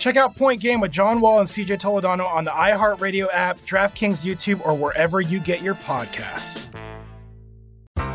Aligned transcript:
Check 0.00 0.16
out 0.16 0.34
Point 0.34 0.62
Game 0.62 0.80
with 0.80 0.90
John 0.90 1.20
Wall 1.20 1.40
and 1.40 1.48
CJ 1.48 1.78
Toledano 1.78 2.26
on 2.26 2.44
the 2.44 2.50
iHeartRadio 2.50 3.28
app, 3.30 3.58
DraftKings 3.60 4.24
YouTube, 4.24 4.66
or 4.66 4.74
wherever 4.74 5.20
you 5.20 5.38
get 5.38 5.60
your 5.60 5.74
podcasts. 5.74 6.74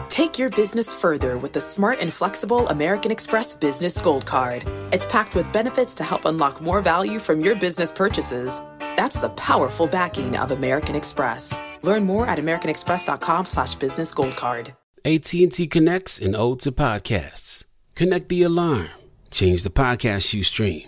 Take 0.10 0.40
your 0.40 0.50
business 0.50 0.94
further 0.94 1.38
with 1.38 1.54
the 1.54 1.62
smart 1.62 2.00
and 2.00 2.12
flexible 2.12 2.68
American 2.70 3.12
Express 3.12 3.56
Business 3.56 4.00
Gold 4.00 4.26
Card. 4.26 4.66
It's 4.92 5.06
packed 5.06 5.36
with 5.36 5.52
benefits 5.54 5.94
to 5.96 6.04
help 6.04 6.26
unlock 6.26 6.60
more 6.60 6.82
value 6.82 7.20
from 7.20 7.40
your 7.40 7.54
business 7.54 7.92
purchases. 7.92 8.60
That's 8.80 9.20
the 9.20 9.30
powerful 9.30 9.86
backing 9.86 10.38
of 10.38 10.50
American 10.52 10.96
Express. 10.96 11.54
Learn 11.84 12.04
more 12.04 12.26
at 12.26 12.40
americanexpress.com 12.40 13.46
slash 13.46 13.76
business 13.76 14.12
gold 14.12 14.36
card. 14.36 14.74
AT&T 15.04 15.68
connects 15.68 16.18
and 16.18 16.36
ode 16.36 16.62
to 16.62 16.72
podcasts. 16.72 17.64
Connect 17.94 18.30
the 18.30 18.42
alarm. 18.42 18.90
Change 19.30 19.62
the 19.62 19.70
podcast 19.70 20.34
you 20.34 20.44
stream. 20.44 20.88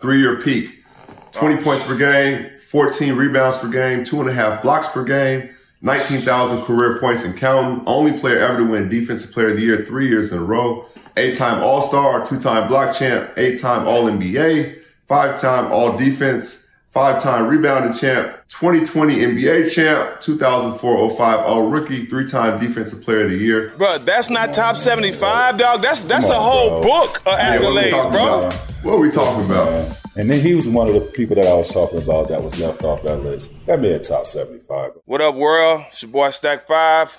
Three-year 0.00 0.40
peak, 0.42 0.84
20 1.32 1.62
points 1.62 1.86
per 1.86 1.96
game, 1.96 2.50
14 2.68 3.14
rebounds 3.14 3.58
per 3.58 3.68
game, 3.68 4.04
two 4.04 4.20
and 4.20 4.30
a 4.30 4.32
half 4.32 4.62
blocks 4.62 4.88
per 4.88 5.04
game, 5.04 5.50
19,000 5.82 6.62
career 6.62 6.98
points 7.00 7.24
and 7.24 7.36
counting. 7.36 7.82
Only 7.86 8.18
player 8.18 8.38
ever 8.38 8.58
to 8.58 8.64
win 8.64 8.88
Defensive 8.88 9.32
Player 9.32 9.50
of 9.50 9.56
the 9.56 9.62
Year 9.62 9.84
three 9.84 10.08
years 10.08 10.32
in 10.32 10.38
a 10.38 10.44
row. 10.44 10.86
Eight-time 11.16 11.62
All-Star, 11.62 12.24
two-time 12.24 12.68
block 12.68 12.96
champ, 12.96 13.30
eight-time 13.36 13.86
All-NBA, 13.86 14.78
five-time 15.06 15.72
All-Defense, 15.72 16.70
five-time 16.92 17.48
rebounding 17.48 17.92
champ, 17.92 18.39
2020 18.60 19.14
NBA 19.14 19.72
champ, 19.72 20.20
2004-05 20.20 21.18
All-Rookie, 21.18 22.04
three-time 22.04 22.60
Defensive 22.60 23.02
Player 23.02 23.24
of 23.24 23.30
the 23.30 23.38
Year. 23.38 23.72
Bro, 23.78 23.96
that's 24.00 24.28
not 24.28 24.52
top 24.52 24.76
75, 24.76 25.56
dog. 25.56 25.80
That's 25.80 26.02
that's 26.02 26.28
a 26.28 26.34
whole 26.34 26.82
book 26.82 27.22
of 27.26 27.38
Yeah, 27.38 27.58
what 27.58 27.64
are 27.64 27.72
we 27.72 27.80
accolades, 27.80 27.90
talking 27.90 28.12
bro. 28.12 28.38
about? 28.40 28.54
What 28.82 28.92
are 28.92 29.00
we 29.00 29.10
talking 29.10 29.46
about? 29.46 29.96
And 30.16 30.28
then 30.28 30.42
he 30.42 30.54
was 30.54 30.68
one 30.68 30.88
of 30.88 30.92
the 30.92 31.00
people 31.00 31.36
that 31.36 31.46
I 31.46 31.54
was 31.54 31.72
talking 31.72 32.02
about 32.02 32.28
that 32.28 32.42
was 32.42 32.60
left 32.60 32.84
off 32.84 33.02
that 33.04 33.22
list. 33.22 33.50
That 33.64 33.80
man 33.80 34.02
top 34.02 34.26
75. 34.26 34.90
What 35.06 35.22
up, 35.22 35.36
world? 35.36 35.86
It's 35.88 36.02
your 36.02 36.10
boy 36.10 36.28
Stack 36.28 36.66
Five. 36.66 37.18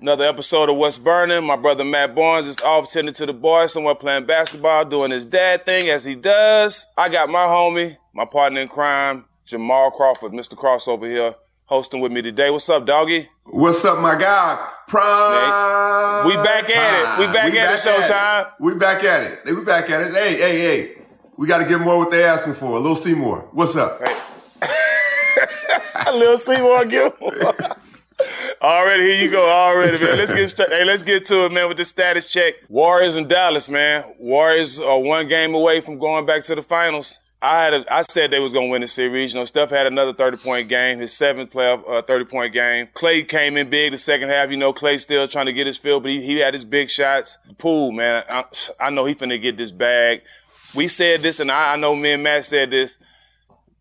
Another 0.00 0.26
episode 0.26 0.70
of 0.70 0.76
What's 0.76 0.96
Burning. 0.96 1.42
My 1.44 1.56
brother 1.56 1.84
Matt 1.84 2.14
Barnes 2.14 2.46
is 2.46 2.60
off 2.60 2.92
tending 2.92 3.14
to 3.14 3.26
the 3.26 3.34
boys, 3.34 3.72
somewhere 3.72 3.96
playing 3.96 4.26
basketball, 4.26 4.84
doing 4.84 5.10
his 5.10 5.26
dad 5.26 5.66
thing 5.66 5.88
as 5.88 6.04
he 6.04 6.14
does. 6.14 6.86
I 6.96 7.08
got 7.08 7.30
my 7.30 7.46
homie, 7.46 7.96
my 8.14 8.26
partner 8.26 8.60
in 8.60 8.68
crime, 8.68 9.24
Jamal 9.48 9.90
Crawford, 9.90 10.32
Mr. 10.32 10.56
Crossover 10.56 11.10
here, 11.10 11.34
hosting 11.64 12.00
with 12.00 12.12
me 12.12 12.20
today. 12.20 12.50
What's 12.50 12.68
up, 12.68 12.84
doggy? 12.84 13.30
What's 13.44 13.82
up, 13.82 13.98
my 13.98 14.14
guy? 14.14 14.72
Prime. 14.88 16.26
We 16.26 16.34
back 16.34 16.68
at 16.68 17.18
it. 17.18 17.26
We 17.26 17.32
back 17.32 17.54
at 17.54 17.74
it, 17.74 17.80
Showtime. 17.80 18.52
We 18.60 18.74
back 18.74 19.02
at 19.04 19.22
it. 19.22 19.38
Hey, 19.46 19.54
We 19.54 19.64
back 19.64 19.88
at 19.88 20.02
it. 20.02 20.12
Hey, 20.12 20.36
hey, 20.36 20.58
hey. 20.58 21.02
We 21.38 21.46
got 21.46 21.58
to 21.58 21.64
get 21.64 21.80
more 21.80 21.96
what 21.96 22.10
they 22.10 22.24
asking 22.24 22.54
for. 22.54 22.76
A 22.76 22.78
little 22.78 22.94
Seymour. 22.94 23.48
What's 23.52 23.74
up? 23.74 24.02
Lil 26.12 26.36
Seymour 26.36 26.84
Gilmore. 26.84 27.32
Already, 28.60 29.04
here 29.04 29.22
you 29.22 29.30
go. 29.30 29.48
Already, 29.48 30.04
man. 30.04 30.18
Let's 30.18 30.32
get 30.32 30.50
straight. 30.50 30.68
Hey, 30.68 30.84
let's 30.84 31.02
get 31.02 31.24
to 31.26 31.46
it, 31.46 31.52
man, 31.52 31.68
with 31.68 31.78
the 31.78 31.86
status 31.86 32.26
check. 32.26 32.52
Warriors 32.68 33.16
and 33.16 33.26
Dallas, 33.26 33.70
man. 33.70 34.04
Warriors 34.18 34.78
are 34.78 35.00
one 35.00 35.26
game 35.26 35.54
away 35.54 35.80
from 35.80 35.98
going 35.98 36.26
back 36.26 36.44
to 36.44 36.54
the 36.54 36.62
finals. 36.62 37.18
I 37.40 37.62
had 37.62 37.74
a, 37.74 37.94
I 37.94 38.02
said 38.02 38.30
they 38.30 38.40
was 38.40 38.52
gonna 38.52 38.66
win 38.66 38.80
the 38.80 38.88
series. 38.88 39.32
You 39.32 39.40
know, 39.40 39.44
Steph 39.44 39.70
had 39.70 39.86
another 39.86 40.12
30 40.12 40.38
point 40.38 40.68
game, 40.68 40.98
his 40.98 41.12
seventh 41.12 41.52
playoff 41.52 41.88
uh, 41.88 42.02
30 42.02 42.24
point 42.24 42.52
game. 42.52 42.88
Clay 42.94 43.22
came 43.22 43.56
in 43.56 43.70
big 43.70 43.92
the 43.92 43.98
second 43.98 44.28
half. 44.28 44.50
You 44.50 44.56
know, 44.56 44.72
Clay 44.72 44.98
still 44.98 45.28
trying 45.28 45.46
to 45.46 45.52
get 45.52 45.66
his 45.66 45.76
fill, 45.76 46.00
but 46.00 46.10
he, 46.10 46.20
he 46.20 46.38
had 46.38 46.54
his 46.54 46.64
big 46.64 46.90
shots. 46.90 47.38
Poole, 47.56 47.92
man, 47.92 48.24
I, 48.28 48.44
I 48.80 48.90
know 48.90 49.04
he 49.04 49.14
finna 49.14 49.40
get 49.40 49.56
this 49.56 49.70
bag. 49.70 50.22
We 50.74 50.88
said 50.88 51.22
this, 51.22 51.38
and 51.38 51.50
I, 51.50 51.74
I 51.74 51.76
know 51.76 51.94
me 51.94 52.12
and 52.12 52.22
Matt 52.22 52.44
said 52.44 52.70
this. 52.70 52.98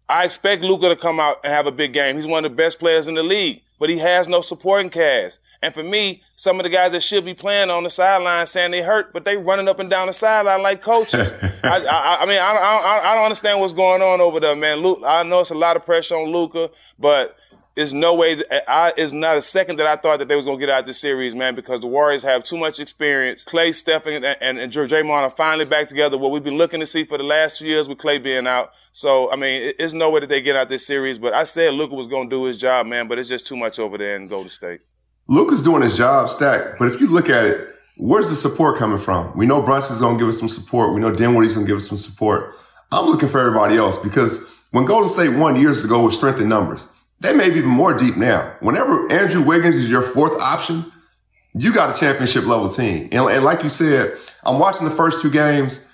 I 0.07 0.23
expect 0.23 0.63
Luka 0.63 0.89
to 0.89 0.95
come 0.95 1.19
out 1.19 1.37
and 1.43 1.51
have 1.51 1.67
a 1.67 1.71
big 1.71 1.93
game. 1.93 2.15
He's 2.15 2.27
one 2.27 2.45
of 2.45 2.51
the 2.51 2.55
best 2.55 2.79
players 2.79 3.07
in 3.07 3.15
the 3.15 3.23
league, 3.23 3.61
but 3.79 3.89
he 3.89 3.97
has 3.97 4.27
no 4.27 4.41
supporting 4.41 4.89
cast. 4.89 5.39
And 5.67 5.73
for 5.73 5.83
me, 5.83 6.23
some 6.35 6.61
of 6.61 6.63
the 6.63 6.69
guys 6.69 6.93
that 6.93 7.03
should 7.03 7.25
be 7.25 7.33
playing 7.33 7.69
on 7.69 7.83
the 7.83 7.89
sideline 7.89 8.45
saying 8.45 8.71
they 8.71 8.81
hurt, 8.81 9.11
but 9.11 9.25
they 9.25 9.35
running 9.35 9.67
up 9.67 9.79
and 9.79 9.89
down 9.89 10.07
the 10.07 10.13
sideline 10.13 10.63
like 10.63 10.81
coaches. 10.81 11.29
I, 11.63 11.85
I, 11.85 12.17
I 12.21 12.25
mean, 12.25 12.39
I, 12.39 12.53
I, 12.55 13.11
I 13.11 13.15
don't 13.15 13.25
understand 13.25 13.59
what's 13.59 13.73
going 13.73 14.01
on 14.01 14.21
over 14.21 14.39
there, 14.39 14.55
man. 14.55 14.77
Luke, 14.77 15.01
I 15.05 15.23
know 15.23 15.41
it's 15.41 15.49
a 15.49 15.55
lot 15.55 15.75
of 15.75 15.85
pressure 15.85 16.15
on 16.15 16.31
Luka, 16.31 16.69
but 16.97 17.35
it's 17.75 17.91
no 17.91 18.15
way. 18.15 18.35
That, 18.35 18.63
I, 18.71 18.93
it's 18.95 19.11
not 19.11 19.35
a 19.35 19.41
second 19.41 19.75
that 19.79 19.87
I 19.87 19.97
thought 19.97 20.19
that 20.19 20.29
they 20.29 20.37
was 20.37 20.45
gonna 20.45 20.57
get 20.57 20.69
out 20.69 20.85
this 20.85 21.01
series, 21.01 21.35
man, 21.35 21.53
because 21.53 21.81
the 21.81 21.87
Warriors 21.87 22.23
have 22.23 22.45
too 22.45 22.57
much 22.57 22.79
experience. 22.79 23.43
Clay, 23.43 23.73
Stephen, 23.73 24.23
and, 24.23 24.37
and, 24.39 24.57
and 24.57 24.71
Draymond 24.71 25.09
are 25.09 25.29
finally 25.29 25.65
back 25.65 25.89
together. 25.89 26.17
What 26.17 26.31
we've 26.31 26.45
been 26.45 26.57
looking 26.57 26.79
to 26.79 26.87
see 26.87 27.03
for 27.03 27.17
the 27.17 27.25
last 27.25 27.57
few 27.57 27.67
years 27.67 27.89
with 27.89 27.97
Clay 27.97 28.19
being 28.19 28.47
out. 28.47 28.71
So, 28.93 29.29
I 29.29 29.35
mean, 29.35 29.63
it, 29.63 29.75
it's 29.79 29.93
no 29.93 30.09
way 30.09 30.21
that 30.21 30.29
they 30.29 30.41
get 30.41 30.55
out 30.55 30.69
this 30.69 30.87
series. 30.87 31.19
But 31.19 31.33
I 31.33 31.43
said 31.43 31.73
Luka 31.73 31.93
was 31.93 32.07
gonna 32.07 32.29
do 32.29 32.45
his 32.45 32.55
job, 32.55 32.87
man. 32.87 33.09
But 33.09 33.19
it's 33.19 33.27
just 33.27 33.45
too 33.45 33.57
much 33.57 33.79
over 33.79 33.97
there 33.97 34.15
in 34.15 34.29
Golden 34.29 34.49
State. 34.49 34.79
Luka's 35.27 35.61
doing 35.61 35.81
his 35.81 35.97
job, 35.97 36.29
stack. 36.29 36.79
But 36.79 36.87
if 36.87 36.99
you 37.01 37.07
look 37.07 37.29
at 37.29 37.45
it, 37.45 37.75
where's 37.97 38.29
the 38.29 38.35
support 38.35 38.77
coming 38.77 38.97
from? 38.97 39.35
We 39.37 39.45
know 39.45 39.61
Brunson's 39.61 39.99
going 40.01 40.17
to 40.17 40.19
give 40.19 40.29
us 40.29 40.39
some 40.39 40.49
support. 40.49 40.93
We 40.93 41.01
know 41.01 41.11
Dinwiddie's 41.11 41.55
going 41.55 41.65
to 41.65 41.69
give 41.69 41.77
us 41.77 41.87
some 41.87 41.97
support. 41.97 42.55
I'm 42.91 43.05
looking 43.05 43.29
for 43.29 43.39
everybody 43.39 43.75
else 43.75 43.97
because 43.97 44.49
when 44.71 44.85
Golden 44.85 45.09
State 45.09 45.35
won 45.35 45.59
years 45.59 45.83
ago 45.83 46.03
with 46.03 46.13
strength 46.13 46.39
in 46.39 46.47
numbers, 46.47 46.91
they 47.19 47.33
may 47.33 47.49
be 47.49 47.57
even 47.57 47.69
more 47.69 47.97
deep 47.97 48.15
now. 48.15 48.55
Whenever 48.59 49.11
Andrew 49.11 49.41
Wiggins 49.41 49.75
is 49.75 49.89
your 49.89 50.03
fourth 50.03 50.39
option, 50.39 50.91
you 51.53 51.73
got 51.73 51.95
a 51.95 51.99
championship 51.99 52.45
level 52.45 52.69
team. 52.69 53.09
And, 53.11 53.25
and 53.29 53.43
like 53.43 53.63
you 53.63 53.69
said, 53.69 54.17
I'm 54.43 54.59
watching 54.59 54.87
the 54.87 54.95
first 54.95 55.21
two 55.21 55.31
games. 55.31 55.85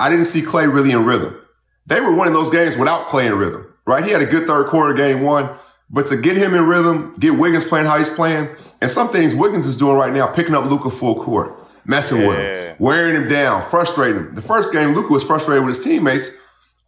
I 0.00 0.08
didn't 0.08 0.26
see 0.26 0.40
Clay 0.40 0.66
really 0.66 0.92
in 0.92 1.04
rhythm. 1.04 1.38
They 1.86 2.00
were 2.00 2.14
winning 2.14 2.34
those 2.34 2.50
games 2.50 2.76
without 2.76 3.06
Clay 3.06 3.26
in 3.26 3.36
rhythm, 3.36 3.66
right? 3.86 4.04
He 4.04 4.12
had 4.12 4.22
a 4.22 4.26
good 4.26 4.46
third 4.46 4.68
quarter 4.68 4.94
game 4.94 5.22
one, 5.22 5.50
But 5.90 6.06
to 6.06 6.16
get 6.16 6.36
him 6.36 6.54
in 6.54 6.66
rhythm, 6.66 7.16
get 7.18 7.36
Wiggins 7.36 7.64
playing 7.64 7.86
how 7.86 7.98
he's 7.98 8.10
playing, 8.10 8.48
and 8.80 8.90
some 8.90 9.08
things 9.08 9.34
Wiggins 9.34 9.66
is 9.66 9.76
doing 9.76 9.96
right 9.96 10.12
now, 10.12 10.26
picking 10.26 10.54
up 10.54 10.64
Luka 10.64 10.90
full 10.90 11.22
court, 11.22 11.54
messing 11.84 12.20
yeah. 12.20 12.28
with 12.28 12.38
him, 12.38 12.76
wearing 12.78 13.14
him 13.14 13.28
down, 13.28 13.62
frustrating 13.62 14.16
him. 14.16 14.30
The 14.32 14.42
first 14.42 14.72
game, 14.72 14.94
Luka 14.94 15.12
was 15.12 15.24
frustrated 15.24 15.64
with 15.64 15.76
his 15.76 15.84
teammates 15.84 16.36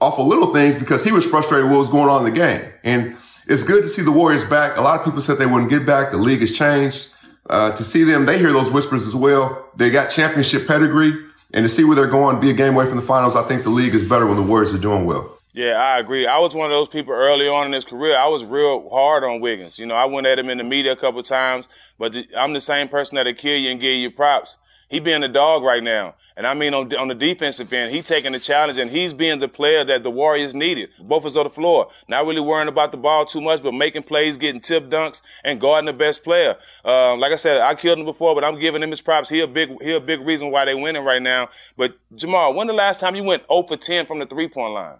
off 0.00 0.18
of 0.18 0.26
little 0.26 0.52
things 0.52 0.74
because 0.74 1.04
he 1.04 1.12
was 1.12 1.26
frustrated 1.26 1.64
with 1.64 1.72
what 1.72 1.78
was 1.78 1.88
going 1.88 2.08
on 2.08 2.24
in 2.24 2.32
the 2.32 2.38
game. 2.38 2.62
And 2.84 3.16
it's 3.46 3.62
good 3.62 3.82
to 3.82 3.88
see 3.88 4.02
the 4.02 4.12
Warriors 4.12 4.44
back. 4.44 4.76
A 4.76 4.80
lot 4.80 4.98
of 4.98 5.04
people 5.04 5.20
said 5.20 5.38
they 5.38 5.46
wouldn't 5.46 5.70
get 5.70 5.84
back. 5.84 6.10
The 6.10 6.16
league 6.16 6.40
has 6.40 6.52
changed. 6.52 7.08
Uh, 7.48 7.72
to 7.72 7.82
see 7.82 8.04
them, 8.04 8.26
they 8.26 8.38
hear 8.38 8.52
those 8.52 8.70
whispers 8.70 9.06
as 9.06 9.14
well. 9.14 9.68
They 9.76 9.90
got 9.90 10.10
championship 10.10 10.68
pedigree. 10.68 11.12
And 11.52 11.64
to 11.64 11.68
see 11.68 11.82
where 11.82 11.96
they're 11.96 12.06
going, 12.06 12.38
be 12.38 12.50
a 12.50 12.54
game 12.54 12.74
away 12.74 12.86
from 12.86 12.94
the 12.94 13.02
finals, 13.02 13.34
I 13.34 13.42
think 13.42 13.64
the 13.64 13.70
league 13.70 13.94
is 13.94 14.04
better 14.04 14.24
when 14.26 14.36
the 14.36 14.42
Warriors 14.42 14.72
are 14.72 14.78
doing 14.78 15.04
well. 15.04 15.39
Yeah, 15.52 15.72
I 15.72 15.98
agree. 15.98 16.26
I 16.26 16.38
was 16.38 16.54
one 16.54 16.66
of 16.66 16.70
those 16.70 16.88
people 16.88 17.12
early 17.12 17.48
on 17.48 17.66
in 17.66 17.72
his 17.72 17.84
career. 17.84 18.16
I 18.16 18.28
was 18.28 18.44
real 18.44 18.88
hard 18.88 19.24
on 19.24 19.40
Wiggins. 19.40 19.80
You 19.80 19.86
know, 19.86 19.96
I 19.96 20.04
went 20.04 20.26
at 20.28 20.38
him 20.38 20.48
in 20.48 20.58
the 20.58 20.64
media 20.64 20.92
a 20.92 20.96
couple 20.96 21.22
times, 21.24 21.66
but 21.98 22.16
I'm 22.36 22.52
the 22.52 22.60
same 22.60 22.88
person 22.88 23.16
that'll 23.16 23.34
kill 23.34 23.58
you 23.58 23.70
and 23.70 23.80
give 23.80 23.94
you 23.94 24.12
props. 24.12 24.58
He 24.88 25.00
being 25.00 25.24
a 25.24 25.28
dog 25.28 25.64
right 25.64 25.82
now. 25.82 26.14
And 26.36 26.46
I 26.46 26.54
mean, 26.54 26.72
on, 26.72 26.94
on 26.94 27.08
the 27.08 27.14
defensive 27.14 27.72
end, 27.72 27.92
he's 27.92 28.06
taking 28.06 28.32
the 28.32 28.38
challenge 28.38 28.78
and 28.78 28.90
he's 28.90 29.12
being 29.12 29.40
the 29.40 29.48
player 29.48 29.84
that 29.84 30.04
the 30.04 30.10
Warriors 30.10 30.54
needed. 30.54 30.90
Both 31.00 31.26
is 31.26 31.36
on 31.36 31.44
the 31.44 31.50
floor. 31.50 31.90
Not 32.08 32.26
really 32.26 32.40
worrying 32.40 32.68
about 32.68 32.92
the 32.92 32.98
ball 32.98 33.26
too 33.26 33.40
much, 33.40 33.62
but 33.62 33.72
making 33.74 34.04
plays, 34.04 34.36
getting 34.36 34.60
tip 34.60 34.88
dunks, 34.88 35.20
and 35.44 35.60
guarding 35.60 35.86
the 35.86 35.92
best 35.92 36.24
player. 36.24 36.56
Uh, 36.84 37.16
like 37.16 37.32
I 37.32 37.36
said, 37.36 37.60
I 37.60 37.74
killed 37.74 37.98
him 37.98 38.04
before, 38.04 38.34
but 38.34 38.44
I'm 38.44 38.58
giving 38.58 38.82
him 38.82 38.90
his 38.90 39.00
props. 39.00 39.28
He 39.28 39.40
a 39.40 39.48
big, 39.48 39.82
he 39.82 39.92
a 39.92 40.00
big 40.00 40.20
reason 40.20 40.50
why 40.50 40.64
they 40.64 40.74
winning 40.74 41.04
right 41.04 41.22
now. 41.22 41.50
But 41.76 41.96
Jamal, 42.14 42.54
when 42.54 42.68
the 42.68 42.72
last 42.72 43.00
time 43.00 43.16
you 43.16 43.24
went 43.24 43.42
0 43.48 43.64
for 43.64 43.76
10 43.76 44.06
from 44.06 44.20
the 44.20 44.26
three 44.26 44.48
point 44.48 44.74
line? 44.74 44.98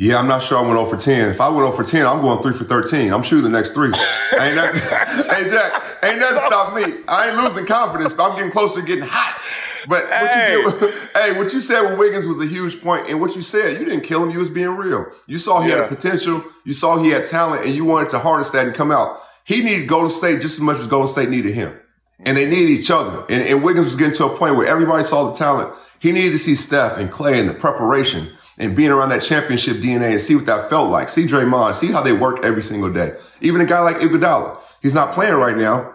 Yeah, 0.00 0.20
I'm 0.20 0.28
not 0.28 0.44
sure 0.44 0.58
I 0.58 0.60
went 0.60 0.78
0 0.78 0.84
for 0.84 0.96
10. 0.96 1.30
If 1.30 1.40
I 1.40 1.48
went 1.48 1.66
0 1.66 1.72
for 1.72 1.82
10, 1.82 2.06
I'm 2.06 2.20
going 2.20 2.40
3 2.40 2.52
for 2.52 2.62
13. 2.62 3.12
I'm 3.12 3.24
shooting 3.24 3.42
the 3.42 3.50
next 3.50 3.72
three. 3.72 3.88
ain't 4.40 4.54
nothing, 4.54 4.80
hey, 5.28 5.50
Jack, 5.50 5.82
ain't 6.04 6.20
nothing 6.20 6.38
stop 6.46 6.76
me. 6.76 7.02
I 7.08 7.30
ain't 7.30 7.36
losing 7.36 7.66
confidence, 7.66 8.14
but 8.14 8.30
I'm 8.30 8.36
getting 8.36 8.52
closer 8.52 8.80
to 8.80 8.86
getting 8.86 9.02
hot. 9.04 9.42
But 9.88 10.04
what 10.04 10.30
hey. 10.30 10.52
you 10.52 10.70
did, 10.70 10.94
hey, 11.16 11.36
what 11.36 11.52
you 11.52 11.60
said 11.60 11.82
with 11.82 11.98
Wiggins 11.98 12.26
was 12.26 12.38
a 12.38 12.46
huge 12.46 12.74
point. 12.74 13.00
point, 13.02 13.10
and 13.10 13.20
what 13.20 13.34
you 13.34 13.42
said, 13.42 13.80
you 13.80 13.86
didn't 13.86 14.04
kill 14.04 14.22
him. 14.22 14.30
You 14.30 14.38
was 14.38 14.50
being 14.50 14.76
real. 14.76 15.04
You 15.26 15.36
saw 15.36 15.62
he 15.62 15.70
yeah. 15.70 15.78
had 15.78 15.88
potential. 15.88 16.44
You 16.64 16.74
saw 16.74 17.02
he 17.02 17.10
had 17.10 17.24
talent, 17.24 17.64
and 17.64 17.74
you 17.74 17.84
wanted 17.84 18.10
to 18.10 18.20
harness 18.20 18.50
that 18.50 18.68
and 18.68 18.76
come 18.76 18.92
out. 18.92 19.18
He 19.42 19.64
needed 19.64 19.88
Golden 19.88 20.10
State 20.10 20.40
just 20.40 20.58
as 20.58 20.60
much 20.60 20.78
as 20.78 20.86
Golden 20.86 21.10
State 21.10 21.28
needed 21.28 21.54
him, 21.54 21.76
and 22.20 22.36
they 22.36 22.48
needed 22.48 22.70
each 22.70 22.92
other. 22.92 23.24
And, 23.28 23.42
and 23.42 23.64
Wiggins 23.64 23.86
was 23.86 23.96
getting 23.96 24.14
to 24.14 24.26
a 24.26 24.36
point 24.36 24.54
where 24.54 24.68
everybody 24.68 25.02
saw 25.02 25.28
the 25.28 25.36
talent. 25.36 25.74
He 25.98 26.12
needed 26.12 26.30
to 26.32 26.38
see 26.38 26.54
Steph 26.54 26.98
and 26.98 27.10
Clay 27.10 27.40
and 27.40 27.48
the 27.48 27.54
preparation 27.54 28.28
and 28.58 28.76
being 28.76 28.90
around 28.90 29.10
that 29.10 29.22
championship 29.22 29.76
DNA 29.76 30.12
and 30.12 30.20
see 30.20 30.34
what 30.34 30.46
that 30.46 30.68
felt 30.68 30.90
like. 30.90 31.08
See 31.08 31.24
Draymond, 31.24 31.74
see 31.74 31.92
how 31.92 32.02
they 32.02 32.12
work 32.12 32.44
every 32.44 32.62
single 32.62 32.92
day. 32.92 33.12
Even 33.40 33.60
a 33.60 33.64
guy 33.64 33.80
like 33.80 33.96
Iguodala, 33.96 34.60
he's 34.82 34.94
not 34.94 35.14
playing 35.14 35.34
right 35.34 35.56
now. 35.56 35.94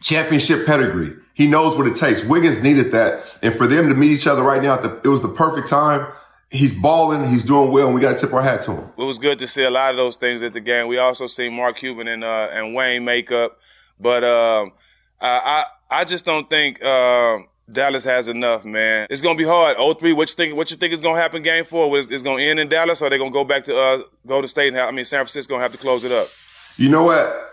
Championship 0.00 0.66
pedigree. 0.66 1.16
He 1.34 1.48
knows 1.48 1.76
what 1.76 1.86
it 1.86 1.96
takes. 1.96 2.24
Wiggins 2.24 2.62
needed 2.62 2.92
that. 2.92 3.24
And 3.42 3.52
for 3.52 3.66
them 3.66 3.88
to 3.88 3.94
meet 3.94 4.12
each 4.12 4.26
other 4.26 4.42
right 4.42 4.62
now, 4.62 4.80
it 4.80 5.08
was 5.08 5.22
the 5.22 5.28
perfect 5.28 5.66
time. 5.66 6.06
He's 6.50 6.72
balling. 6.72 7.28
He's 7.28 7.42
doing 7.42 7.72
well, 7.72 7.86
and 7.86 7.94
we 7.94 8.00
got 8.00 8.16
to 8.16 8.26
tip 8.26 8.32
our 8.32 8.42
hat 8.42 8.60
to 8.62 8.72
him. 8.76 8.92
It 8.96 9.02
was 9.02 9.18
good 9.18 9.40
to 9.40 9.48
see 9.48 9.64
a 9.64 9.70
lot 9.70 9.90
of 9.90 9.96
those 9.96 10.14
things 10.14 10.42
at 10.42 10.52
the 10.52 10.60
game. 10.60 10.86
We 10.86 10.98
also 10.98 11.26
see 11.26 11.48
Mark 11.48 11.78
Cuban 11.78 12.06
and 12.06 12.22
uh, 12.22 12.48
and 12.52 12.74
Wayne 12.74 13.04
make 13.04 13.32
up, 13.32 13.58
but 13.98 14.22
um, 14.22 14.72
I 15.20 15.64
I 15.90 16.04
just 16.04 16.24
don't 16.24 16.48
think 16.48 16.84
uh, 16.84 17.38
Dallas 17.70 18.04
has 18.04 18.28
enough, 18.28 18.64
man. 18.64 19.06
It's 19.10 19.22
gonna 19.22 19.38
be 19.38 19.44
hard. 19.44 19.76
0-3, 19.76 20.14
what 20.14 20.28
you 20.28 20.34
think? 20.34 20.56
What 20.56 20.70
you 20.70 20.76
think 20.76 20.92
is 20.92 21.00
gonna 21.00 21.20
happen? 21.20 21.42
Game 21.42 21.64
four 21.64 21.96
is, 21.96 22.10
is 22.10 22.22
gonna 22.22 22.42
end 22.42 22.60
in 22.60 22.68
Dallas, 22.68 23.00
or 23.00 23.10
they 23.10 23.18
gonna 23.18 23.30
go 23.30 23.44
back 23.44 23.64
to 23.64 23.76
uh, 23.76 24.02
go 24.26 24.40
to 24.40 24.48
state 24.48 24.68
and 24.68 24.76
have, 24.76 24.88
I 24.88 24.92
mean 24.92 25.04
San 25.04 25.18
Francisco 25.18 25.54
gonna 25.54 25.62
have 25.62 25.72
to 25.72 25.78
close 25.78 26.04
it 26.04 26.12
up. 26.12 26.28
You 26.76 26.88
know 26.88 27.04
what? 27.04 27.52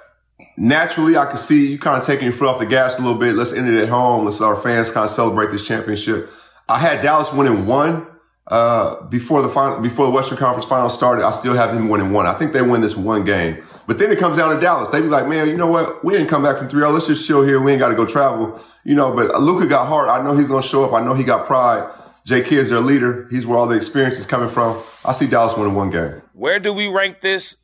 naturally, 0.57 1.17
I 1.17 1.25
can 1.25 1.37
see 1.37 1.71
you 1.71 1.79
kind 1.79 1.97
of 1.97 2.05
taking 2.05 2.25
your 2.25 2.33
foot 2.33 2.47
off 2.47 2.59
the 2.59 2.65
gas 2.65 2.99
a 2.99 3.01
little 3.01 3.17
bit. 3.17 3.35
Let's 3.35 3.53
end 3.53 3.69
it 3.69 3.81
at 3.81 3.89
home. 3.89 4.25
Let's 4.25 4.39
let 4.39 4.47
our 4.47 4.55
fans 4.55 4.91
kind 4.91 5.05
of 5.05 5.11
celebrate 5.11 5.51
this 5.51 5.65
championship. 5.65 6.29
I 6.69 6.79
had 6.79 7.01
Dallas 7.01 7.33
winning 7.33 7.65
one 7.65 8.07
uh, 8.47 9.03
before 9.07 9.41
the 9.41 9.49
final, 9.49 9.79
before 9.79 10.05
the 10.05 10.11
Western 10.11 10.37
Conference 10.37 10.65
Finals 10.65 10.93
started. 10.93 11.25
I 11.25 11.31
still 11.31 11.53
have 11.53 11.73
them 11.73 11.89
winning 11.89 12.11
one. 12.11 12.25
I 12.25 12.33
think 12.33 12.53
they 12.53 12.61
win 12.61 12.81
this 12.81 12.95
one 12.95 13.25
game. 13.25 13.63
But 13.87 13.99
then 13.99 14.11
it 14.11 14.19
comes 14.19 14.37
down 14.37 14.53
to 14.53 14.61
Dallas. 14.61 14.89
They 14.91 15.01
be 15.01 15.07
like, 15.07 15.27
man, 15.27 15.49
you 15.49 15.57
know 15.57 15.67
what? 15.67 16.03
We 16.03 16.13
didn't 16.13 16.29
come 16.29 16.43
back 16.43 16.57
from 16.57 16.69
3-0. 16.69 16.93
Let's 16.93 17.07
just 17.07 17.27
chill 17.27 17.43
here. 17.43 17.61
We 17.61 17.71
ain't 17.71 17.79
got 17.79 17.89
to 17.89 17.95
go 17.95 18.05
travel. 18.05 18.59
You 18.83 18.95
know, 18.95 19.15
but 19.15 19.39
Luka 19.39 19.67
got 19.67 19.87
heart. 19.87 20.09
I 20.09 20.23
know 20.23 20.35
he's 20.35 20.49
going 20.49 20.61
to 20.61 20.67
show 20.67 20.83
up. 20.83 20.93
I 20.93 21.03
know 21.03 21.13
he 21.13 21.23
got 21.23 21.45
pride. 21.45 21.91
J. 22.25 22.41
Kidd 22.41 22.59
is 22.59 22.69
their 22.69 22.79
leader. 22.79 23.27
He's 23.29 23.47
where 23.47 23.57
all 23.57 23.67
the 23.67 23.75
experience 23.75 24.17
is 24.19 24.27
coming 24.27 24.49
from. 24.49 24.81
I 25.03 25.11
see 25.11 25.27
Dallas 25.27 25.57
winning 25.57 25.75
one 25.75 25.89
game. 25.89 26.21
Where 26.33 26.59
do 26.59 26.71
we 26.73 26.87
rank 26.87 27.21
this 27.21 27.57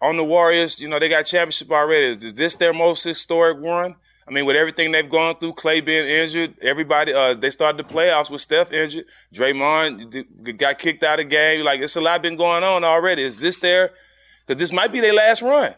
on 0.00 0.16
the 0.16 0.24
Warriors, 0.24 0.78
you 0.78 0.88
know, 0.88 0.98
they 0.98 1.08
got 1.08 1.26
championship 1.26 1.70
already. 1.70 2.06
Is, 2.06 2.22
is 2.22 2.34
this 2.34 2.54
their 2.54 2.72
most 2.72 3.02
historic 3.02 3.58
run? 3.60 3.96
I 4.26 4.32
mean, 4.32 4.46
with 4.46 4.54
everything 4.54 4.92
they've 4.92 5.10
gone 5.10 5.36
through, 5.36 5.54
Clay 5.54 5.80
being 5.80 6.06
injured, 6.06 6.54
everybody, 6.62 7.12
uh, 7.12 7.34
they 7.34 7.50
started 7.50 7.84
the 7.84 7.92
playoffs 7.92 8.30
with 8.30 8.40
Steph 8.40 8.72
injured. 8.72 9.06
Draymond 9.34 10.56
got 10.56 10.78
kicked 10.78 11.02
out 11.02 11.18
of 11.18 11.28
game. 11.28 11.64
Like, 11.64 11.80
it's 11.80 11.96
a 11.96 12.00
lot 12.00 12.22
been 12.22 12.36
going 12.36 12.62
on 12.62 12.84
already. 12.84 13.24
Is 13.24 13.38
this 13.38 13.58
their, 13.58 13.90
cause 14.46 14.56
this 14.56 14.72
might 14.72 14.92
be 14.92 15.00
their 15.00 15.14
last 15.14 15.42
run. 15.42 15.74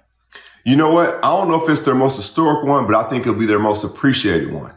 You 0.64 0.76
know 0.76 0.92
what? 0.94 1.16
I 1.24 1.28
don't 1.28 1.48
know 1.48 1.62
if 1.62 1.68
it's 1.68 1.82
their 1.82 1.94
most 1.94 2.16
historic 2.16 2.64
one, 2.64 2.86
but 2.86 2.94
I 2.94 3.08
think 3.08 3.22
it'll 3.26 3.38
be 3.38 3.46
their 3.46 3.58
most 3.58 3.84
appreciated 3.84 4.52
one 4.52 4.72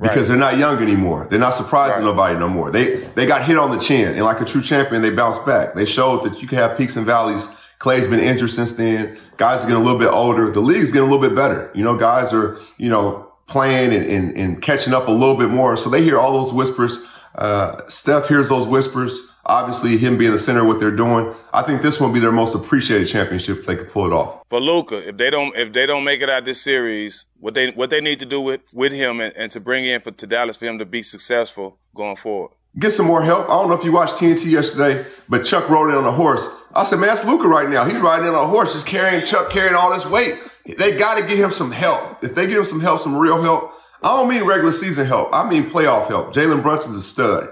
because 0.00 0.16
right. 0.16 0.28
they're 0.28 0.36
not 0.36 0.58
young 0.58 0.82
anymore. 0.82 1.26
They're 1.30 1.38
not 1.38 1.54
surprising 1.54 1.96
right. 1.96 2.04
nobody 2.04 2.38
no 2.38 2.48
more. 2.48 2.70
They, 2.70 2.96
they 3.14 3.26
got 3.26 3.44
hit 3.44 3.58
on 3.58 3.70
the 3.70 3.78
chin 3.78 4.14
and 4.14 4.24
like 4.24 4.40
a 4.40 4.44
true 4.44 4.62
champion, 4.62 5.02
they 5.02 5.10
bounced 5.10 5.46
back. 5.46 5.74
They 5.74 5.84
showed 5.84 6.24
that 6.24 6.42
you 6.42 6.48
can 6.48 6.58
have 6.58 6.76
peaks 6.76 6.96
and 6.96 7.06
valleys 7.06 7.48
Clay's 7.78 8.08
been 8.08 8.20
injured 8.20 8.50
since 8.50 8.72
then. 8.74 9.18
Guys 9.36 9.60
are 9.60 9.68
getting 9.68 9.80
a 9.80 9.84
little 9.84 9.98
bit 9.98 10.10
older. 10.10 10.50
The 10.50 10.60
league's 10.60 10.90
getting 10.90 11.08
a 11.08 11.10
little 11.12 11.26
bit 11.26 11.36
better. 11.36 11.70
You 11.74 11.84
know, 11.84 11.96
guys 11.96 12.32
are, 12.32 12.58
you 12.76 12.88
know, 12.88 13.32
playing 13.46 13.94
and, 13.94 14.04
and, 14.04 14.36
and 14.36 14.62
catching 14.62 14.92
up 14.92 15.06
a 15.08 15.12
little 15.12 15.36
bit 15.36 15.48
more. 15.48 15.76
So 15.76 15.88
they 15.88 16.02
hear 16.02 16.18
all 16.18 16.32
those 16.32 16.52
whispers. 16.52 17.04
Uh, 17.36 17.82
Steph 17.88 18.28
hears 18.28 18.48
those 18.48 18.66
whispers. 18.66 19.32
Obviously, 19.48 19.96
him 19.96 20.18
being 20.18 20.30
the 20.30 20.38
center 20.38 20.60
of 20.60 20.66
what 20.66 20.78
they're 20.78 20.94
doing. 20.94 21.34
I 21.52 21.62
think 21.62 21.82
this 21.82 22.00
will 22.00 22.12
be 22.12 22.20
their 22.20 22.32
most 22.32 22.54
appreciated 22.54 23.08
championship 23.08 23.58
if 23.58 23.66
they 23.66 23.76
could 23.76 23.90
pull 23.90 24.06
it 24.06 24.12
off. 24.12 24.42
For 24.48 24.60
Luka, 24.60 25.08
if 25.08 25.16
they 25.16 25.30
don't 25.30 25.56
if 25.56 25.72
they 25.72 25.86
don't 25.86 26.04
make 26.04 26.20
it 26.20 26.28
out 26.28 26.44
this 26.44 26.60
series, 26.60 27.24
what 27.40 27.54
they 27.54 27.70
what 27.70 27.90
they 27.90 28.00
need 28.00 28.18
to 28.18 28.26
do 28.26 28.40
with 28.40 28.60
with 28.72 28.92
him 28.92 29.20
and, 29.20 29.34
and 29.36 29.50
to 29.52 29.60
bring 29.60 29.84
in 29.84 30.00
for 30.00 30.10
to 30.10 30.26
Dallas 30.26 30.56
for 30.56 30.66
him 30.66 30.78
to 30.78 30.86
be 30.86 31.02
successful 31.02 31.78
going 31.94 32.16
forward 32.16 32.52
get 32.78 32.92
some 32.92 33.06
more 33.06 33.22
help. 33.22 33.46
I 33.46 33.54
don't 33.54 33.68
know 33.68 33.74
if 33.74 33.84
you 33.84 33.92
watched 33.92 34.16
TNT 34.16 34.46
yesterday, 34.46 35.04
but 35.28 35.44
Chuck 35.44 35.68
rode 35.68 35.90
in 35.90 35.96
on 35.96 36.04
a 36.04 36.12
horse. 36.12 36.46
I 36.74 36.84
said, 36.84 36.98
man, 36.98 37.08
that's 37.08 37.24
Luka 37.24 37.48
right 37.48 37.68
now. 37.68 37.84
He's 37.84 37.98
riding 37.98 38.28
in 38.28 38.34
on 38.34 38.44
a 38.44 38.46
horse, 38.46 38.74
just 38.74 38.86
carrying 38.86 39.24
Chuck, 39.26 39.50
carrying 39.50 39.74
all 39.74 39.92
this 39.92 40.06
weight. 40.06 40.38
They 40.64 40.96
got 40.96 41.18
to 41.18 41.26
get 41.26 41.38
him 41.38 41.50
some 41.50 41.72
help. 41.72 42.22
If 42.22 42.34
they 42.34 42.46
get 42.46 42.58
him 42.58 42.64
some 42.64 42.80
help, 42.80 43.00
some 43.00 43.16
real 43.16 43.40
help, 43.40 43.72
I 44.02 44.16
don't 44.16 44.28
mean 44.28 44.44
regular 44.44 44.72
season 44.72 45.06
help. 45.06 45.30
I 45.32 45.48
mean 45.48 45.68
playoff 45.68 46.08
help. 46.08 46.34
Jalen 46.34 46.62
Brunson's 46.62 46.96
a 46.96 47.02
stud. 47.02 47.48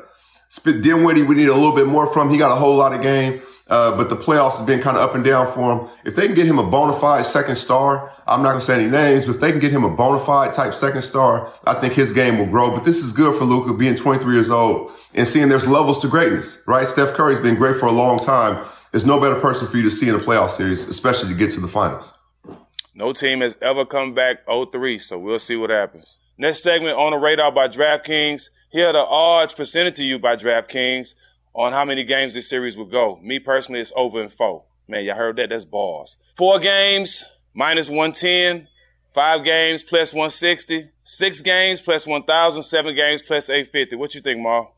Spit 0.57 0.81
Dinwiddie, 0.81 1.23
we 1.23 1.35
need 1.35 1.51
a 1.51 1.55
little 1.55 1.75
bit 1.75 1.87
more 1.87 2.11
from. 2.11 2.31
He 2.31 2.39
got 2.39 2.51
a 2.51 2.55
whole 2.55 2.77
lot 2.77 2.95
of 2.95 3.03
game. 3.03 3.43
Uh, 3.69 3.95
but 3.95 4.09
the 4.09 4.17
playoffs 4.17 4.57
has 4.57 4.67
been 4.67 4.81
kind 4.81 4.97
of 4.97 5.03
up 5.03 5.15
and 5.15 5.23
down 5.23 5.47
for 5.53 5.73
him. 5.73 5.89
If 6.05 6.17
they 6.17 6.27
can 6.27 6.35
get 6.35 6.47
him 6.47 6.59
a 6.59 6.63
bona 6.63 6.95
fide 6.95 7.27
second 7.27 7.57
star, 7.57 8.11
I'm 8.27 8.43
not 8.43 8.51
going 8.51 8.61
to 8.61 8.65
say 8.65 8.81
any 8.81 8.91
names, 8.91 9.27
but 9.27 9.35
if 9.35 9.41
they 9.41 9.51
can 9.51 9.61
get 9.61 9.71
him 9.71 9.85
a 9.85 9.91
bona 9.91 10.19
fide 10.19 10.55
type 10.55 10.75
second 10.75 11.03
star, 11.03 11.53
I 11.67 11.75
think 11.75 11.93
his 11.93 12.13
game 12.13 12.39
will 12.39 12.47
grow. 12.47 12.71
But 12.71 12.85
this 12.85 13.03
is 13.03 13.13
good 13.13 13.37
for 13.37 13.45
Luka 13.45 13.75
being 13.75 13.95
23 13.97 14.33
years 14.33 14.51
old 14.51 14.93
and 15.15 15.29
seeing 15.29 15.49
there's 15.51 15.69
levels 15.69 16.01
to 16.03 16.09
greatness, 16.09 16.63
right? 16.67 16.87
Steph 16.87 17.13
Curry's 17.13 17.41
been 17.41 17.57
great 17.57 17.77
for 17.77 17.87
a 17.87 17.93
long 17.93 18.19
time. 18.19 18.65
There's 18.93 19.05
no 19.05 19.21
better 19.21 19.39
person 19.39 19.69
for 19.69 19.77
you 19.77 19.83
to 19.83 19.91
see 19.91 20.09
in 20.09 20.15
a 20.15 20.19
playoff 20.21 20.51
series, 20.51 20.89
especially 20.89 21.29
to 21.31 21.35
get 21.35 21.51
to 21.51 21.61
the 21.61 21.69
finals. 21.69 22.15
No 22.95 23.13
team 23.13 23.41
has 23.41 23.59
ever 23.61 23.85
come 23.85 24.15
back 24.15 24.47
0-3, 24.47 25.03
so 25.03 25.19
we'll 25.19 25.39
see 25.39 25.57
what 25.57 25.71
happens. 25.71 26.07
Next 26.39 26.63
segment 26.63 26.97
on 26.97 27.11
the 27.11 27.19
radar 27.19 27.51
by 27.51 27.67
DraftKings. 27.67 28.51
Here 28.77 28.89
are 28.89 28.93
the 28.93 29.07
odds 29.07 29.55
presented 29.55 29.95
to 29.95 30.05
you 30.05 30.19
by 30.19 30.37
DraftKings 30.37 31.15
on 31.55 31.73
how 31.73 31.87
many 31.87 32.05
games 32.05 32.35
this 32.35 32.47
series 32.47 32.77
will 32.77 32.85
go. 32.85 33.19
Me 33.23 33.39
personally, 33.39 33.81
it's 33.81 33.91
over 33.97 34.23
in 34.23 34.29
four. 34.29 34.65
Man, 34.87 35.03
y'all 35.03 35.17
heard 35.17 35.37
that? 35.37 35.49
That's 35.49 35.65
balls. 35.65 36.19
Four 36.37 36.59
games, 36.59 37.25
minus 37.55 37.89
110. 37.89 38.69
Five 39.15 39.45
games, 39.45 39.83
plus 39.83 40.13
160. 40.13 40.91
Six 41.05 41.41
games, 41.41 41.81
plus 41.81 42.07
1,000. 42.07 42.63
Seven 42.63 42.95
games, 42.95 43.23
plus 43.23 43.49
850. 43.49 43.97
What 43.97 44.15
you 44.15 44.21
think, 44.21 44.43
Mar? 44.43 44.69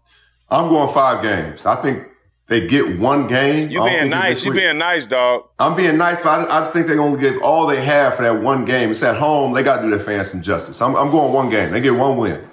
I'm 0.48 0.68
going 0.68 0.94
five 0.94 1.20
games. 1.20 1.66
I 1.66 1.74
think 1.82 2.04
they 2.46 2.68
get 2.68 3.00
one 3.00 3.26
game. 3.26 3.68
You 3.68 3.82
being 3.82 4.10
nice. 4.10 4.44
You 4.44 4.52
being 4.52 4.78
nice, 4.78 5.08
dog. 5.08 5.48
I'm 5.58 5.76
being 5.76 5.96
nice, 5.96 6.20
but 6.20 6.48
I, 6.48 6.60
just 6.60 6.72
think 6.72 6.86
they're 6.86 6.94
going 6.94 7.16
to 7.16 7.20
give 7.20 7.42
all 7.42 7.66
they 7.66 7.84
have 7.84 8.14
for 8.14 8.22
that 8.22 8.40
one 8.44 8.64
game. 8.64 8.92
It's 8.92 9.02
at 9.02 9.16
home. 9.16 9.54
They 9.54 9.64
got 9.64 9.78
to 9.78 9.82
do 9.82 9.90
their 9.90 9.98
fans 9.98 10.30
some 10.30 10.40
justice. 10.40 10.80
I'm, 10.80 10.94
I'm, 10.94 11.10
going 11.10 11.32
one 11.32 11.50
game. 11.50 11.72
They 11.72 11.80
get 11.80 11.96
one 11.96 12.16
win. 12.16 12.48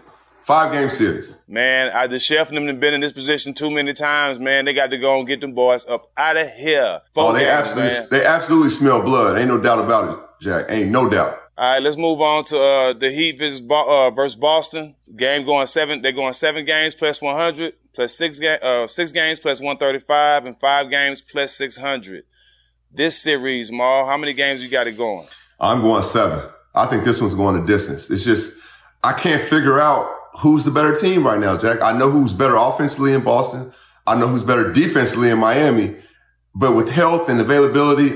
Five 0.45 0.73
game 0.73 0.91
series. 0.91 1.37
Man, 1.47 1.89
I, 1.89 2.05
the 2.05 2.19
chef 2.19 2.49
and 2.49 2.57
them 2.57 2.67
have 2.67 2.79
been 2.79 2.93
in 2.93 3.01
this 3.01 3.11
position 3.11 3.55
too 3.55 3.71
many 3.71 3.93
times, 3.93 4.37
man. 4.37 4.65
They 4.65 4.73
got 4.75 4.91
to 4.91 4.97
go 4.99 5.17
and 5.17 5.27
get 5.27 5.41
them 5.41 5.53
boys 5.53 5.87
up 5.87 6.11
out 6.15 6.37
of 6.37 6.51
here. 6.53 7.01
Four 7.15 7.31
oh, 7.31 7.33
they 7.33 7.39
games, 7.39 7.49
absolutely, 7.49 7.97
man. 7.97 8.07
they 8.11 8.25
absolutely 8.25 8.69
smell 8.69 9.01
blood. 9.01 9.39
Ain't 9.39 9.47
no 9.47 9.59
doubt 9.59 9.83
about 9.83 10.13
it, 10.13 10.23
Jack. 10.39 10.65
Ain't 10.69 10.91
no 10.91 11.09
doubt. 11.09 11.41
All 11.57 11.73
right, 11.73 11.81
let's 11.81 11.97
move 11.97 12.21
on 12.21 12.43
to 12.45 12.61
uh, 12.61 12.93
the 12.93 13.09
Heat 13.09 13.39
versus, 13.39 13.59
uh, 13.67 14.11
versus 14.11 14.35
Boston. 14.35 14.93
Game 15.15 15.47
going 15.47 15.65
seven. 15.65 16.03
They're 16.03 16.11
going 16.11 16.33
seven 16.33 16.63
games 16.63 16.93
plus 16.93 17.23
100 17.23 17.73
plus 17.95 18.13
six, 18.13 18.37
ga- 18.37 18.59
uh, 18.61 18.85
six 18.85 19.11
games 19.11 19.39
plus 19.39 19.59
135 19.59 20.45
and 20.45 20.59
five 20.59 20.91
games 20.91 21.21
plus 21.21 21.53
600. 21.53 22.23
this 22.91 23.17
series, 23.17 23.71
Maul? 23.71 24.05
How 24.05 24.15
many 24.15 24.33
games 24.33 24.61
you 24.61 24.69
got 24.69 24.85
it 24.85 24.95
going? 24.95 25.27
I'm 25.59 25.81
going 25.81 26.03
seven. 26.03 26.47
I 26.75 26.85
think 26.85 27.03
this 27.03 27.19
one's 27.19 27.33
going 27.33 27.59
the 27.59 27.65
distance. 27.65 28.11
It's 28.11 28.23
just 28.23 28.59
I 29.03 29.13
can't 29.13 29.41
figure 29.41 29.79
out 29.79 30.07
who's 30.39 30.65
the 30.65 30.71
better 30.71 30.95
team 30.95 31.25
right 31.25 31.39
now, 31.39 31.57
Jack. 31.57 31.81
I 31.81 31.97
know 31.97 32.09
who's 32.09 32.33
better 32.33 32.55
offensively 32.55 33.13
in 33.13 33.23
Boston. 33.23 33.71
I 34.07 34.15
know 34.15 34.27
who's 34.27 34.43
better 34.43 34.71
defensively 34.71 35.29
in 35.29 35.39
Miami. 35.39 35.95
But 36.53 36.75
with 36.75 36.89
health 36.89 37.27
and 37.27 37.39
availability, 37.41 38.15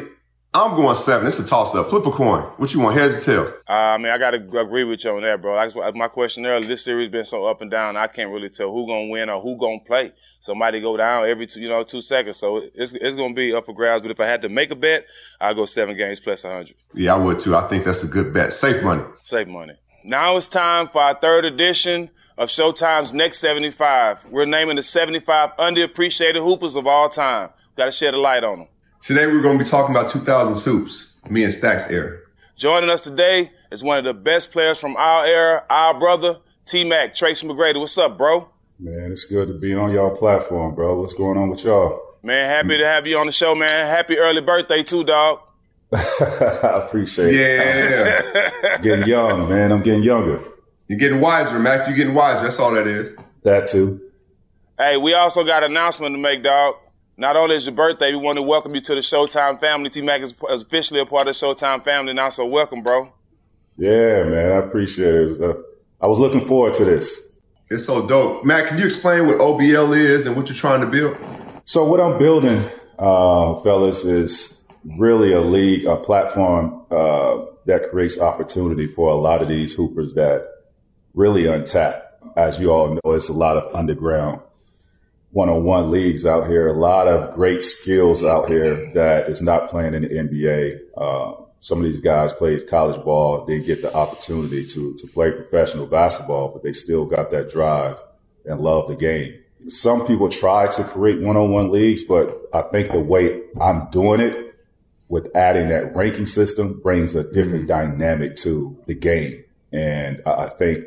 I'm 0.52 0.76
going 0.76 0.96
seven. 0.96 1.28
It's 1.28 1.38
a 1.38 1.46
toss 1.46 1.76
up. 1.76 1.90
Flip 1.90 2.08
a 2.08 2.12
coin. 2.12 2.42
What 2.58 2.74
you 2.74 2.80
want, 2.80 2.98
heads 2.98 3.18
or 3.18 3.22
tails? 3.22 3.54
Uh, 3.70 3.74
I 3.74 3.98
mean, 3.98 4.12
I 4.12 4.18
got 4.18 4.32
to 4.32 4.60
agree 4.60 4.84
with 4.84 5.04
you 5.04 5.12
on 5.12 5.22
that, 5.22 5.42
bro. 5.42 5.54
Like 5.56 5.96
my 5.96 6.08
question 6.08 6.46
earlier, 6.46 6.68
this 6.68 6.84
series 6.84 7.10
been 7.10 7.26
so 7.26 7.46
up 7.46 7.62
and 7.62 7.70
down. 7.70 7.96
I 7.96 8.08
can't 8.08 8.32
really 8.32 8.50
tell 8.50 8.72
who 8.72 8.88
gonna 8.88 9.10
win 9.10 9.30
or 9.30 9.40
who 9.42 9.58
gonna 9.58 9.80
play. 9.86 10.12
Somebody 10.40 10.82
go 10.82 10.98
down 10.98 11.28
every 11.28 11.46
two, 11.46 11.60
you 11.60 11.70
know, 11.70 11.84
two 11.84 12.02
seconds. 12.02 12.38
So 12.38 12.64
it's 12.74 12.94
it's 12.94 13.16
gonna 13.16 13.36
be 13.36 13.54
up 13.54 13.68
for 13.68 13.74
grabs. 13.74 14.02
But 14.02 14.10
if 14.10 14.20
I 14.20 14.26
had 14.26 14.42
to 14.42 14.50
make 14.50 14.72
a 14.72 14.76
bet, 14.76 15.06
I'd 15.40 15.56
go 15.56 15.66
seven 15.66 15.96
games 15.96 16.20
plus 16.20 16.42
hundred. 16.42 16.76
Yeah, 16.96 17.14
I 17.14 17.24
would 17.24 17.40
too. 17.40 17.56
I 17.56 17.68
think 17.68 17.84
that's 17.84 18.04
a 18.04 18.08
good 18.08 18.34
bet. 18.34 18.52
Safe 18.52 18.84
money. 18.84 19.04
Safe 19.22 19.48
money. 19.48 19.74
Now 20.04 20.38
it's 20.38 20.48
time 20.48 20.88
for 20.88 21.02
our 21.02 21.14
third 21.14 21.44
edition 21.44 22.10
of 22.38 22.48
Showtime's 22.48 23.14
Next 23.14 23.40
75. 23.40 24.26
We're 24.30 24.46
naming 24.46 24.78
the 24.78 24.84
75 24.84 25.58
underappreciated 25.58 26.42
hoopers 26.42 26.76
of 26.76 26.88
all 26.88 27.10
time. 27.10 27.50
Got 27.76 27.86
to 27.86 27.92
shed 27.92 28.14
a 28.14 28.18
light 28.18 28.46
on 28.46 28.60
them. 28.60 28.68
Today 29.02 29.28
we're 29.28 29.42
going 29.42 29.58
to 29.58 29.64
be 29.64 29.70
talking 29.70 29.94
about 29.94 30.10
2000 30.10 30.56
Supes, 30.56 31.18
me 31.30 31.44
and 31.44 31.52
Stacks 31.52 31.90
era. 31.90 32.20
Joining 32.56 32.90
us 32.90 33.02
today 33.02 33.52
is 33.72 33.84
one 33.84 33.98
of 33.98 34.06
the 34.06 34.14
best 34.14 34.52
players 34.52 34.80
from 34.80 34.96
our 34.96 35.26
era, 35.26 35.66
our 35.70 36.00
brother, 36.00 36.38
T 36.66 36.86
Mac, 36.86 37.14
Tracy 37.14 37.46
McGrady. 37.46 37.80
What's 37.80 37.98
up, 37.98 38.18
bro? 38.18 38.50
Man, 38.80 39.12
it's 39.12 39.26
good 39.26 39.50
to 39.50 39.54
be 39.54 39.74
on 39.74 39.92
y'all 39.92 40.16
platform, 40.16 40.76
bro. 40.76 41.02
What's 41.02 41.14
going 41.14 41.38
on 41.38 41.50
with 41.50 41.66
y'all? 41.66 42.00
Man, 42.24 42.50
happy 42.50 42.78
to 42.78 42.86
have 42.86 43.06
you 43.06 43.18
on 43.18 43.26
the 43.26 43.32
show, 43.34 43.54
man. 43.54 43.88
Happy 43.88 44.18
early 44.18 44.42
birthday, 44.42 44.82
too, 44.82 45.04
dog. 45.04 45.42
I 45.94 46.84
appreciate 46.86 47.34
yeah. 47.34 47.40
it. 47.40 48.54
Yeah. 48.64 48.78
getting 48.78 49.08
young, 49.08 49.50
man. 49.50 49.72
I'm 49.72 49.82
getting 49.82 50.04
younger. 50.04 50.44
You're 50.88 51.00
getting 51.00 51.20
wiser, 51.20 51.58
Mac. 51.58 51.88
You're 51.88 51.98
getting 51.98 52.14
wiser. 52.14 52.44
That's 52.44 52.60
all 52.60 52.72
that 52.74 52.86
is. 52.86 53.16
That 53.44 53.68
too. 53.68 54.00
Hey, 54.78 54.98
we 54.98 55.14
also 55.14 55.44
got 55.44 55.64
an 55.64 55.72
announcement 55.72 56.16
to 56.16 56.22
make, 56.22 56.44
dog. 56.44 56.76
Not 57.18 57.36
only 57.36 57.56
is 57.56 57.66
your 57.66 57.76
birthday, 57.76 58.12
we 58.12 58.18
want 58.18 58.38
to 58.38 58.42
welcome 58.44 58.74
you 58.76 58.82
to 58.82 58.96
the 58.96 59.02
Showtime 59.02 59.60
family. 59.60 59.90
T 59.90 60.02
Mac 60.02 60.22
is 60.22 60.34
officially 60.48 61.00
a 61.00 61.06
part 61.06 61.28
of 61.28 61.38
the 61.38 61.46
Showtime 61.46 61.84
family 61.84 62.14
now, 62.14 62.30
so 62.30 62.46
welcome, 62.46 62.82
bro. 62.82 63.12
Yeah, 63.78 64.24
man, 64.24 64.52
I 64.52 64.58
appreciate 64.58 65.14
it. 65.14 65.42
Uh, 65.42 65.56
I 66.02 66.08
was 66.08 66.20
looking 66.20 66.46
forward 66.46 66.76
to 66.76 66.86
this. 66.86 67.32
It's 67.70 67.86
so 67.86 68.08
dope. 68.08 68.46
Matt, 68.46 68.68
can 68.68 68.78
you 68.78 68.86
explain 68.86 69.28
what 69.28 69.40
OBL 69.40 69.98
is 69.98 70.28
and 70.28 70.36
what 70.36 70.48
you're 70.50 70.56
trying 70.56 70.82
to 70.82 70.88
build? 70.88 71.18
So, 71.66 71.84
what 71.84 72.00
I'm 72.00 72.18
building, 72.18 72.70
uh, 72.98 73.56
fellas, 73.56 74.06
is 74.06 74.59
really 74.98 75.34
a 75.34 75.42
league, 75.42 75.86
a 75.86 75.96
platform 75.98 76.86
uh, 76.90 77.46
that 77.66 77.90
creates 77.90 78.20
opportunity 78.20 78.88
for 78.88 79.10
a 79.10 79.16
lot 79.16 79.42
of 79.42 79.48
these 79.48 79.74
hoopers 79.74 80.14
that 80.16 80.48
really 81.14 81.46
untapped. 81.48 82.06
As 82.36 82.60
you 82.60 82.72
all 82.72 82.90
know, 82.94 83.14
it's 83.14 83.30
a 83.30 83.34
lot 83.34 83.58
of 83.58 83.76
underground 83.76 84.42
one-on-one 85.32 85.92
leagues 85.92 86.26
out 86.26 86.48
here, 86.48 86.68
a 86.68 86.74
lot 86.74 87.08
of 87.08 87.34
great 87.36 87.64
skills 87.64 88.24
out 88.24 88.50
here 88.50 88.92
that 88.94 89.30
is 89.30 89.42
not 89.42 89.70
playing 89.70 89.94
in 89.94 90.02
the 90.02 90.10
NBA. 90.10 90.80
Uh, 90.98 91.44
some 91.60 91.84
of 91.84 91.92
these 91.92 92.02
guys 92.02 92.34
played 92.34 92.68
college 92.68 93.04
ball, 93.04 93.46
they 93.46 93.60
get 93.60 93.82
the 93.82 93.94
opportunity 93.94 94.66
to 94.66 94.96
to 94.96 95.08
play 95.08 95.32
professional 95.32 95.86
basketball, 95.86 96.50
but 96.50 96.64
they 96.64 96.74
still 96.74 97.06
got 97.06 97.32
that 97.32 97.50
drive 97.50 97.98
and 98.46 98.62
love 98.62 98.88
the 98.88 98.96
game. 98.96 99.40
Some 99.68 100.08
people 100.08 100.30
try 100.30 100.68
to 100.68 100.84
create 100.84 101.22
one-on-one 101.22 101.70
leagues, 101.70 102.04
but 102.04 102.50
I 102.54 102.62
think 102.64 102.92
the 102.92 103.00
way 103.00 103.42
I'm 103.60 103.90
doing 103.92 104.22
it 104.22 104.49
with 105.10 105.36
adding 105.36 105.68
that 105.70 105.96
ranking 105.96 106.28
system 106.28 106.80
brings 106.80 107.16
a 107.16 107.24
different 107.24 107.68
mm-hmm. 107.68 107.98
dynamic 107.98 108.36
to 108.38 108.82
the 108.86 108.94
game. 108.94 109.44
And 109.74 110.22
I 110.26 110.48
think, 110.48 110.86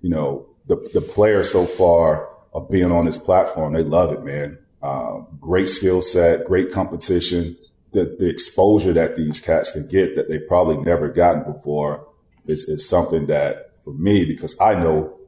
you 0.00 0.10
know, 0.10 0.46
the, 0.66 0.76
the 0.92 1.00
players 1.00 1.50
so 1.52 1.66
far 1.66 2.28
of 2.52 2.70
being 2.70 2.90
on 2.90 3.04
this 3.04 3.18
platform. 3.18 3.74
They 3.74 3.82
love 3.82 4.12
it, 4.12 4.24
man. 4.24 4.58
Uh, 4.82 5.20
great 5.38 5.68
skill 5.68 6.02
set, 6.02 6.46
great 6.46 6.72
competition. 6.72 7.56
The, 7.92 8.16
the 8.18 8.28
exposure 8.28 8.92
that 8.94 9.16
these 9.16 9.40
cats 9.40 9.72
can 9.72 9.86
get 9.88 10.16
that 10.16 10.28
they 10.28 10.38
probably 10.38 10.78
never 10.78 11.08
gotten 11.08 11.52
before 11.52 12.08
is, 12.46 12.64
is 12.64 12.88
something 12.88 13.26
that 13.26 13.72
for 13.84 13.92
me, 13.92 14.24
because 14.24 14.56
I 14.60 14.74
know, 14.74 15.18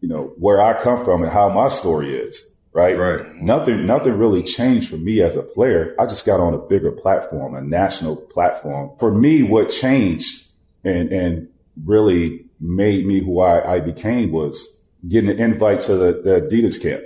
you 0.00 0.08
know, 0.08 0.32
where 0.38 0.60
I 0.60 0.82
come 0.82 1.04
from 1.04 1.22
and 1.22 1.32
how 1.32 1.48
my 1.48 1.68
story 1.68 2.16
is, 2.16 2.44
right? 2.78 2.96
Right. 2.96 3.34
Nothing, 3.42 3.86
nothing 3.86 4.12
really 4.12 4.42
changed 4.42 4.88
for 4.88 4.96
me 4.96 5.20
as 5.20 5.34
a 5.34 5.42
player. 5.42 5.96
I 5.98 6.06
just 6.06 6.24
got 6.24 6.38
on 6.38 6.54
a 6.54 6.58
bigger 6.58 6.92
platform, 6.92 7.54
a 7.56 7.60
national 7.60 8.16
platform. 8.16 8.92
For 8.98 9.12
me, 9.12 9.42
what 9.42 9.70
changed 9.70 10.46
and, 10.84 11.12
and 11.12 11.48
really 11.84 12.44
made 12.60 13.04
me 13.04 13.20
who 13.20 13.40
I, 13.40 13.74
I 13.74 13.80
became 13.80 14.30
was 14.30 14.68
getting 15.08 15.30
an 15.30 15.40
invite 15.40 15.80
to 15.82 15.96
the, 15.96 16.20
the 16.22 16.40
Adidas 16.40 16.80
camp, 16.80 17.02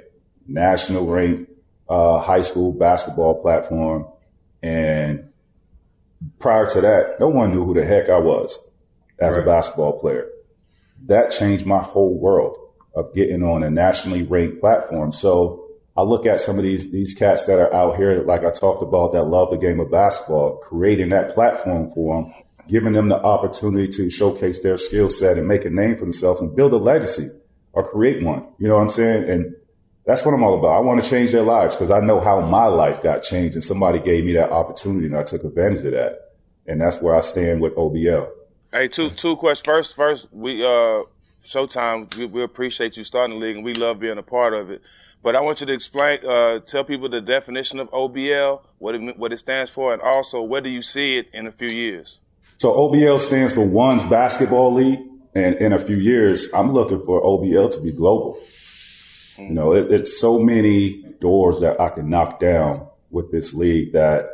national 0.47 1.07
ranked 1.07 1.51
uh, 1.89 2.19
high 2.19 2.43
school 2.43 2.73
basketball 2.73 3.41
platform. 3.41 4.07
And 4.63 5.31
prior 6.39 6.67
to 6.67 6.81
that, 6.83 7.17
no 7.19 7.29
one 7.29 7.53
knew 7.53 7.65
who 7.65 7.75
the 7.75 7.85
heck 7.85 8.11
I 8.11 8.19
was 8.19 8.59
as 9.19 9.35
right. 9.35 9.43
a 9.43 9.47
basketball 9.47 9.99
player. 9.99 10.29
That 11.07 11.33
changed 11.33 11.65
my 11.65 11.83
whole 11.83 12.19
world 12.19 12.59
of 12.95 13.15
getting 13.15 13.43
on 13.43 13.63
a 13.63 13.71
nationally 13.71 14.23
ranked 14.23 14.61
platform. 14.61 15.13
So 15.13 15.62
I 15.97 16.03
look 16.03 16.25
at 16.25 16.41
some 16.41 16.59
of 16.59 16.65
these 16.65 16.91
these 16.91 17.15
cats 17.15 17.45
that 17.45 17.59
are 17.59 17.73
out 17.73 17.97
here, 17.97 18.23
like 18.25 18.45
I 18.45 18.51
talked 18.51 18.83
about, 18.83 19.13
that 19.13 19.25
love 19.25 19.51
the 19.51 19.59
game 19.59 19.81
of 19.81 19.91
basketball, 19.91 20.57
creating 20.57 21.11
that 21.11 21.35
platform 21.35 21.91
for 21.91 22.23
them, 22.23 22.35
giving 22.67 22.93
them 22.95 23.09
the 23.09 23.17
opportunity 23.17 23.89
to 23.89 24.09
showcase 24.09 24.61
their 24.61 24.79
skill 24.79 25.09
set 25.09 25.37
and 25.39 25.47
make 25.47 25.65
a 25.65 25.71
name 25.71 25.97
for 25.97 26.05
themselves 26.05 26.41
and 26.41 26.57
build 26.57 26.73
a 26.73 26.79
legacy 26.79 27.29
or 27.73 27.87
create 27.87 28.23
one. 28.23 28.47
You 28.59 28.69
know 28.69 28.77
what 28.77 28.83
I'm 28.83 28.89
saying? 28.89 29.29
And 29.29 29.55
that's 30.07 30.25
what 30.25 30.35
I'm 30.35 30.43
all 30.43 30.59
about. 30.59 30.77
I 30.77 30.81
want 30.81 31.03
to 31.03 31.09
change 31.09 31.33
their 31.33 31.45
lives 31.45 31.75
because 31.75 31.91
I 31.91 32.01
know 32.01 32.21
how 32.21 32.41
my 32.41 32.67
life 32.67 33.03
got 33.03 33.23
changed 33.23 33.55
and 33.55 33.65
somebody 33.65 33.99
gave 33.99 34.25
me 34.25 34.33
that 34.33 34.51
opportunity 34.51 35.07
and 35.07 35.17
I 35.17 35.23
took 35.23 35.45
advantage 35.45 35.85
of 35.85 35.93
that. 35.93 36.19
And 36.67 36.81
that's 36.81 37.01
where 37.01 37.15
I 37.15 37.21
stand 37.21 37.61
with 37.61 37.75
OBL. 37.75 38.29
Hey, 38.73 38.89
two 38.89 39.11
two 39.11 39.37
questions. 39.37 39.67
First, 39.67 39.97
first, 39.97 40.29
we 40.33 40.65
uh 40.65 41.03
Showtime, 41.45 42.15
we, 42.17 42.27
we 42.27 42.43
appreciate 42.43 42.97
you 42.97 43.05
starting 43.05 43.39
the 43.39 43.45
league 43.45 43.57
and 43.57 43.65
we 43.65 43.75
love 43.75 43.99
being 43.99 44.19
a 44.19 44.23
part 44.23 44.55
of 44.55 44.71
it. 44.71 44.83
But 45.23 45.37
I 45.37 45.41
want 45.41 45.61
you 45.61 45.67
to 45.67 45.73
explain, 45.73 46.19
uh, 46.27 46.61
tell 46.61 46.85
people 46.85 47.09
the 47.09 47.21
definition 47.21 47.79
of 47.79 47.91
OBL, 47.91 48.63
what 48.79 48.95
it 48.95 49.17
what 49.17 49.33
it 49.33 49.39
stands 49.39 49.71
for, 49.71 49.93
and 49.93 50.03
also 50.03 50.43
where 50.43 50.61
do 50.61 50.69
you 50.69 50.83
see 50.83 51.19
it 51.19 51.29
in 51.33 51.47
a 51.47 51.53
few 51.53 51.69
years? 51.69 52.19
So 52.57 52.73
OBL 52.73 53.21
stands 53.21 53.55
for 53.55 53.65
One's 53.65 54.05
Basketball 54.05 54.75
League. 54.75 55.01
And 55.35 55.55
in 55.57 55.73
a 55.73 55.79
few 55.79 55.97
years, 55.97 56.53
I'm 56.53 56.73
looking 56.73 57.01
for 57.05 57.23
OBL 57.23 57.71
to 57.73 57.81
be 57.81 57.91
global. 57.91 58.39
You 59.39 59.51
know, 59.51 59.73
it, 59.73 59.91
it's 59.91 60.21
so 60.21 60.39
many 60.39 61.03
doors 61.21 61.61
that 61.61 61.81
I 61.81 61.89
can 61.89 62.11
knock 62.11 62.39
down 62.39 62.87
with 63.11 63.33
this 63.33 63.55
league 63.55 63.93
that 63.93 64.29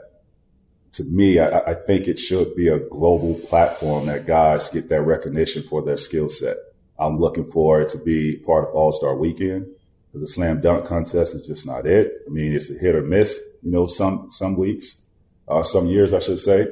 to 0.93 1.05
me, 1.05 1.39
I, 1.39 1.61
I, 1.61 1.75
think 1.75 2.09
it 2.09 2.19
should 2.19 2.57
be 2.57 2.69
a 2.69 2.79
global 2.79 3.35
platform 3.35 4.07
that 4.07 4.27
guys 4.27 4.69
get 4.69 4.89
that 4.89 5.03
recognition 5.03 5.63
for 5.63 5.83
their 5.83 5.97
skill 5.97 6.29
set. 6.29 6.57
I'm 6.99 7.19
looking 7.19 7.51
forward 7.51 7.89
to 7.91 7.99
be 7.99 8.37
part 8.37 8.69
of 8.69 8.75
All 8.75 8.93
Star 8.93 9.17
Weekend 9.17 9.67
the 10.15 10.27
slam 10.27 10.61
dunk 10.61 10.85
contest 10.85 11.37
is 11.37 11.47
just 11.47 11.65
not 11.65 11.87
it. 11.87 12.11
I 12.27 12.31
mean, 12.31 12.53
it's 12.53 12.71
a 12.71 12.75
hit 12.75 12.97
or 12.97 13.03
miss. 13.03 13.39
You 13.63 13.71
know, 13.71 13.87
some 13.87 14.33
some 14.33 14.57
weeks, 14.57 15.01
uh, 15.47 15.63
some 15.63 15.87
years, 15.87 16.13
I 16.13 16.19
should 16.19 16.41
say. 16.41 16.63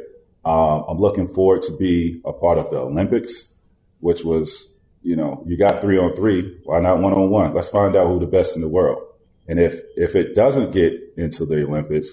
Um, 0.44 0.84
I'm 0.88 0.98
looking 0.98 1.28
forward 1.28 1.62
to 1.62 1.76
be 1.76 2.20
a 2.24 2.32
part 2.32 2.58
of 2.58 2.70
the 2.70 2.78
Olympics 2.78 3.52
which 4.00 4.24
was, 4.24 4.72
you 5.02 5.16
know, 5.16 5.42
you 5.46 5.56
got 5.56 5.80
three 5.80 5.98
on 5.98 6.14
three. 6.14 6.58
Why 6.64 6.80
not 6.80 7.00
one 7.00 7.12
on 7.12 7.30
one? 7.30 7.54
Let's 7.54 7.68
find 7.68 7.96
out 7.96 8.08
who 8.08 8.20
the 8.20 8.26
best 8.26 8.54
in 8.54 8.62
the 8.62 8.68
world. 8.68 9.02
And 9.48 9.58
if, 9.58 9.80
if 9.96 10.14
it 10.16 10.34
doesn't 10.34 10.72
get 10.72 10.92
into 11.16 11.46
the 11.46 11.64
Olympics, 11.64 12.10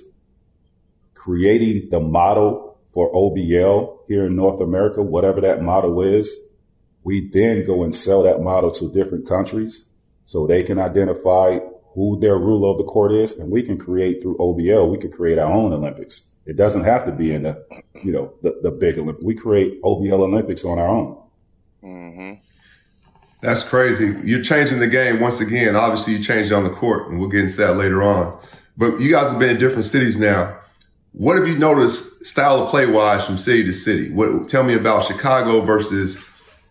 creating 1.13 1.89
the 1.89 1.99
model 1.99 2.77
for 2.87 3.11
OBL 3.13 3.99
here 4.07 4.27
in 4.27 4.35
North 4.35 4.61
America, 4.61 5.01
whatever 5.01 5.41
that 5.41 5.61
model 5.61 6.01
is, 6.01 6.35
we 7.03 7.29
then 7.33 7.65
go 7.65 7.83
and 7.83 7.93
sell 7.93 8.23
that 8.23 8.41
model 8.41 8.71
to 8.71 8.91
different 8.91 9.27
countries 9.27 9.85
so 10.25 10.47
they 10.47 10.63
can 10.63 10.79
identify 10.79 11.59
who 11.93 12.19
their 12.19 12.37
ruler 12.37 12.69
of 12.69 12.77
the 12.77 12.83
court 12.83 13.11
is. 13.11 13.33
And 13.33 13.51
we 13.51 13.61
can 13.61 13.77
create 13.77 14.21
through 14.21 14.37
OBL, 14.37 14.91
we 14.91 14.97
can 14.97 15.11
create 15.11 15.37
our 15.37 15.51
own 15.51 15.73
Olympics. 15.73 16.27
It 16.45 16.57
doesn't 16.57 16.83
have 16.83 17.05
to 17.05 17.11
be 17.11 17.33
in 17.33 17.43
the, 17.43 17.63
you 18.03 18.11
know, 18.11 18.33
the, 18.41 18.59
the 18.63 18.71
big 18.71 18.97
Olympics. 18.97 19.23
We 19.23 19.35
create 19.35 19.81
OBL 19.81 20.19
Olympics 20.19 20.65
on 20.65 20.79
our 20.79 20.87
own. 20.87 21.23
Mm-hmm. 21.83 22.33
That's 23.41 23.63
crazy. 23.63 24.15
You're 24.23 24.41
changing 24.41 24.79
the 24.79 24.87
game 24.87 25.19
once 25.19 25.41
again. 25.41 25.75
Obviously, 25.75 26.13
you 26.13 26.23
changed 26.23 26.51
on 26.51 26.63
the 26.63 26.69
court, 26.69 27.09
and 27.09 27.19
we'll 27.19 27.29
get 27.29 27.41
into 27.41 27.57
that 27.57 27.75
later 27.75 28.01
on. 28.01 28.39
But 28.77 28.99
you 28.99 29.11
guys 29.11 29.29
have 29.29 29.39
been 29.39 29.49
in 29.49 29.57
different 29.57 29.85
cities 29.85 30.17
now. 30.17 30.59
What 31.11 31.37
have 31.37 31.47
you 31.47 31.57
noticed 31.57 32.25
style 32.25 32.63
of 32.63 32.69
play 32.69 32.85
wise 32.85 33.25
from 33.25 33.37
city 33.37 33.63
to 33.65 33.73
city? 33.73 34.09
What 34.11 34.47
tell 34.47 34.63
me 34.63 34.73
about 34.73 35.03
Chicago 35.03 35.61
versus, 35.61 36.17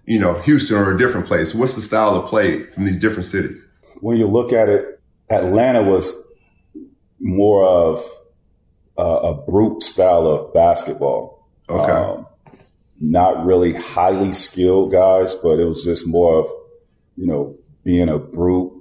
you 0.06 0.18
know, 0.18 0.40
Houston 0.42 0.76
or 0.76 0.94
a 0.94 0.98
different 0.98 1.26
place? 1.26 1.54
What's 1.54 1.74
the 1.76 1.82
style 1.82 2.16
of 2.16 2.28
play 2.28 2.62
from 2.64 2.84
these 2.84 2.98
different 2.98 3.24
cities? 3.26 3.64
When 4.00 4.16
you 4.16 4.26
look 4.26 4.52
at 4.52 4.68
it, 4.68 5.00
Atlanta 5.30 5.82
was 5.82 6.12
more 7.20 7.64
of 7.64 8.04
a, 8.98 9.02
a 9.02 9.34
brute 9.34 9.82
style 9.82 10.26
of 10.26 10.52
basketball. 10.52 11.48
Okay. 11.68 11.92
Um, 11.92 12.26
not 13.00 13.44
really 13.46 13.74
highly 13.74 14.32
skilled 14.32 14.92
guys, 14.92 15.34
but 15.34 15.58
it 15.58 15.64
was 15.64 15.82
just 15.84 16.06
more 16.06 16.40
of, 16.40 16.46
you 17.16 17.26
know, 17.26 17.56
being 17.84 18.08
a 18.08 18.18
brute, 18.18 18.72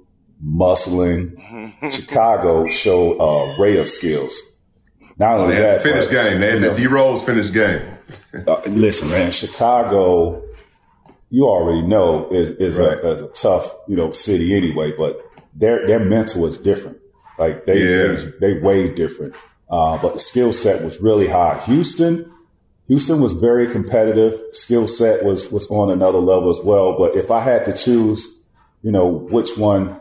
muscling. 0.44 1.34
Chicago 1.92 2.66
showed 2.68 3.18
a 3.20 3.60
array 3.60 3.78
of 3.78 3.88
skills. 3.88 4.36
Not 5.18 5.38
Oh, 5.38 5.42
only 5.42 5.54
they 5.56 5.60
had 5.62 5.70
that, 5.80 5.82
the 5.82 5.88
finish 5.90 6.06
but, 6.06 6.12
game. 6.12 6.40
They 6.40 6.50
had 6.52 6.62
the 6.62 6.68
know, 6.68 6.76
D 6.76 6.86
Rose 6.86 7.22
finish 7.24 7.52
game. 7.52 7.82
uh, 8.46 8.60
listen, 8.66 9.08
man, 9.10 9.30
Chicago, 9.30 10.42
you 11.34 11.42
already 11.48 11.82
know 11.82 12.28
is 12.30 12.52
is, 12.52 12.78
Right. 12.78 12.98
a, 13.02 13.10
is 13.10 13.20
a 13.22 13.28
tough 13.28 13.74
you 13.88 13.96
know 13.96 14.12
city 14.12 14.54
anyway, 14.56 14.92
but 14.96 15.12
their 15.54 15.86
their 15.86 15.98
mental 16.16 16.46
is 16.46 16.58
different. 16.58 16.98
Like 17.38 17.64
they 17.66 17.78
Yeah. 17.82 18.14
they, 18.40 18.52
they 18.54 18.60
way 18.60 18.88
different. 18.94 19.34
Uh, 19.70 19.96
but 20.02 20.12
the 20.14 20.20
skill 20.20 20.52
set 20.52 20.84
was 20.84 21.00
really 21.00 21.28
high. 21.28 21.58
Houston, 21.64 22.30
Houston 22.88 23.20
was 23.22 23.32
very 23.32 23.72
competitive. 23.72 24.40
Skill 24.52 24.86
set 24.86 25.24
was 25.24 25.50
was 25.50 25.66
on 25.70 25.90
another 25.90 26.18
level 26.20 26.50
as 26.50 26.60
well. 26.62 26.96
But 26.98 27.16
if 27.16 27.30
I 27.30 27.40
had 27.40 27.64
to 27.64 27.72
choose, 27.72 28.20
you 28.82 28.92
know, 28.92 29.06
which 29.06 29.56
one 29.56 29.98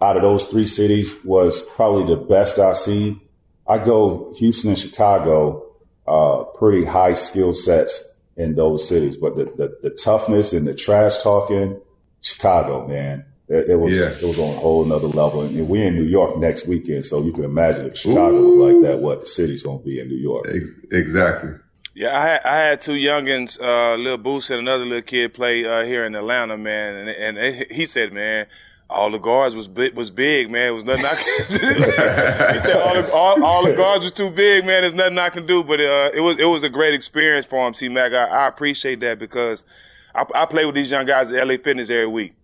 out 0.00 0.16
of 0.16 0.22
those 0.22 0.44
three 0.46 0.66
cities 0.66 1.16
was 1.24 1.62
probably 1.76 2.14
the 2.14 2.20
best 2.20 2.58
I 2.60 2.72
see, 2.74 3.20
I 3.66 3.78
go 3.78 4.32
Houston 4.38 4.70
and 4.70 4.78
Chicago. 4.78 5.62
Uh, 6.06 6.44
pretty 6.58 6.84
high 6.84 7.14
skill 7.14 7.54
sets 7.54 8.06
in 8.36 8.54
those 8.54 8.88
cities, 8.88 9.16
but 9.16 9.36
the, 9.36 9.44
the, 9.56 9.76
the 9.82 9.90
toughness 9.90 10.52
and 10.52 10.66
the 10.66 10.74
trash 10.74 11.22
talking, 11.22 11.80
Chicago, 12.20 12.86
man, 12.86 13.24
it, 13.48 13.70
it 13.70 13.76
was 13.76 13.92
Yeah. 13.96 14.08
it 14.10 14.22
was 14.26 14.38
on 14.38 14.56
a 14.56 14.58
whole 14.58 14.84
nother 14.84 15.06
level. 15.08 15.42
And 15.42 15.68
we're 15.68 15.86
in 15.86 15.94
New 15.94 16.02
York 16.04 16.38
next 16.38 16.66
weekend, 16.66 17.06
so 17.06 17.22
you 17.22 17.32
can 17.32 17.44
imagine 17.44 17.86
if 17.86 17.96
Chicago 17.98 18.34
was 18.40 18.72
like 18.72 18.82
that, 18.90 18.98
what 19.00 19.20
the 19.20 19.26
city's 19.26 19.62
gonna 19.62 19.78
be 19.78 20.00
in 20.00 20.08
New 20.08 20.16
York. 20.16 20.46
Ex- 20.52 20.80
exactly. 20.90 21.50
Yeah, 21.96 22.18
I 22.18 22.22
had, 22.26 22.40
I 22.44 22.56
had 22.56 22.80
two 22.80 22.94
youngins, 22.94 23.60
uh, 23.62 23.94
Lil 23.96 24.18
Boost 24.18 24.50
and 24.50 24.58
another 24.58 24.84
little 24.84 25.02
kid 25.02 25.32
play 25.32 25.64
uh, 25.64 25.84
here 25.84 26.02
in 26.04 26.16
Atlanta, 26.16 26.56
man, 26.56 26.96
and 26.96 27.08
and 27.08 27.38
it, 27.38 27.70
he 27.70 27.86
said, 27.86 28.12
man, 28.12 28.46
all 28.90 29.10
the 29.10 29.18
guards 29.18 29.54
was 29.54 29.66
big, 29.66 29.96
was 29.96 30.10
big, 30.10 30.50
man. 30.50 30.68
It 30.68 30.74
was 30.74 30.84
nothing 30.84 31.04
I 31.04 31.14
could. 31.14 31.46
he 32.54 32.60
said 32.60 32.76
all 32.76 32.94
the, 32.94 33.12
all, 33.12 33.44
all 33.44 33.64
the 33.64 33.74
guards 33.74 34.04
was 34.04 34.12
too 34.12 34.30
big, 34.30 34.64
man. 34.64 34.82
There's 34.82 34.94
nothing 34.94 35.18
I 35.18 35.30
can 35.30 35.46
do, 35.46 35.64
but 35.64 35.80
uh, 35.80 36.10
it 36.14 36.20
was 36.20 36.38
it 36.38 36.46
was 36.46 36.62
a 36.62 36.68
great 36.68 36.94
experience 36.94 37.46
for 37.46 37.66
him, 37.66 37.72
T 37.72 37.88
Mac. 37.88 38.12
I, 38.12 38.24
I 38.24 38.46
appreciate 38.46 39.00
that 39.00 39.18
because 39.18 39.64
I, 40.14 40.24
I 40.34 40.46
play 40.46 40.64
with 40.66 40.74
these 40.74 40.90
young 40.90 41.06
guys 41.06 41.32
at 41.32 41.46
LA 41.46 41.56
Fitness 41.56 41.90
every 41.90 42.06
week, 42.06 42.34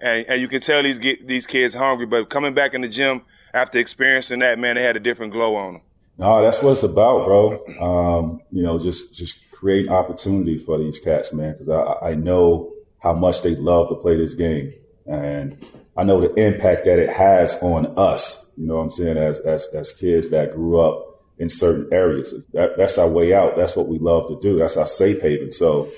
and 0.00 0.26
and 0.28 0.40
you 0.40 0.48
can 0.48 0.60
tell 0.60 0.82
these 0.82 0.98
get, 0.98 1.26
these 1.26 1.46
kids 1.46 1.74
hungry. 1.74 2.06
But 2.06 2.28
coming 2.28 2.54
back 2.54 2.74
in 2.74 2.80
the 2.80 2.88
gym 2.88 3.22
after 3.54 3.78
experiencing 3.78 4.40
that, 4.40 4.58
man, 4.58 4.74
they 4.74 4.82
had 4.82 4.96
a 4.96 5.00
different 5.00 5.32
glow 5.32 5.54
on 5.56 5.74
them. 5.74 5.82
No, 6.18 6.42
that's 6.42 6.62
what 6.62 6.72
it's 6.72 6.82
about, 6.82 7.24
bro. 7.24 7.64
Um, 7.80 8.40
you 8.50 8.62
know, 8.62 8.78
just 8.78 9.14
just 9.14 9.38
create 9.50 9.88
opportunity 9.88 10.58
for 10.58 10.78
these 10.78 10.98
cats, 10.98 11.32
man, 11.32 11.52
because 11.52 11.68
I, 11.68 12.10
I 12.10 12.14
know 12.14 12.72
how 12.98 13.12
much 13.12 13.42
they 13.42 13.54
love 13.54 13.88
to 13.88 13.94
play 13.94 14.16
this 14.16 14.34
game, 14.34 14.72
and 15.06 15.64
I 15.96 16.04
know 16.04 16.20
the 16.20 16.34
impact 16.34 16.84
that 16.84 16.98
it 16.98 17.10
has 17.10 17.54
on 17.62 17.98
us. 17.98 18.44
You 18.56 18.66
know 18.66 18.76
what 18.76 18.82
I'm 18.82 18.90
saying? 18.90 19.16
As 19.16 19.38
as 19.40 19.66
as 19.74 19.92
kids 19.92 20.30
that 20.30 20.54
grew 20.54 20.80
up 20.80 21.24
in 21.38 21.48
certain 21.48 21.88
areas, 21.92 22.34
that, 22.52 22.76
that's 22.76 22.98
our 22.98 23.08
way 23.08 23.34
out. 23.34 23.56
That's 23.56 23.76
what 23.76 23.88
we 23.88 23.98
love 23.98 24.28
to 24.28 24.40
do. 24.40 24.58
That's 24.58 24.76
our 24.76 24.86
safe 24.86 25.20
haven. 25.20 25.52
So 25.52 25.88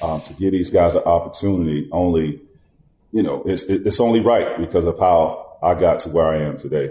um, 0.00 0.22
to 0.22 0.32
give 0.34 0.52
these 0.52 0.70
guys 0.70 0.94
an 0.94 1.02
opportunity, 1.02 1.88
only 1.92 2.40
you 3.12 3.22
know, 3.22 3.42
it's 3.46 3.64
it's 3.64 4.00
only 4.00 4.20
right 4.20 4.58
because 4.58 4.84
of 4.84 4.98
how 4.98 5.58
I 5.62 5.74
got 5.74 6.00
to 6.00 6.10
where 6.10 6.26
I 6.26 6.42
am 6.42 6.58
today. 6.58 6.90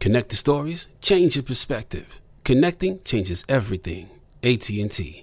Connect 0.00 0.28
the 0.30 0.36
stories, 0.36 0.88
change 1.00 1.36
your 1.36 1.42
perspective. 1.42 2.20
Connecting 2.44 3.00
changes 3.02 3.44
everything. 3.48 4.10
AT&T. 4.42 5.22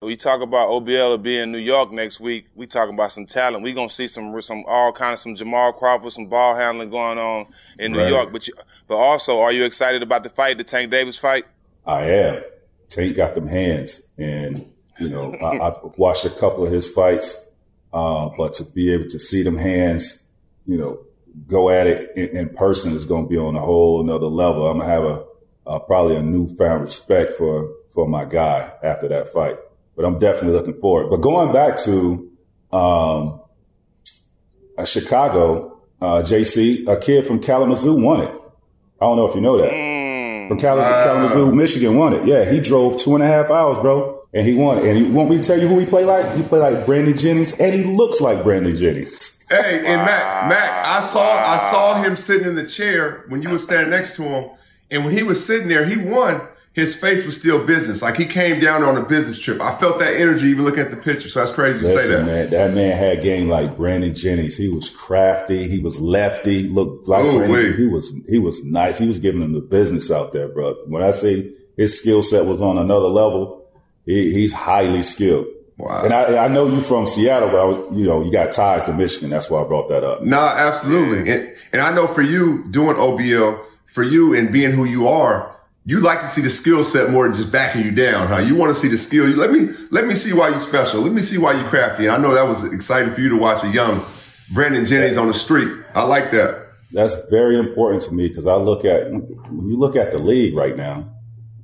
We 0.00 0.16
talk 0.16 0.40
about 0.40 0.68
OBL 0.68 1.14
to 1.14 1.18
be 1.18 1.38
in 1.38 1.50
New 1.52 1.58
York 1.58 1.90
next 1.90 2.20
week. 2.20 2.46
We 2.54 2.66
talking 2.66 2.94
about 2.94 3.12
some 3.12 3.26
talent. 3.26 3.64
We 3.64 3.72
gonna 3.74 3.90
see 3.90 4.06
some 4.06 4.40
some 4.40 4.64
all 4.66 4.92
kind 4.92 5.12
of 5.12 5.18
some 5.18 5.34
Jamal 5.34 5.72
Crawford, 5.72 6.12
some 6.12 6.26
ball 6.28 6.54
handling 6.54 6.88
going 6.88 7.18
on 7.18 7.46
in 7.78 7.92
New 7.92 7.98
Right. 7.98 8.08
York. 8.08 8.32
But 8.32 8.46
you, 8.46 8.54
but 8.86 8.94
also, 8.96 9.40
are 9.40 9.52
you 9.52 9.64
excited 9.64 10.02
about 10.02 10.22
the 10.22 10.30
fight, 10.30 10.56
the 10.56 10.64
Tank 10.64 10.90
Davis 10.92 11.18
fight? 11.18 11.44
I 11.84 12.02
am. 12.04 12.42
Tank 12.88 13.16
got 13.16 13.34
them 13.34 13.48
hands, 13.48 14.00
and 14.16 14.70
you 15.00 15.08
know 15.10 15.34
I, 15.34 15.66
I've 15.66 15.76
watched 15.98 16.24
a 16.24 16.30
couple 16.30 16.62
of 16.64 16.72
his 16.72 16.88
fights, 16.90 17.36
uh, 17.92 18.30
but 18.38 18.52
to 18.54 18.64
be 18.64 18.92
able 18.92 19.08
to 19.10 19.18
see 19.18 19.42
them 19.42 19.58
hands, 19.58 20.22
you 20.68 20.76
know, 20.76 21.00
go 21.48 21.70
at 21.70 21.86
it 21.86 22.12
in, 22.16 22.36
in 22.36 22.48
person 22.50 22.94
is 22.94 23.04
going 23.06 23.24
to 23.24 23.28
be 23.28 23.38
on 23.38 23.56
a 23.56 23.60
whole 23.60 24.00
another 24.00 24.26
level. 24.26 24.68
I'm 24.68 24.78
gonna 24.78 24.90
have 24.90 25.04
a 25.04 25.24
uh, 25.66 25.78
probably 25.80 26.16
a 26.16 26.22
newfound 26.22 26.82
respect 26.84 27.32
for 27.34 27.74
for 27.92 28.06
my 28.06 28.24
guy 28.24 28.70
after 28.84 29.08
that 29.08 29.32
fight. 29.32 29.56
But 29.96 30.04
I'm 30.04 30.18
definitely 30.20 30.56
looking 30.56 30.80
forward. 30.80 31.10
But 31.10 31.16
going 31.16 31.52
back 31.52 31.76
to 31.78 32.30
um, 32.70 33.40
uh, 34.76 34.84
Chicago, 34.84 35.80
uh, 36.00 36.22
JC, 36.22 36.86
a 36.86 36.96
kid 37.00 37.26
from 37.26 37.40
Kalamazoo 37.40 37.94
won 37.96 38.20
it. 38.20 38.30
I 39.00 39.04
don't 39.04 39.16
know 39.16 39.26
if 39.26 39.34
you 39.34 39.40
know 39.40 39.58
that. 39.60 39.70
From 40.48 40.58
Kal- 40.60 40.76
Kalamazoo, 40.76 41.52
Michigan 41.54 41.96
won 41.96 42.14
it. 42.14 42.26
Yeah, 42.26 42.50
he 42.50 42.60
drove 42.60 42.98
two 42.98 43.14
and 43.14 43.24
a 43.24 43.26
half 43.26 43.50
hours, 43.50 43.78
bro, 43.80 44.17
and 44.32 44.46
he 44.46 44.54
won. 44.54 44.86
And 44.86 44.96
he 44.96 45.04
want 45.04 45.30
me 45.30 45.36
to 45.36 45.42
tell 45.42 45.58
you 45.58 45.68
who 45.68 45.78
he 45.78 45.86
played 45.86 46.06
like? 46.06 46.36
He 46.36 46.42
played 46.42 46.60
like 46.60 46.86
Brandon 46.86 47.16
Jennings, 47.16 47.54
and 47.54 47.74
he 47.74 47.84
looks 47.84 48.20
like 48.20 48.42
Brandon 48.42 48.76
Jennings. 48.76 49.38
Hey, 49.48 49.78
and 49.78 50.02
Mac, 50.02 50.48
Mac, 50.48 50.86
I 50.86 51.00
saw 51.00 51.22
I 51.22 51.56
saw 51.70 52.02
him 52.02 52.16
sitting 52.16 52.46
in 52.46 52.54
the 52.54 52.66
chair 52.66 53.24
when 53.28 53.42
you 53.42 53.50
were 53.50 53.58
standing 53.58 53.90
next 53.90 54.16
to 54.16 54.22
him, 54.22 54.50
and 54.90 55.04
when 55.04 55.14
he 55.14 55.22
was 55.22 55.44
sitting 55.44 55.68
there, 55.68 55.86
he 55.86 55.96
won. 55.96 56.42
His 56.74 56.94
face 56.94 57.26
was 57.26 57.36
still 57.36 57.66
business, 57.66 58.02
like 58.02 58.16
he 58.16 58.24
came 58.24 58.60
down 58.60 58.84
on 58.84 58.96
a 58.96 59.04
business 59.04 59.40
trip. 59.40 59.60
I 59.60 59.74
felt 59.74 59.98
that 59.98 60.14
energy 60.14 60.46
even 60.48 60.64
looking 60.64 60.80
at 60.80 60.92
the 60.92 60.96
picture. 60.96 61.28
So 61.28 61.40
that's 61.40 61.50
crazy 61.50 61.80
to 61.80 61.88
say 61.88 62.06
that. 62.06 62.24
man, 62.24 62.50
that 62.50 62.72
man 62.72 62.96
had 62.96 63.20
game 63.20 63.48
like 63.48 63.76
Brandon 63.76 64.14
Jennings. 64.14 64.56
He 64.56 64.68
was 64.68 64.88
crafty. 64.88 65.68
He 65.68 65.80
was 65.80 65.98
lefty. 65.98 66.68
Looked 66.68 67.08
like 67.08 67.24
Ooh, 67.24 67.38
Brandon. 67.38 67.76
He 67.76 67.86
was 67.86 68.14
he 68.28 68.38
was 68.38 68.62
nice. 68.62 68.98
He 68.98 69.08
was 69.08 69.18
giving 69.18 69.42
him 69.42 69.54
the 69.54 69.60
business 69.60 70.12
out 70.12 70.32
there, 70.32 70.46
bro. 70.46 70.74
When 70.86 71.02
I 71.02 71.10
say 71.10 71.50
his 71.76 71.98
skill 71.98 72.22
set 72.22 72.46
was 72.46 72.60
on 72.60 72.78
another 72.78 73.08
level, 73.08 73.57
he, 74.08 74.32
he's 74.32 74.52
highly 74.52 75.02
skilled. 75.02 75.46
Wow. 75.76 76.02
And 76.04 76.12
I, 76.12 76.46
I 76.46 76.48
know 76.48 76.66
you 76.66 76.80
from 76.80 77.06
Seattle, 77.06 77.50
but 77.50 77.60
I 77.60 77.64
was- 77.64 77.96
you 77.96 78.04
know 78.06 78.24
you 78.24 78.32
got 78.32 78.50
ties 78.50 78.84
to 78.86 78.92
Michigan. 78.92 79.30
That's 79.30 79.48
why 79.50 79.62
I 79.62 79.64
brought 79.68 79.88
that 79.90 80.02
up. 80.02 80.22
No, 80.22 80.38
absolutely. 80.40 81.30
And, 81.32 81.54
and 81.72 81.82
I 81.82 81.94
know 81.94 82.06
for 82.08 82.22
you 82.22 82.64
doing 82.70 82.96
OBL, 82.96 83.64
for 83.86 84.02
you 84.02 84.34
and 84.34 84.50
being 84.52 84.72
who 84.72 84.84
you 84.84 85.06
are, 85.06 85.54
you 85.84 86.00
like 86.00 86.20
to 86.20 86.26
see 86.26 86.42
the 86.42 86.50
skill 86.50 86.82
set 86.84 87.10
more 87.10 87.24
than 87.24 87.32
just 87.34 87.50
backing 87.52 87.82
you 87.84 87.90
down, 87.92 88.26
huh? 88.28 88.38
You 88.38 88.54
want 88.56 88.74
to 88.74 88.78
see 88.80 88.88
the 88.88 88.98
skill. 88.98 89.28
You, 89.28 89.36
let 89.36 89.52
me 89.52 89.68
let 89.90 90.06
me 90.06 90.14
see 90.14 90.32
why 90.34 90.48
you're 90.48 90.58
special. 90.58 91.00
Let 91.00 91.12
me 91.12 91.22
see 91.22 91.38
why 91.38 91.52
you're 91.52 91.68
crafty. 91.68 92.04
And 92.06 92.12
I 92.12 92.18
know 92.18 92.34
that 92.34 92.46
was 92.48 92.64
exciting 92.72 93.12
for 93.12 93.20
you 93.20 93.28
to 93.30 93.36
watch 93.36 93.62
a 93.64 93.68
young 93.68 94.04
Brandon 94.52 94.84
Jennings 94.84 95.16
on 95.16 95.28
the 95.28 95.34
street. 95.34 95.70
I 95.94 96.02
like 96.04 96.30
that. 96.32 96.66
That's 96.92 97.14
very 97.30 97.58
important 97.58 98.02
to 98.04 98.12
me 98.12 98.28
because 98.28 98.46
I 98.46 98.54
look 98.56 98.84
at 98.84 99.10
when 99.12 99.68
you 99.68 99.78
look 99.78 99.94
at 99.96 100.10
the 100.12 100.18
league 100.18 100.56
right 100.56 100.76
now. 100.76 101.08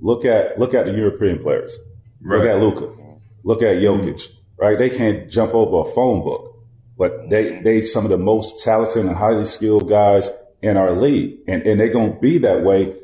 Look 0.01 0.25
at 0.25 0.59
look 0.59 0.73
at 0.75 0.85
the 0.87 0.93
European 0.93 1.43
players. 1.43 1.79
Look 2.25 2.47
at 2.47 2.61
Luka. 2.61 2.93
Look 3.45 3.63
at 3.63 3.77
Jokic. 3.77 4.29
Right? 4.57 4.79
They 4.79 4.91
can't 4.91 5.31
jump 5.31 5.55
over 5.55 5.89
a 5.89 5.93
phone 5.93 6.23
book, 6.23 6.57
but 6.97 7.29
they 7.29 7.61
they 7.63 7.83
some 7.83 8.05
of 8.05 8.11
the 8.11 8.19
most 8.19 8.65
talented 8.65 9.05
and 9.05 9.17
highly 9.17 9.45
skilled 9.45 9.89
guys 9.89 10.31
in 10.63 10.77
our 10.77 10.99
league, 10.99 11.41
and 11.47 11.63
and 11.63 11.79
they're 11.79 11.93
gonna 11.93 12.19
be 12.19 12.39
that 12.39 12.63
way 12.63 12.95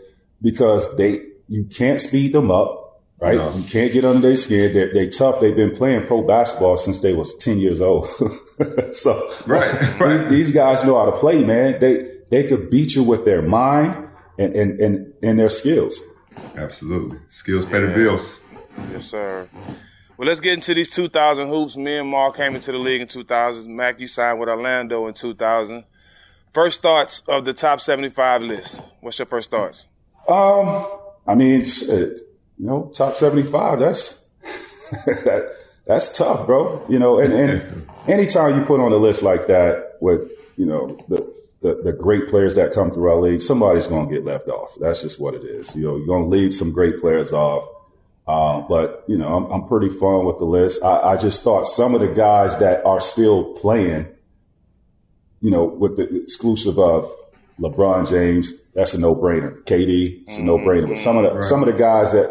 because 0.40 0.96
they 0.96 1.20
you 1.48 1.64
can't 1.64 2.00
speed 2.00 2.32
them 2.32 2.50
up. 2.50 2.78
Right? 3.20 3.34
You 3.34 3.64
can't 3.64 3.92
get 3.92 4.06
under 4.06 4.28
their 4.28 4.36
skin. 4.36 4.72
They're, 4.72 4.94
they 4.94 5.08
tough. 5.08 5.42
They've 5.42 5.54
been 5.54 5.76
playing 5.76 6.06
pro 6.06 6.22
basketball 6.22 6.78
since 6.78 7.02
they 7.02 7.12
was 7.12 7.34
10 7.36 7.58
years 7.58 7.82
old. 7.82 8.08
so 8.92 9.34
Right, 9.46 9.98
these, 10.00 10.26
these 10.28 10.50
guys 10.52 10.84
know 10.84 10.98
how 10.98 11.10
to 11.10 11.18
play, 11.18 11.44
man. 11.44 11.78
They 11.80 12.20
they 12.30 12.48
could 12.48 12.70
beat 12.70 12.94
you 12.94 13.02
with 13.02 13.26
their 13.26 13.42
mind 13.42 14.08
and 14.38 14.54
and 14.56 14.80
and, 14.80 15.12
and 15.22 15.38
their 15.38 15.50
skills. 15.50 16.00
Absolutely. 16.56 17.18
Skills 17.28 17.66
pay 17.66 17.80
the 17.80 17.88
bills. 17.88 18.40
Yes, 18.92 19.06
sir. 19.06 19.48
Well, 20.16 20.28
let's 20.28 20.40
get 20.40 20.54
into 20.54 20.74
these 20.74 20.90
2000 20.90 21.48
hoops. 21.48 21.76
Me 21.76 21.96
and 21.96 22.08
Mark 22.08 22.36
came 22.36 22.54
into 22.54 22.72
the 22.72 22.78
league 22.78 23.00
in 23.00 23.08
2000. 23.08 23.74
Mac, 23.74 23.98
you 23.98 24.06
signed 24.06 24.38
with 24.38 24.48
Orlando 24.48 25.06
in 25.06 25.14
2000. 25.14 25.84
First 26.52 26.82
thoughts 26.82 27.22
of 27.28 27.44
the 27.44 27.52
top 27.52 27.80
75 27.80 28.42
list. 28.42 28.82
What's 29.00 29.18
your 29.18 29.26
first 29.26 29.50
thoughts? 29.50 29.86
Um, 30.28 30.86
I 31.26 31.34
mean, 31.34 31.64
shit, 31.64 32.20
you 32.58 32.66
know, 32.66 32.90
top 32.94 33.16
seventy 33.16 33.44
five. 33.44 33.80
That's 33.80 34.24
that, 35.06 35.56
that's 35.86 36.16
tough, 36.16 36.46
bro. 36.46 36.84
You 36.88 36.98
know, 36.98 37.20
and, 37.20 37.32
and 37.32 37.88
anytime 38.08 38.58
you 38.58 38.64
put 38.64 38.80
on 38.80 38.92
a 38.92 38.96
list 38.96 39.22
like 39.22 39.46
that 39.46 39.96
with 40.00 40.30
you 40.56 40.66
know 40.66 40.98
the, 41.08 41.34
the 41.62 41.82
the 41.82 41.92
great 41.92 42.28
players 42.28 42.54
that 42.54 42.72
come 42.72 42.90
through 42.90 43.10
our 43.10 43.20
league, 43.20 43.42
somebody's 43.42 43.86
going 43.86 44.08
to 44.08 44.14
get 44.14 44.24
left 44.24 44.48
off. 44.48 44.76
That's 44.80 45.02
just 45.02 45.20
what 45.20 45.34
it 45.34 45.44
is. 45.44 45.74
You 45.74 45.84
know, 45.84 45.96
you're 45.96 46.06
going 46.06 46.30
to 46.30 46.36
leave 46.36 46.54
some 46.54 46.72
great 46.72 47.00
players 47.00 47.32
off. 47.32 47.68
Uh, 48.30 48.60
but 48.68 49.04
you 49.08 49.18
know, 49.18 49.28
I'm, 49.36 49.44
I'm 49.50 49.68
pretty 49.68 49.88
fun 49.88 50.24
with 50.24 50.38
the 50.38 50.44
list. 50.44 50.84
I, 50.84 51.12
I 51.12 51.16
just 51.16 51.42
thought 51.42 51.64
some 51.66 51.94
of 51.96 52.00
the 52.00 52.08
guys 52.08 52.56
that 52.58 52.84
are 52.84 53.00
still 53.00 53.54
playing, 53.54 54.06
you 55.40 55.50
know, 55.50 55.64
with 55.64 55.96
the 55.96 56.04
exclusive 56.22 56.78
of 56.78 57.10
LeBron 57.58 58.08
James, 58.08 58.52
that's 58.74 58.94
a 58.94 58.98
no 58.98 59.14
brainer. 59.14 59.62
KD, 59.64 60.22
it's 60.28 60.38
a 60.38 60.42
no 60.42 60.58
brainer. 60.58 60.88
But 60.88 60.98
some 60.98 61.16
of 61.16 61.24
the 61.24 61.34
Right. 61.34 61.44
some 61.44 61.60
of 61.62 61.66
the 61.66 61.72
guys 61.78 62.12
that 62.12 62.28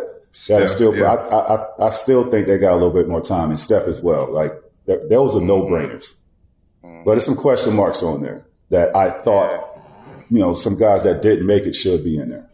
that 0.47 0.61
are 0.61 0.67
still, 0.67 0.95
yeah. 0.95 1.13
I, 1.13 1.55
I, 1.55 1.87
I 1.87 1.89
still 1.89 2.29
think 2.31 2.47
they 2.47 2.57
got 2.57 2.73
a 2.73 2.79
little 2.79 2.91
bit 2.93 3.07
more 3.09 3.21
time, 3.21 3.49
and 3.49 3.59
Steph 3.59 3.87
as 3.87 4.01
well. 4.01 4.31
Like 4.31 4.53
th- 4.85 5.01
those 5.09 5.35
are 5.35 5.41
no 5.41 5.63
brainers. 5.63 6.13
But 6.81 7.11
there's 7.13 7.25
some 7.25 7.35
question 7.35 7.75
marks 7.75 8.01
on 8.03 8.21
there 8.21 8.45
that 8.69 8.95
I 8.95 9.19
thought, 9.21 9.51
you 10.29 10.39
know, 10.39 10.53
some 10.53 10.77
guys 10.77 11.03
that 11.03 11.21
didn't 11.21 11.45
make 11.45 11.63
it 11.63 11.75
should 11.75 12.03
be 12.03 12.17
in 12.17 12.29
there. 12.29 12.48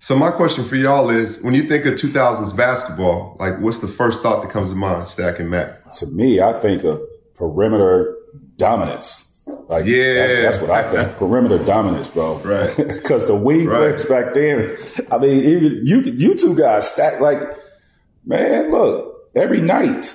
So 0.00 0.16
my 0.16 0.30
question 0.30 0.64
for 0.64 0.76
y'all 0.76 1.10
is, 1.10 1.42
when 1.42 1.54
you 1.54 1.62
think 1.64 1.84
of 1.84 1.94
2000s 1.94 2.56
basketball, 2.56 3.36
like 3.40 3.58
what's 3.60 3.78
the 3.80 3.88
first 3.88 4.22
thought 4.22 4.42
that 4.42 4.50
comes 4.52 4.70
to 4.70 4.76
mind, 4.76 5.08
Stack 5.08 5.40
and 5.40 5.50
Mac? 5.50 5.92
To 5.94 6.06
me, 6.06 6.40
I 6.40 6.60
think 6.60 6.84
of 6.84 7.00
perimeter 7.34 8.16
dominance. 8.56 9.24
Like, 9.68 9.86
Yeah. 9.86 10.14
that- 10.26 10.42
that's 10.42 10.60
what 10.60 10.70
I 10.70 10.82
think. 10.90 11.12
perimeter 11.18 11.58
dominance, 11.64 12.10
bro. 12.10 12.36
Right. 12.44 12.74
Because 12.76 13.26
the 13.26 13.34
wing 13.34 13.66
Right. 13.66 13.76
players 13.96 14.04
back 14.06 14.34
then, 14.34 14.76
I 15.10 15.18
mean, 15.18 15.44
even 15.44 15.80
you, 15.84 16.00
you 16.02 16.34
two 16.36 16.54
guys 16.54 16.88
stack 16.90 17.20
like, 17.20 17.40
man, 18.24 18.70
look, 18.70 19.30
every 19.34 19.60
night 19.60 20.14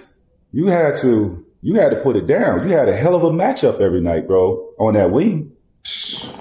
you 0.54 0.68
had 0.68 0.96
to, 0.98 1.46
you 1.62 1.76
had 1.76 1.90
to 1.90 1.98
put 1.98 2.16
it 2.16 2.26
down. 2.28 2.68
You 2.70 2.76
had 2.78 2.88
a 2.88 2.96
hell 2.96 3.16
of 3.16 3.24
a 3.24 3.32
matchup 3.32 3.82
every 3.82 4.02
night, 4.02 4.28
bro, 4.28 4.70
on 4.80 4.94
that 4.94 5.12
wing. 5.12 5.52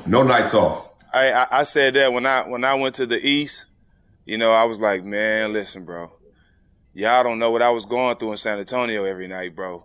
No 0.06 0.22
nights 0.22 0.54
off. 0.54 0.90
I, 1.14 1.46
I 1.60 1.64
said 1.64 1.94
that 1.94 2.12
when 2.12 2.26
I 2.26 2.48
when 2.48 2.64
I 2.64 2.74
went 2.74 2.94
to 2.96 3.06
the 3.06 3.24
East, 3.26 3.66
you 4.26 4.38
know, 4.38 4.52
I 4.52 4.64
was 4.64 4.80
like, 4.80 5.04
man, 5.04 5.52
listen, 5.52 5.84
bro, 5.84 6.12
y'all 6.94 7.24
don't 7.24 7.38
know 7.38 7.50
what 7.50 7.62
I 7.62 7.70
was 7.70 7.86
going 7.86 8.16
through 8.16 8.32
in 8.32 8.36
San 8.38 8.58
Antonio 8.58 9.04
every 9.04 9.28
night, 9.28 9.56
bro. 9.56 9.84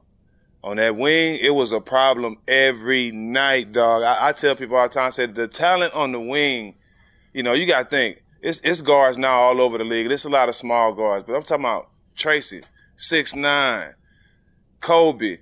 on 0.63 0.77
that 0.77 0.95
wing, 0.97 1.37
it 1.41 1.51
was 1.55 1.71
a 1.71 1.79
problem 1.79 2.37
every 2.47 3.11
night, 3.11 3.71
dog. 3.73 4.03
I, 4.03 4.29
I 4.29 4.31
tell 4.33 4.55
people 4.55 4.77
all 4.77 4.87
the 4.87 4.93
time, 4.93 5.07
I 5.07 5.11
said 5.11 5.35
the 5.35 5.47
talent 5.47 5.93
on 5.93 6.11
the 6.11 6.19
wing, 6.19 6.75
you 7.33 7.43
know, 7.43 7.53
you 7.53 7.65
got 7.67 7.83
to 7.83 7.89
think 7.89 8.23
it's 8.41 8.59
it's 8.63 8.81
guards 8.81 9.17
now 9.17 9.39
all 9.39 9.61
over 9.61 9.77
the 9.77 9.83
league. 9.83 10.09
There's 10.09 10.25
a 10.25 10.29
lot 10.29 10.49
of 10.49 10.55
small 10.55 10.93
guards, 10.93 11.25
but 11.27 11.35
I'm 11.35 11.43
talking 11.43 11.65
about 11.65 11.89
Tracy, 12.15 12.61
six 12.97 13.35
nine, 13.35 13.93
Kobe, 14.81 15.37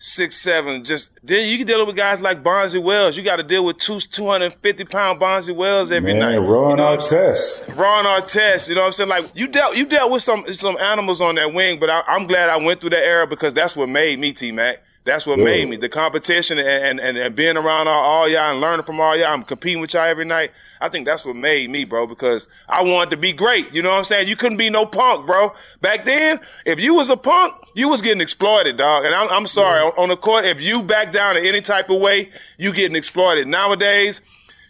six 0.00 0.36
seven. 0.36 0.84
Just 0.84 1.12
then 1.22 1.48
you 1.48 1.58
can 1.58 1.66
deal 1.66 1.86
with 1.86 1.94
guys 1.94 2.20
like 2.20 2.42
Bonzi 2.42 2.82
Wells. 2.82 3.16
You 3.16 3.22
got 3.22 3.36
to 3.36 3.44
deal 3.44 3.64
with 3.64 3.78
two 3.78 4.00
two 4.00 4.26
hundred 4.26 4.46
and 4.46 4.54
fifty 4.62 4.84
pound 4.84 5.20
Bonzi 5.20 5.54
Wells 5.54 5.92
every 5.92 6.14
Man, 6.14 6.20
night. 6.20 6.38
Ron 6.38 6.70
you 6.70 6.76
know 6.76 6.84
what 6.84 6.94
I'm 6.94 7.00
saying? 7.02 7.34
Artest. 7.34 7.76
Ron 7.76 8.04
Artest, 8.06 8.68
you 8.68 8.74
know 8.74 8.80
what 8.80 8.88
I'm 8.88 8.92
saying? 8.94 9.08
Like 9.10 9.30
you 9.34 9.46
dealt 9.46 9.76
you 9.76 9.86
dealt 9.86 10.10
with 10.10 10.22
some 10.22 10.52
some 10.52 10.76
animals 10.78 11.20
on 11.20 11.36
that 11.36 11.54
wing, 11.54 11.78
but 11.78 11.90
I, 11.90 12.02
I'm 12.08 12.26
glad 12.26 12.48
I 12.48 12.56
went 12.56 12.80
through 12.80 12.90
that 12.90 13.04
era 13.04 13.26
because 13.26 13.54
that's 13.54 13.76
what 13.76 13.88
made 13.88 14.18
me 14.18 14.32
T 14.32 14.50
Mac. 14.50 14.82
That's 15.04 15.26
what 15.26 15.38
Yeah. 15.38 15.44
made 15.44 15.68
me 15.68 15.76
the 15.76 15.88
competition 15.88 16.58
and, 16.58 17.00
and, 17.00 17.16
and 17.16 17.34
being 17.34 17.56
around 17.56 17.88
all, 17.88 18.02
all 18.02 18.28
y'all 18.28 18.50
and 18.50 18.60
learning 18.60 18.84
from 18.84 19.00
all 19.00 19.16
y'all. 19.16 19.28
I'm 19.32 19.42
competing 19.44 19.80
with 19.80 19.94
y'all 19.94 20.04
every 20.04 20.26
night. 20.26 20.50
I 20.80 20.88
think 20.90 21.06
that's 21.06 21.24
what 21.24 21.36
made 21.36 21.70
me, 21.70 21.84
bro, 21.84 22.06
because 22.06 22.48
I 22.68 22.82
wanted 22.82 23.10
to 23.12 23.16
be 23.16 23.32
great. 23.32 23.72
You 23.72 23.80
know 23.82 23.90
what 23.90 23.96
I'm 23.98 24.04
saying? 24.04 24.28
You 24.28 24.36
couldn't 24.36 24.58
be 24.58 24.68
no 24.68 24.84
punk, 24.84 25.26
bro. 25.26 25.54
Back 25.80 26.04
then, 26.04 26.38
if 26.66 26.80
you 26.80 26.94
was 26.94 27.08
a 27.08 27.16
punk, 27.16 27.54
you 27.74 27.88
was 27.88 28.02
getting 28.02 28.20
exploited, 28.20 28.76
dog. 28.76 29.04
And 29.06 29.14
I'm, 29.14 29.28
I'm 29.30 29.46
sorry, 29.46 29.80
on, 29.80 29.92
on 29.96 30.08
the 30.10 30.16
court, 30.16 30.44
if 30.44 30.60
you 30.60 30.82
back 30.82 31.12
down 31.12 31.36
in 31.38 31.46
any 31.46 31.62
type 31.62 31.88
of 31.88 31.98
way, 32.00 32.30
you 32.58 32.72
getting 32.72 32.96
exploited. 32.96 33.48
Nowadays, 33.48 34.20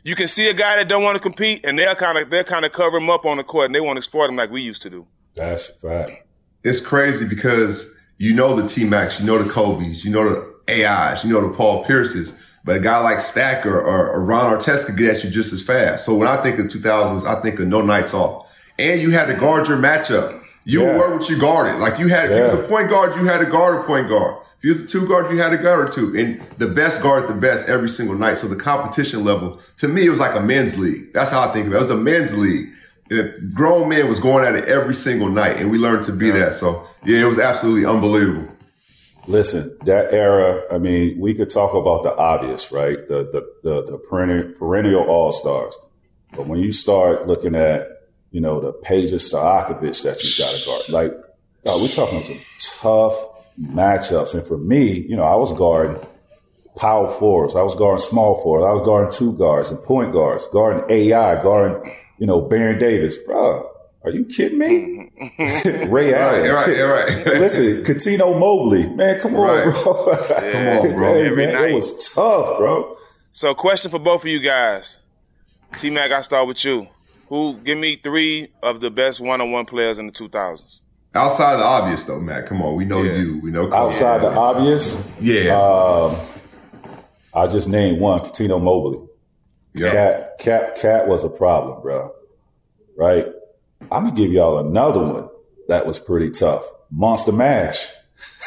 you 0.04 0.14
can 0.14 0.28
see 0.28 0.48
a 0.48 0.54
guy 0.54 0.76
that 0.76 0.88
don't 0.88 1.02
want 1.02 1.16
to 1.16 1.22
compete, 1.22 1.64
and 1.66 1.78
they'll 1.78 1.94
kind 1.94 2.16
of 2.18 2.30
they'll 2.30 2.44
kind 2.44 2.64
of 2.64 2.72
cover 2.72 2.96
him 2.98 3.10
up 3.10 3.26
on 3.26 3.36
the 3.36 3.44
court, 3.44 3.66
and 3.66 3.74
they 3.74 3.80
want 3.80 3.96
to 3.96 4.00
exploit 4.00 4.28
him 4.30 4.36
like 4.36 4.50
we 4.50 4.62
used 4.62 4.82
to 4.82 4.90
do. 4.90 5.06
That's 5.34 5.68
a 5.70 5.72
fact. 5.74 6.26
It's 6.64 6.80
crazy 6.80 7.28
because 7.28 7.99
you 8.20 8.34
know 8.34 8.54
the 8.54 8.68
T 8.68 8.84
Max, 8.84 9.18
you 9.18 9.24
know 9.26 9.42
the 9.42 9.48
Kobe's, 9.50 10.04
you 10.04 10.10
know 10.10 10.28
the 10.28 10.84
AIs, 10.86 11.24
you 11.24 11.32
know 11.32 11.40
the 11.40 11.54
Paul 11.56 11.84
Pierces, 11.86 12.38
but 12.64 12.76
a 12.76 12.78
guy 12.80 12.98
like 12.98 13.18
Stack 13.18 13.64
or, 13.64 13.80
or, 13.80 14.10
or 14.10 14.22
Ron 14.22 14.54
Artest 14.54 14.84
could 14.86 14.98
get 14.98 15.16
at 15.16 15.24
you 15.24 15.30
just 15.30 15.54
as 15.54 15.62
fast. 15.62 16.04
So 16.04 16.14
when 16.14 16.28
I 16.28 16.36
think 16.42 16.58
of 16.58 16.66
2000s, 16.66 17.24
I 17.26 17.40
think 17.40 17.58
of 17.58 17.66
no 17.66 17.80
nights 17.80 18.12
off. 18.12 18.54
And 18.78 19.00
you 19.00 19.10
had 19.10 19.26
to 19.28 19.34
guard 19.34 19.68
your 19.68 19.78
matchup. 19.78 20.42
You 20.64 20.82
Yeah. 20.84 20.98
were 20.98 21.16
what 21.16 21.30
you 21.30 21.40
guarded. 21.40 21.80
Like 21.80 21.98
you 21.98 22.08
had, 22.08 22.30
if 22.30 22.36
you 22.36 22.42
was 22.42 22.52
a 22.52 22.68
point 22.68 22.90
guard, 22.90 23.16
you 23.16 23.24
had 23.24 23.38
to 23.38 23.46
guard 23.46 23.80
a 23.80 23.84
point 23.84 24.10
guard. 24.10 24.36
If 24.58 24.64
you 24.64 24.70
was 24.70 24.82
a 24.82 24.86
two 24.86 25.08
guard, 25.08 25.30
you 25.32 25.38
had 25.38 25.50
to 25.50 25.56
guard 25.56 25.88
a 25.88 25.90
two. 25.90 26.14
And 26.14 26.38
the 26.58 26.66
best 26.68 27.02
guard 27.02 27.26
the 27.26 27.34
best 27.34 27.70
every 27.70 27.88
single 27.88 28.14
night. 28.16 28.34
So 28.36 28.46
the 28.46 28.56
competition 28.56 29.24
level, 29.24 29.58
to 29.78 29.88
me, 29.88 30.04
it 30.04 30.10
was 30.10 30.20
like 30.20 30.34
a 30.34 30.40
men's 30.42 30.78
league. 30.78 31.14
That's 31.14 31.30
how 31.30 31.48
I 31.48 31.52
think 31.54 31.66
of 31.66 31.72
it. 31.72 31.76
It 31.76 31.78
was 31.78 31.88
a 31.90 31.96
men's 31.96 32.36
league. 32.36 32.68
The 33.08 33.34
grown 33.54 33.88
men 33.88 34.06
was 34.06 34.20
going 34.20 34.44
at 34.44 34.54
it 34.54 34.66
every 34.68 34.94
single 34.94 35.30
night, 35.30 35.56
and 35.56 35.70
we 35.70 35.78
learned 35.78 36.04
to 36.04 36.12
be 36.12 36.30
that. 36.30 36.52
So 36.52 36.86
yeah, 37.04 37.22
it 37.22 37.26
was 37.26 37.38
absolutely 37.38 37.86
unbelievable. 37.86 38.48
Listen, 39.26 39.76
that 39.84 40.12
era, 40.12 40.62
I 40.72 40.78
mean, 40.78 41.20
we 41.20 41.34
could 41.34 41.50
talk 41.50 41.74
about 41.74 42.02
the 42.02 42.14
obvious, 42.16 42.72
right? 42.72 42.96
The 43.06 43.28
the 43.32 43.52
the, 43.62 43.92
the 43.92 43.98
perennial, 43.98 44.52
perennial 44.58 45.02
all 45.02 45.32
stars. 45.32 45.76
But 46.34 46.46
when 46.46 46.60
you 46.60 46.72
start 46.72 47.26
looking 47.26 47.54
at, 47.54 47.88
you 48.30 48.40
know, 48.40 48.60
the 48.60 48.72
Pejas 48.72 49.32
Stojakovic 49.32 50.02
that 50.02 50.22
you 50.22 50.44
got 50.44 50.54
to 50.54 50.66
guard, 50.66 50.88
like, 50.88 51.12
God, 51.64 51.82
we're 51.82 51.88
talking 51.88 52.22
some 52.22 52.38
tough 52.80 53.28
matchups. 53.60 54.34
And 54.34 54.46
for 54.46 54.56
me, 54.56 55.04
you 55.08 55.16
know, 55.16 55.24
I 55.24 55.34
was 55.34 55.52
guarding 55.52 56.00
power 56.76 57.10
forwards. 57.10 57.56
I 57.56 57.62
was 57.62 57.74
guarding 57.74 58.04
small 58.04 58.40
forwards. 58.42 58.64
I 58.68 58.72
was 58.72 58.86
guarding 58.86 59.12
two 59.12 59.36
guards 59.36 59.70
and 59.70 59.82
point 59.82 60.12
guards, 60.12 60.46
guarding 60.52 60.84
AI, 60.88 61.42
guarding, 61.42 61.96
you 62.18 62.26
know, 62.26 62.40
Baron 62.40 62.78
Davis. 62.78 63.16
Bro, 63.18 63.70
are 64.04 64.10
you 64.10 64.24
kidding 64.24 64.58
me? 64.58 64.66
Mm-hmm. 64.66 64.99
Ray 65.38 66.14
Allen. 66.14 66.50
right, 66.50 66.66
right. 66.66 66.78
right. 67.26 67.26
Listen, 67.40 67.84
Cuttino 67.84 68.38
Mobley. 68.38 68.86
Man, 68.88 69.20
come 69.20 69.36
on, 69.36 69.40
Right. 69.42 69.64
bro. 69.64 69.94
Come 70.14 70.68
on, 70.90 70.94
bro. 70.96 71.14
Hey, 71.14 71.26
Every 71.26 71.46
man, 71.46 71.54
night. 71.54 71.70
it 71.70 71.74
was 71.74 72.14
tough, 72.14 72.56
bro. 72.58 72.96
So, 73.32 73.54
question 73.54 73.90
for 73.90 73.98
both 73.98 74.22
of 74.22 74.28
you 74.28 74.40
guys. 74.40 74.98
T 75.76 75.90
Mac, 75.90 76.10
I 76.10 76.20
start 76.22 76.48
with 76.48 76.64
you. 76.64 76.88
Who 77.28 77.54
give 77.58 77.78
me 77.78 77.96
three 77.96 78.48
of 78.62 78.80
the 78.80 78.90
best 78.90 79.20
one 79.20 79.40
on 79.40 79.52
one 79.52 79.66
players 79.66 79.98
in 79.98 80.06
the 80.06 80.12
2000s? 80.12 80.80
Outside 81.14 81.52
of 81.54 81.58
the 81.60 81.64
obvious, 81.64 82.04
though, 82.04 82.20
Matt. 82.20 82.46
Come 82.46 82.62
on, 82.62 82.76
we 82.76 82.84
know 82.84 83.02
you. 83.02 83.40
We 83.42 83.50
know 83.50 83.64
Kobe. 83.66 83.76
Outside 83.76 84.20
the 84.22 84.30
obvious, 84.30 85.00
Yeah. 85.20 85.52
um, 85.60 86.16
I 87.34 87.46
just 87.46 87.68
named 87.68 88.00
one, 88.00 88.20
Cuttino 88.20 88.60
Mobley. 88.60 89.06
Yeah. 89.74 89.90
Cat, 89.92 90.38
Cat, 90.38 90.76
Cat 90.76 91.08
was 91.08 91.22
a 91.24 91.28
problem, 91.28 91.82
bro. 91.82 92.12
Right? 92.96 93.26
I'm 93.90 94.04
gonna 94.04 94.12
give 94.16 94.32
y'all 94.32 94.58
another 94.66 95.00
one 95.00 95.28
that 95.68 95.86
was 95.86 95.98
pretty 95.98 96.30
tough. 96.30 96.64
Monster 96.90 97.32
Mash. 97.32 97.86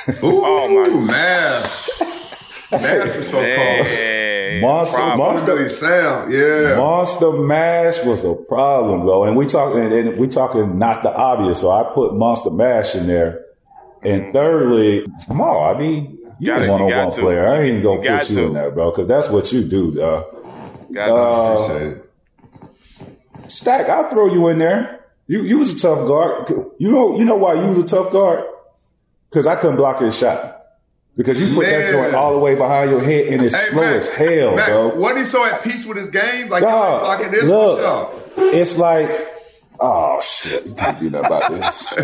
Ooh, 0.10 0.15
Oh, 0.24 0.67
my- 0.69 1.06
Mash. 1.06 1.89
Mash 2.72 3.15
was 3.17 3.30
so 3.30 3.38
called. 3.38 3.86
Hey, 3.88 4.60
Monster, 4.62 4.96
problem. 4.98 5.17
Monster, 5.19 5.69
Sound, 5.69 6.34
yeah. 6.34 6.76
Monster 6.78 7.32
Mash 7.32 8.04
was 8.04 8.24
a 8.24 8.34
problem, 8.34 9.02
bro. 9.02 9.26
And 9.26 9.36
we 9.38 9.46
talking, 9.46 9.82
and, 9.84 9.93
and 9.93 10.17
we 10.17 10.28
talking 10.28 10.78
not 10.80 11.04
the 11.04 11.13
obvious. 11.13 11.62
So 11.62 11.72
I 11.72 11.84
put 11.93 12.15
Monster 12.15 12.50
Mash 12.52 12.96
in 12.96 13.08
there. 13.08 13.46
And 14.04 14.34
thirdly, 14.34 15.06
Jamal, 15.26 15.63
I 15.63 15.78
mean, 15.80 16.19
you 16.39 16.48
Got 16.48 16.63
a 16.67 16.72
one-on-one 16.72 17.12
player. 17.12 17.48
I 17.48 17.62
ain't 17.63 17.84
gonna 17.84 18.02
You 18.04 18.17
put 18.17 18.30
you 18.30 18.36
to. 18.36 18.43
in 18.48 18.54
there, 18.54 18.72
bro, 18.72 18.91
because 18.91 19.08
that's 19.08 19.30
what 19.30 19.52
you 19.54 19.63
do, 19.63 19.91
dog. 19.96 20.26
Got 20.91 21.06
to. 21.08 21.13
Uh, 21.13 21.54
Appreciate 21.65 21.98
it. 21.98 23.52
Stack, 23.52 23.88
I'll 23.89 24.10
throw 24.10 24.34
you 24.34 24.48
in 24.50 24.60
there. 24.60 25.03
You 25.34 25.43
you 25.46 25.58
was 25.58 25.74
a 25.74 25.80
tough 25.80 26.08
guard. 26.08 26.48
You 26.78 26.91
know 26.91 27.17
you 27.17 27.26
know 27.26 27.34
why 27.36 27.56
you 27.56 27.67
was 27.67 27.80
a 27.80 27.84
tough 27.84 28.12
guard? 28.12 28.46
Because 29.32 29.48
I 29.48 29.56
couldn't 29.56 29.78
block 29.78 30.00
his 30.00 30.15
shot. 30.15 30.62
Because 31.17 31.41
you 31.41 31.56
put 31.56 31.65
that 31.65 31.91
joint 31.91 32.13
all 32.13 32.34
the 32.34 32.38
way 32.38 32.54
behind 32.54 32.91
your 32.91 33.02
head 33.02 33.28
and 33.30 33.41
it's 33.41 33.56
Hey, 33.56 33.65
slow 33.72 33.82
as 33.82 34.10
hell, 34.10 34.56
bro. 34.56 34.96
Wasn't 34.96 35.17
he 35.17 35.26
so 35.26 35.43
at 35.43 35.63
peace 35.63 35.88
with 35.88 35.98
his 35.98 36.12
game? 36.12 36.50
Like, 36.50 36.62
Dog, 36.62 37.02
blocking 37.02 37.32
this 37.32 37.50
look, 37.50 38.13
it's 38.38 38.78
like, 38.78 39.10
oh 39.80 40.19
shit, 40.22 40.67
you 40.67 40.76
can't 40.76 41.00
do 41.00 41.10
nothing 41.10 41.26
about 41.26 41.52
this. 41.52 41.91
Me 41.98 42.04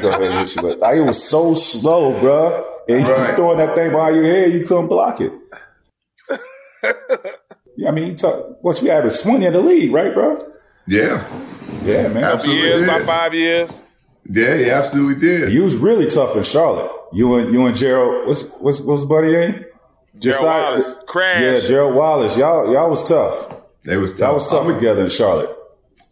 go 0.00 0.08
ahead 0.08 0.22
and 0.22 0.38
hit 0.38 0.56
you, 0.56 0.62
but 0.62 0.78
like, 0.78 0.94
it 0.94 1.02
was 1.02 1.22
so 1.22 1.52
slow, 1.52 2.18
bro. 2.18 2.64
And 2.88 3.00
you 3.00 3.36
throwing 3.36 3.58
that 3.58 3.74
thing 3.74 3.90
behind 3.90 4.16
your 4.16 4.24
head, 4.24 4.54
you 4.54 4.64
couldn't 4.64 4.86
block 4.86 5.20
it. 5.20 5.32
I 7.86 7.90
mean, 7.90 8.06
you 8.06 8.16
talk, 8.16 8.62
what 8.62 8.80
you 8.80 8.90
average 8.90 9.20
twenty 9.20 9.44
in 9.44 9.52
the 9.52 9.60
league, 9.60 9.92
right, 9.92 10.14
bro? 10.14 10.50
Yeah. 10.86 11.22
Yeah, 11.82 12.08
man. 12.08 12.24
Absolutely. 12.24 12.62
years, 12.62 12.82
about 12.82 13.02
five 13.02 13.34
years. 13.34 13.82
Yeah, 14.30 14.56
he 14.56 14.70
absolutely 14.70 15.16
did. 15.20 15.52
You 15.52 15.62
was 15.62 15.76
really 15.76 16.06
tough 16.06 16.36
in 16.36 16.42
Charlotte. 16.42 16.90
You 17.12 17.36
and 17.36 17.52
you 17.52 17.66
and 17.66 17.76
Gerald, 17.76 18.28
what's 18.28 18.42
what's 18.60 18.80
what's 18.80 19.02
his 19.02 19.08
buddy 19.08 19.32
name? 19.32 19.64
Gerald 20.18 20.40
Josiah- 20.42 20.62
Wallace. 20.62 21.00
Crash. 21.06 21.42
Yeah, 21.42 21.68
Gerald 21.68 21.94
Wallace. 21.94 22.36
Y'all 22.36 22.72
y'all 22.72 22.90
was 22.90 23.02
tough. 23.08 23.56
They 23.84 23.96
was 23.96 24.18
Y'all 24.20 24.34
was 24.34 24.48
tough 24.48 24.66
I'm, 24.66 24.74
together 24.74 25.02
in 25.02 25.08
Charlotte. 25.08 25.56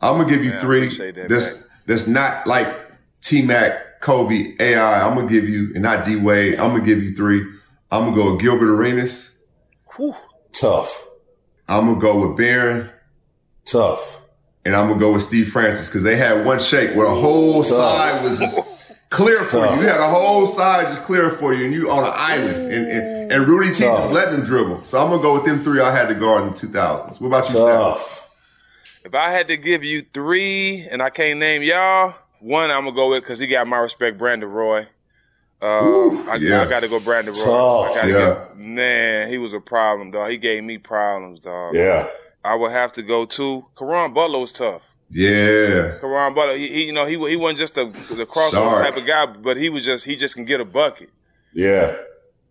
I'm 0.00 0.18
gonna 0.18 0.30
give 0.30 0.44
you 0.44 0.54
I 0.54 0.58
three. 0.58 0.78
appreciate 0.86 1.14
that, 1.16 1.28
That's 1.28 1.68
that's 1.86 2.06
not 2.08 2.46
like 2.46 2.68
T 3.20 3.42
Mac, 3.42 4.00
Kobe, 4.00 4.54
AI. 4.58 5.06
I'm 5.06 5.14
gonna 5.14 5.28
give 5.28 5.48
you, 5.48 5.72
and 5.74 5.82
not 5.82 6.04
D 6.06 6.16
Wade. 6.16 6.54
I'm 6.58 6.70
gonna 6.72 6.84
give 6.84 7.02
you 7.02 7.14
three. 7.14 7.44
I'm 7.90 8.04
gonna 8.04 8.16
go 8.16 8.32
with 8.32 8.40
Gilbert 8.40 8.72
Arenas. 8.74 9.36
Tough. 10.52 11.06
I'm 11.68 11.86
gonna 11.86 12.00
go 12.00 12.26
with 12.28 12.36
Baron, 12.38 12.90
Tough. 13.64 14.20
And 14.68 14.76
I'm 14.76 14.86
gonna 14.86 15.00
go 15.00 15.14
with 15.14 15.22
Steve 15.22 15.48
Francis 15.50 15.88
because 15.88 16.02
they 16.02 16.14
had 16.16 16.44
one 16.44 16.58
shake 16.60 16.94
where 16.94 17.06
the 17.08 17.14
whole 17.14 17.62
side 17.64 18.22
was 18.22 18.38
just 18.38 18.60
clear 19.08 19.42
for 19.44 19.64
Tough. 19.64 19.76
you. 19.76 19.80
You 19.82 19.88
had 19.88 19.98
a 20.00 20.08
whole 20.08 20.46
side 20.46 20.88
just 20.88 21.04
clear 21.04 21.30
for 21.30 21.54
you, 21.54 21.64
and 21.64 21.72
you 21.72 21.90
on 21.90 22.04
an 22.04 22.12
island. 22.14 22.72
And 22.72 22.86
and, 22.86 23.32
and 23.32 23.46
Rudy 23.48 23.72
T 23.72 23.84
Tough. 23.84 23.96
just 23.96 24.12
letting 24.12 24.34
them 24.34 24.44
dribble. 24.44 24.84
So 24.84 25.02
I'm 25.02 25.08
gonna 25.10 25.22
go 25.22 25.32
with 25.34 25.46
them 25.46 25.64
three. 25.64 25.80
I 25.80 25.90
had 25.90 26.08
to 26.08 26.14
guard 26.14 26.42
in 26.42 26.48
the 26.50 26.54
2000s. 26.54 27.18
What 27.20 27.28
about 27.28 27.44
you, 27.48 27.56
Steph? 27.56 27.60
Tough. 27.80 28.30
If 29.06 29.14
I 29.14 29.30
had 29.30 29.48
to 29.48 29.56
give 29.56 29.82
you 29.84 30.04
three, 30.12 30.86
and 30.90 31.02
I 31.02 31.08
can't 31.08 31.38
name 31.38 31.62
y'all, 31.62 32.14
one 32.40 32.70
I'm 32.70 32.84
gonna 32.84 32.92
go 32.94 33.08
with 33.08 33.22
because 33.22 33.38
he 33.38 33.46
got 33.46 33.66
my 33.66 33.78
respect, 33.78 34.18
Brandon 34.18 34.50
Roy. 34.50 34.86
Uh, 35.62 35.82
Ooh, 35.84 36.28
I, 36.30 36.36
yeah. 36.36 36.60
I 36.62 36.68
got 36.68 36.80
to 36.80 36.88
go 36.88 37.00
Brandon 37.00 37.34
Roy. 37.34 37.44
Tough, 37.44 37.96
I 38.04 38.06
yeah. 38.06 38.44
give- 38.54 38.58
man, 38.58 39.28
he 39.28 39.38
was 39.38 39.52
a 39.54 39.58
problem, 39.60 40.10
dog. 40.12 40.30
He 40.30 40.36
gave 40.36 40.62
me 40.62 40.78
problems, 40.78 41.40
dog. 41.40 41.74
Yeah. 41.74 42.06
I 42.44 42.54
would 42.54 42.70
have 42.72 42.92
to 42.92 43.02
go 43.02 43.24
to 43.26 43.66
Caron 43.78 44.12
Butler 44.14 44.38
was 44.38 44.52
tough. 44.52 44.82
Yeah. 45.10 45.96
Caron 46.00 46.34
Butler, 46.34 46.56
he, 46.56 46.68
he 46.68 46.84
you 46.86 46.92
know 46.92 47.06
he 47.06 47.16
he 47.28 47.36
wasn't 47.36 47.58
just 47.58 47.76
a 47.78 47.84
the 48.14 48.26
crossover 48.26 48.52
Dark. 48.52 48.84
type 48.84 48.96
of 48.96 49.06
guy, 49.06 49.26
but 49.26 49.56
he 49.56 49.68
was 49.70 49.84
just 49.84 50.04
he 50.04 50.16
just 50.16 50.34
can 50.34 50.44
get 50.44 50.60
a 50.60 50.64
bucket. 50.64 51.10
Yeah. 51.52 51.96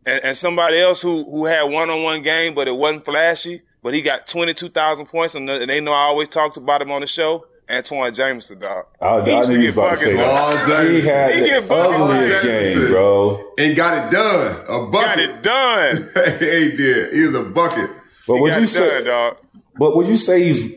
And, 0.05 0.23
and 0.23 0.37
somebody 0.37 0.79
else 0.79 1.01
who 1.01 1.23
who 1.25 1.45
had 1.45 1.63
one 1.63 1.89
on 1.89 2.01
one 2.03 2.21
game, 2.23 2.53
but 2.55 2.67
it 2.67 2.75
wasn't 2.75 3.05
flashy, 3.05 3.61
but 3.83 3.93
he 3.93 4.01
got 4.01 4.27
twenty 4.27 4.53
two 4.53 4.69
thousand 4.69 5.05
points, 5.07 5.35
and, 5.35 5.47
the- 5.47 5.61
and 5.61 5.69
they 5.69 5.79
know 5.81 5.91
I 5.93 6.03
always 6.05 6.27
talked 6.29 6.57
about 6.57 6.81
him 6.81 6.91
on 6.91 7.01
the 7.01 7.07
show. 7.07 7.45
Antawn 7.69 8.13
Jamison, 8.13 8.59
dog. 8.59 8.85
Oh, 9.01 9.19
I, 9.21 9.25
He 9.25 9.31
I 9.33 9.39
used 9.39 9.51
to 9.51 9.57
get 9.59 9.73
about 9.73 9.89
to 9.89 9.97
say 9.97 10.15
buckets, 10.15 10.67
He 10.67 11.01
had 11.01 11.33
He 11.33 11.39
get 11.41 11.67
buckets. 11.67 12.01
ugliest 12.01 12.43
game, 12.77 12.87
bro. 12.87 13.51
And 13.57 13.75
got 13.75 14.07
it 14.07 14.09
done. 14.11 14.55
A 14.69 14.87
bucket. 14.89 15.43
Got 15.43 15.93
it 15.97 16.13
done. 16.13 16.39
he 16.39 16.77
did. 16.77 17.13
He 17.13 17.21
was 17.23 17.35
a 17.35 17.43
bucket. 17.43 17.89
But 18.25 18.35
He 18.35 18.39
would 18.39 18.51
got 18.51 18.57
you 18.59 18.63
it 18.63 18.67
say? 18.69 18.89
done, 18.89 19.03
dog. 19.03 19.37
But 19.77 19.95
would 19.95 20.07
you 20.07 20.17
say 20.17 20.43
he's 20.43 20.71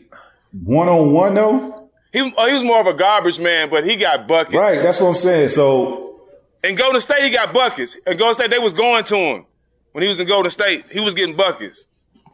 one 0.63 0.87
on 0.89 1.11
one 1.11 1.33
though? 1.35 1.89
He, 2.13 2.21
was- 2.21 2.33
oh, 2.37 2.47
he 2.47 2.53
was 2.53 2.63
more 2.63 2.79
of 2.81 2.87
a 2.87 2.93
garbage 2.93 3.39
man, 3.39 3.69
but 3.69 3.85
he 3.85 3.95
got 3.95 4.27
buckets. 4.27 4.55
Right. 4.55 4.81
That's 4.83 4.99
what 4.99 5.09
I'm 5.09 5.15
saying. 5.15 5.49
So 5.49 6.19
And 6.63 6.77
Golden 6.77 6.99
State, 7.01 7.23
he 7.23 7.29
got 7.29 7.53
buckets. 7.53 7.97
And 8.05 8.17
Golden 8.19 8.35
State, 8.35 8.51
they 8.51 8.59
was 8.59 8.73
going 8.73 9.03
to 9.05 9.15
him. 9.15 9.45
when 9.93 10.01
he 10.03 10.07
was 10.09 10.19
in 10.19 10.27
Golden 10.27 10.51
State. 10.51 10.85
He 10.91 10.99
was 10.99 11.13
getting 11.15 11.35
buckets. 11.35 11.87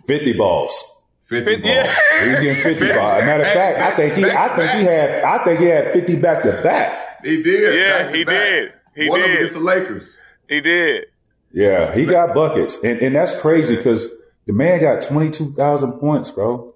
50 0.08 0.34
balls. 0.34 0.84
50 1.28 1.46
Fifty- 1.56 1.68
yeah. 1.68 1.84
He 2.24 2.30
was 2.32 2.40
getting 2.40 2.64
50 2.64 2.88
balls. 2.96 3.26
Matter 3.26 3.42
of 3.44 3.48
fact, 3.50 3.80
I 3.80 3.96
think 3.96 4.14
he, 4.16 4.24
I 4.26 4.48
think 4.58 4.72
he 4.72 4.84
had, 4.86 5.24
I 5.24 5.44
think 5.44 5.60
he 5.60 5.66
had 5.66 5.94
50 5.94 6.16
back 6.18 6.44
to 6.44 6.52
back. 6.64 7.24
He 7.24 7.44
did. 7.44 7.80
Yeah, 7.80 8.04
back 8.04 8.12
to 8.12 8.18
he 8.18 8.24
back. 8.24 8.34
did. 8.34 8.74
He 8.96 9.10
One 9.10 9.20
of 9.20 9.24
them 9.26 9.32
did. 9.32 9.38
against 9.38 9.54
the 9.56 9.60
Lakers. 9.60 10.18
He 10.50 10.62
did. 10.62 11.06
Yeah, 11.52 11.94
he 11.94 12.06
got 12.06 12.34
buckets, 12.34 12.78
and 12.84 13.00
and 13.00 13.16
that's 13.16 13.40
crazy 13.42 13.76
because 13.76 14.08
the 14.48 14.54
man 14.54 14.80
got 14.82 15.02
22,000 15.02 15.94
points, 15.94 16.32
bro. 16.32 16.74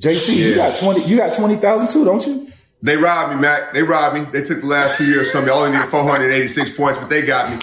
JC, 0.00 0.36
you 0.36 0.54
got 0.54 0.78
20, 0.78 1.04
you 1.04 1.16
got 1.16 1.34
20,000 1.34 1.88
too, 1.88 2.04
don't 2.04 2.24
you? 2.26 2.52
They 2.80 2.96
robbed 2.96 3.34
me, 3.34 3.40
Mac. 3.40 3.72
They 3.74 3.82
robbed 3.82 4.14
me. 4.14 4.20
They 4.32 4.42
took 4.44 4.60
the 4.60 4.66
last 4.66 4.96
two 4.98 5.04
years 5.06 5.32
from 5.32 5.44
me. 5.46 5.50
I 5.50 5.54
only 5.54 5.72
needed 5.72 5.88
486 5.90 6.76
points, 6.76 6.98
but 6.98 7.08
they 7.08 7.22
got 7.26 7.50
me. 7.50 7.58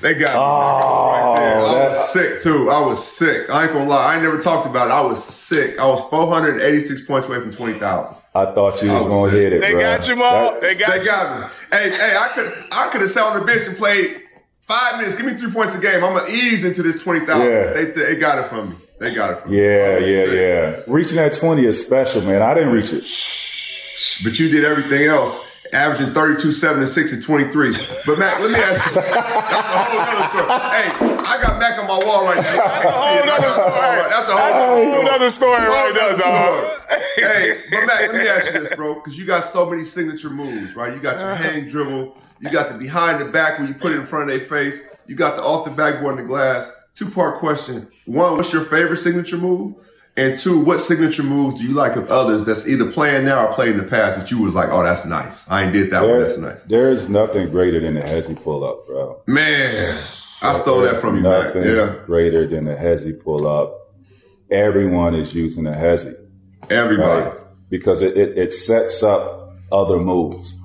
They 0.00 0.14
got 0.14 0.32
me. 0.32 0.40
Oh, 0.40 1.32
right 1.34 1.38
there. 1.38 1.58
I 1.58 1.88
was 1.88 2.12
sick 2.12 2.40
too. 2.40 2.70
I 2.70 2.80
was 2.86 3.04
sick. 3.06 3.50
I 3.50 3.64
ain't 3.64 3.72
gonna 3.74 3.88
lie. 3.90 4.12
I 4.12 4.14
ain't 4.14 4.22
never 4.22 4.38
talked 4.40 4.66
about 4.66 4.88
it. 4.88 4.92
I 4.92 5.02
was 5.02 5.22
sick. 5.22 5.78
I 5.78 5.86
was 5.86 6.00
486 6.08 7.02
points 7.02 7.26
away 7.26 7.40
from 7.40 7.50
20,000. 7.50 8.14
I 8.34 8.44
thought 8.54 8.80
you 8.82 8.90
was 8.90 9.02
was 9.04 9.12
gonna 9.12 9.30
sick. 9.32 9.40
hit 9.40 9.52
it, 9.54 9.60
They 9.60 9.72
bro. 9.72 9.80
got 9.80 10.08
you, 10.08 10.16
Maul. 10.16 10.52
That- 10.52 10.60
They 10.62 10.74
got 10.76 10.90
They 10.92 10.98
you. 11.00 11.04
got 11.04 11.40
me. 11.40 11.46
Hey, 11.72 11.90
hey, 11.90 12.16
I 12.16 12.28
could 12.34 12.52
I 12.72 12.88
could 12.90 13.00
have 13.02 13.10
sat 13.10 13.24
on 13.26 13.40
the 13.40 13.44
bench 13.44 13.66
and 13.66 13.76
played 13.76 14.22
five 14.68 14.98
minutes. 14.98 15.16
Give 15.16 15.26
me 15.26 15.34
three 15.34 15.50
points 15.50 15.74
a 15.74 15.80
game. 15.80 16.04
I'm 16.04 16.14
gonna 16.14 16.30
ease 16.30 16.62
into 16.64 16.82
this 16.82 17.02
20,000. 17.02 17.42
Yeah. 17.42 17.72
They, 17.72 17.84
they 17.86 18.16
got 18.16 18.38
it 18.38 18.48
from 18.48 18.70
me. 18.70 18.76
They 19.00 19.14
got 19.14 19.32
it 19.32 19.38
from 19.38 19.50
me. 19.50 19.58
yeah, 19.58 19.98
yeah, 19.98 20.24
sick. 20.24 20.34
yeah. 20.34 20.82
Reaching 20.86 21.16
that 21.16 21.32
20 21.32 21.64
is 21.64 21.84
special, 21.84 22.22
man. 22.22 22.42
I 22.42 22.54
didn't 22.54 22.70
reach 22.70 22.92
it. 22.92 23.04
But 24.22 24.38
you 24.38 24.48
did 24.48 24.64
everything 24.64 25.06
else, 25.06 25.40
averaging 25.72 26.12
32, 26.12 26.52
7, 26.52 26.80
and 26.80 26.88
6 26.88 27.12
and 27.12 27.22
23. 27.22 27.72
But 28.06 28.18
Mac, 28.18 28.40
let 28.40 28.50
me 28.50 28.58
ask 28.58 28.86
you. 28.86 28.94
That's 28.94 29.14
a 29.14 29.84
whole 29.84 30.00
other 30.00 30.28
story. 30.28 30.48
Hey, 30.48 31.16
I 31.26 31.42
got 31.42 31.58
Mac 31.58 31.78
on 31.78 31.86
my 31.86 32.04
wall 32.04 32.24
right 32.24 32.36
now. 32.36 32.42
That's 32.42 32.84
a 32.84 32.90
whole 32.90 33.26
nother 33.26 33.52
story. 33.52 34.10
That's 34.10 34.28
a 34.28 34.36
whole, 34.36 34.94
whole 34.94 35.02
nother 35.04 35.30
story 35.30 35.66
right 35.66 35.94
there, 35.94 36.16
dog. 36.16 36.80
hey, 37.16 37.60
but 37.70 37.86
Mac, 37.86 38.00
let 38.00 38.14
me 38.14 38.28
ask 38.28 38.52
you 38.52 38.60
this, 38.60 38.74
bro, 38.74 38.94
because 38.94 39.16
you 39.16 39.24
got 39.24 39.44
so 39.44 39.68
many 39.70 39.84
signature 39.84 40.30
moves, 40.30 40.74
right? 40.74 40.92
You 40.92 41.00
got 41.00 41.20
your 41.20 41.32
uh-huh. 41.32 41.50
hang 41.50 41.68
dribble, 41.68 42.16
you 42.40 42.50
got 42.50 42.70
the 42.72 42.78
behind 42.78 43.20
the 43.20 43.26
back 43.30 43.58
when 43.58 43.68
you 43.68 43.74
put 43.74 43.92
it 43.92 43.98
in 43.98 44.06
front 44.06 44.22
of 44.24 44.28
their 44.30 44.46
face, 44.46 44.86
you 45.06 45.14
got 45.16 45.36
the 45.36 45.42
off 45.42 45.64
the 45.64 45.70
backboard 45.70 46.18
in 46.18 46.22
the 46.24 46.28
glass. 46.28 46.74
Two 46.94 47.10
part 47.10 47.38
question. 47.38 47.88
One, 48.06 48.36
what's 48.36 48.52
your 48.52 48.62
favorite 48.64 48.96
signature 48.96 49.36
move? 49.36 49.74
And 50.16 50.36
two, 50.36 50.58
what 50.64 50.80
signature 50.80 51.22
moves 51.22 51.60
do 51.60 51.64
you 51.66 51.74
like 51.74 51.94
of 51.94 52.10
others 52.10 52.44
that's 52.44 52.66
either 52.68 52.90
playing 52.90 53.24
now 53.24 53.46
or 53.46 53.54
played 53.54 53.70
in 53.70 53.76
the 53.78 53.84
past 53.84 54.18
that 54.18 54.30
you 54.32 54.42
was 54.42 54.52
like, 54.52 54.68
oh, 54.70 54.82
that's 54.82 55.04
nice. 55.04 55.48
I 55.48 55.62
ain't 55.62 55.72
did 55.72 55.90
that 55.92 56.00
one. 56.00 56.10
There- 56.10 56.20
That's 56.22 56.38
nice. 56.38 56.62
There's 56.64 57.08
nothing 57.08 57.50
greater 57.50 57.78
than 57.80 57.94
the 57.94 58.00
Hezzy 58.00 58.34
pull 58.42 58.64
up, 58.64 58.84
bro. 58.88 59.22
Man, 59.28 59.94
I 60.42 60.52
stole 60.54 60.80
that 60.80 60.96
from 61.00 61.16
you. 61.18 61.22
Nothing 61.22 61.62
Yeah. 61.62 61.94
greater 62.04 62.48
than 62.48 62.64
the 62.64 62.72
Hezzy 62.74 63.12
pull 63.22 63.46
up. 63.46 63.94
Everyone 64.50 65.14
is 65.14 65.34
using 65.34 65.64
the 65.64 65.70
Hezzy. 65.70 66.16
Everybody. 66.70 67.26
right? 67.26 67.38
Because 67.70 68.02
it, 68.02 68.16
it, 68.16 68.36
it 68.38 68.52
sets 68.54 69.02
up 69.04 69.52
other 69.70 69.98
moves, 69.98 70.58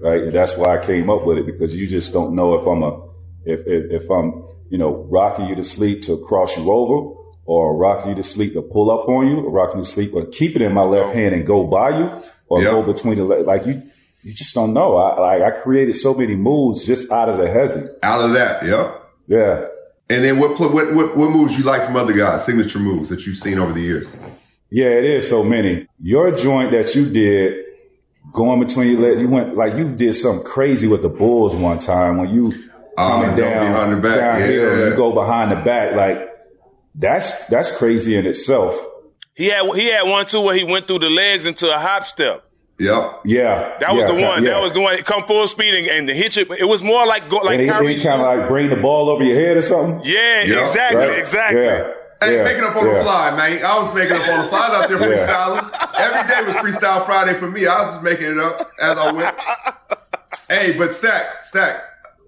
right? 0.00 0.22
And 0.22 0.32
that's 0.32 0.56
why 0.56 0.78
I 0.78 0.84
came 0.86 1.10
up 1.10 1.24
with 1.24 1.38
it 1.38 1.46
because 1.46 1.74
you 1.74 1.86
just 1.86 2.12
don't 2.12 2.34
know 2.34 2.54
if 2.54 2.66
I'm 2.66 2.82
a 2.82 3.08
if 3.44 3.66
if, 3.66 4.02
if 4.02 4.10
I'm 4.10 4.44
you 4.70 4.78
know 4.78 5.06
rocking 5.10 5.46
you 5.46 5.54
to 5.56 5.64
sleep 5.64 6.02
to 6.02 6.18
cross 6.26 6.56
you 6.56 6.70
over, 6.70 7.14
or 7.46 7.76
rocking 7.76 8.10
you 8.10 8.16
to 8.16 8.22
sleep 8.22 8.52
to 8.54 8.62
pull 8.62 8.90
up 8.90 9.08
on 9.08 9.26
you, 9.28 9.40
or 9.40 9.50
rocking 9.50 9.78
you 9.78 9.84
to 9.84 9.90
sleep 9.90 10.12
or 10.14 10.26
keep 10.26 10.56
it 10.56 10.62
in 10.62 10.72
my 10.72 10.82
left 10.82 11.14
hand 11.14 11.34
and 11.34 11.46
go 11.46 11.66
by 11.66 11.90
you, 11.98 12.22
or 12.48 12.62
Yep. 12.62 12.70
go 12.72 12.82
between 12.92 13.16
the 13.16 13.24
le- 13.24 13.42
like 13.44 13.66
you. 13.66 13.82
You 14.22 14.34
just 14.34 14.54
don't 14.54 14.74
know. 14.74 14.96
I 14.96 15.20
like 15.20 15.42
I 15.42 15.50
created 15.62 15.94
so 15.96 16.12
many 16.12 16.34
moves 16.34 16.84
just 16.84 17.10
out 17.10 17.28
of 17.28 17.38
the 17.38 17.44
Hezzy. 17.44 17.88
Out 18.02 18.20
of 18.24 18.32
that, 18.32 18.64
yep. 18.66 19.02
Yeah. 19.26 19.66
And 20.10 20.24
then 20.24 20.38
what, 20.38 20.58
what 20.58 20.92
what 20.94 21.16
what 21.16 21.30
moves 21.30 21.56
you 21.56 21.64
like 21.64 21.84
from 21.84 21.96
other 21.96 22.12
guys? 22.12 22.44
Signature 22.44 22.78
moves 22.80 23.10
that 23.10 23.26
you've 23.26 23.36
seen 23.36 23.58
over 23.58 23.72
the 23.72 23.80
years. 23.80 24.14
Yeah, 24.70 24.86
it 24.88 25.04
is 25.04 25.28
so 25.28 25.42
many. 25.44 25.86
Your 26.02 26.30
joint 26.32 26.72
that 26.72 26.94
you 26.94 27.08
did 27.08 27.64
going 28.32 28.60
between 28.60 28.92
your 28.98 29.10
legs, 29.10 29.22
you 29.22 29.28
went 29.28 29.56
like 29.56 29.74
you 29.74 29.88
did 29.88 30.14
something 30.14 30.44
crazy 30.44 30.86
with 30.86 31.02
the 31.02 31.08
Bulls 31.08 31.54
one 31.54 31.78
time 31.78 32.18
when 32.18 32.30
you 32.30 32.52
Oh, 33.00 33.20
coming 33.22 33.36
go 33.36 33.42
down 33.42 33.66
behind 33.66 33.92
the 33.92 33.96
back. 34.08 34.16
downhill 34.18 34.70
and 34.72 34.80
Yeah. 34.80 34.86
you 34.88 34.96
go 34.96 35.12
behind 35.12 35.52
the 35.52 35.56
back. 35.56 35.94
Like 35.94 36.28
that's 36.94 37.46
that's 37.46 37.70
crazy 37.76 38.16
in 38.16 38.26
itself. 38.26 38.74
He 39.34 39.46
had 39.46 39.64
he 39.76 39.86
had 39.86 40.02
one 40.02 40.26
too 40.26 40.40
where 40.40 40.54
he 40.56 40.64
went 40.64 40.88
through 40.88 40.98
the 41.00 41.10
legs 41.10 41.46
into 41.46 41.72
a 41.72 41.78
hop 41.78 42.06
step. 42.06 42.44
Yep. 42.80 43.20
Yeah, 43.24 43.76
That 43.80 43.92
was 43.92 44.02
yeah, 44.04 44.06
the 44.06 44.12
one. 44.22 44.44
yeah. 44.44 44.50
That 44.52 44.62
was 44.62 44.72
the 44.72 44.80
one. 44.80 44.94
It 44.94 45.04
come 45.04 45.24
full 45.24 45.48
speed 45.48 45.74
and, 45.74 45.86
and 45.88 46.08
the 46.08 46.14
hit 46.14 46.36
you. 46.36 46.46
It 46.56 46.62
was 46.68 46.80
more 46.80 47.04
like 47.06 47.28
go, 47.28 47.38
like 47.38 47.54
and 47.54 47.62
he, 47.62 47.68
Kyrie. 47.68 47.98
kind 47.98 48.20
of 48.22 48.38
like 48.38 48.48
bring 48.48 48.70
the 48.70 48.76
ball 48.76 49.10
over 49.10 49.24
your 49.24 49.34
head 49.36 49.56
or 49.56 49.62
something. 49.62 50.00
yeah, 50.08 50.44
Yeah, 50.44 50.60
exactly, 50.60 51.06
right? 51.08 51.18
exactly. 51.18 51.62
Yeah. 51.64 51.90
Hey, 52.20 52.36
yeah, 52.36 52.42
making 52.44 52.64
up 52.64 52.74
on 52.76 52.86
the 52.86 53.00
fly, 53.02 53.34
man. 53.36 53.64
I 53.64 53.78
was 53.78 53.94
making 53.94 54.16
up 54.16 54.28
on 54.28 54.38
the 54.42 54.48
fly. 54.48 54.68
Out 54.72 54.88
there 54.88 54.98
Yeah. 55.10 55.16
freestyling. 55.26 55.98
Every 55.98 56.28
day 56.28 56.46
was 56.46 56.56
Freestyle 56.76 57.04
Friday 57.06 57.34
for 57.34 57.48
me. 57.50 57.66
I 57.66 57.80
was 57.80 57.90
just 57.92 58.02
making 58.02 58.26
it 58.32 58.38
up 58.38 58.68
as 58.82 58.98
I 58.98 59.12
went. 59.12 59.36
hey, 60.50 60.76
but 60.76 60.92
Stack, 60.92 61.44
Stack, 61.44 61.80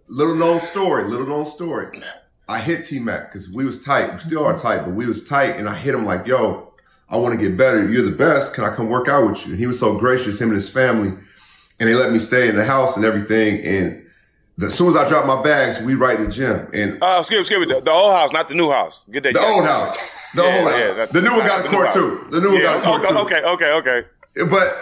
little 0.08 0.34
known 0.36 0.58
story, 0.58 1.04
little 1.04 1.26
known 1.26 1.44
story. 1.44 2.02
I 2.48 2.58
hit 2.60 2.84
T 2.84 2.98
Mac 2.98 3.30
because 3.32 3.50
we 3.50 3.64
was 3.64 3.84
tight. 3.84 4.12
We 4.12 4.18
still 4.18 4.44
are 4.44 4.56
tight, 4.56 4.84
but 4.84 4.94
we 4.94 5.06
was 5.06 5.24
tight, 5.24 5.56
and 5.56 5.68
I 5.68 5.74
hit 5.74 5.94
him 5.94 6.04
like, 6.04 6.26
"Yo, 6.26 6.72
I 7.08 7.16
want 7.16 7.38
to 7.38 7.40
get 7.48 7.56
better. 7.56 7.88
You're 7.88 8.02
the 8.04 8.10
best. 8.16 8.54
Can 8.54 8.64
I 8.64 8.74
come 8.74 8.88
work 8.88 9.08
out 9.08 9.28
with 9.28 9.44
you?" 9.46 9.52
And 9.52 9.60
he 9.60 9.66
was 9.66 9.78
so 9.78 9.98
gracious, 9.98 10.40
him 10.40 10.48
and 10.48 10.56
his 10.56 10.68
family, 10.68 11.10
and 11.78 11.88
they 11.88 11.94
let 11.94 12.12
me 12.12 12.18
stay 12.18 12.48
in 12.48 12.56
the 12.56 12.64
house 12.64 12.96
and 12.96 13.04
everything. 13.04 13.60
And 13.64 14.04
as 14.62 14.74
soon 14.74 14.88
as 14.88 14.96
I 14.96 15.08
drop 15.08 15.26
my 15.26 15.42
bags, 15.42 15.80
we 15.82 15.94
right 15.94 16.18
in 16.18 16.26
the 16.26 16.32
gym, 16.32 16.68
and 16.72 16.98
Oh, 17.02 17.22
skip, 17.22 17.44
skip 17.46 17.62
it. 17.62 17.68
The, 17.68 17.80
the 17.80 17.90
old 17.92 18.12
house, 18.12 18.32
not 18.32 18.48
the 18.48 18.54
new 18.54 18.70
house. 18.70 19.04
Get 19.10 19.22
that. 19.24 19.34
the 19.34 19.44
old 19.46 19.64
house, 19.64 19.96
the 20.34 20.42
Yeah, 20.42 20.58
old 20.58 20.70
house. 20.70 20.80
yeah, 20.80 20.92
that- 20.94 21.12
the 21.12 21.22
new 21.22 21.30
one 21.30 21.46
got 21.46 21.64
a 21.64 21.68
court 21.68 21.92
too. 21.92 22.26
The 22.30 22.40
new 22.40 22.52
one 22.52 22.62
got 22.62 22.80
a 22.80 22.82
court 22.82 23.02
too. 23.04 23.16
okay, 23.18 23.42
okay, 23.42 23.72
okay. 23.72 24.02
But 24.48 24.76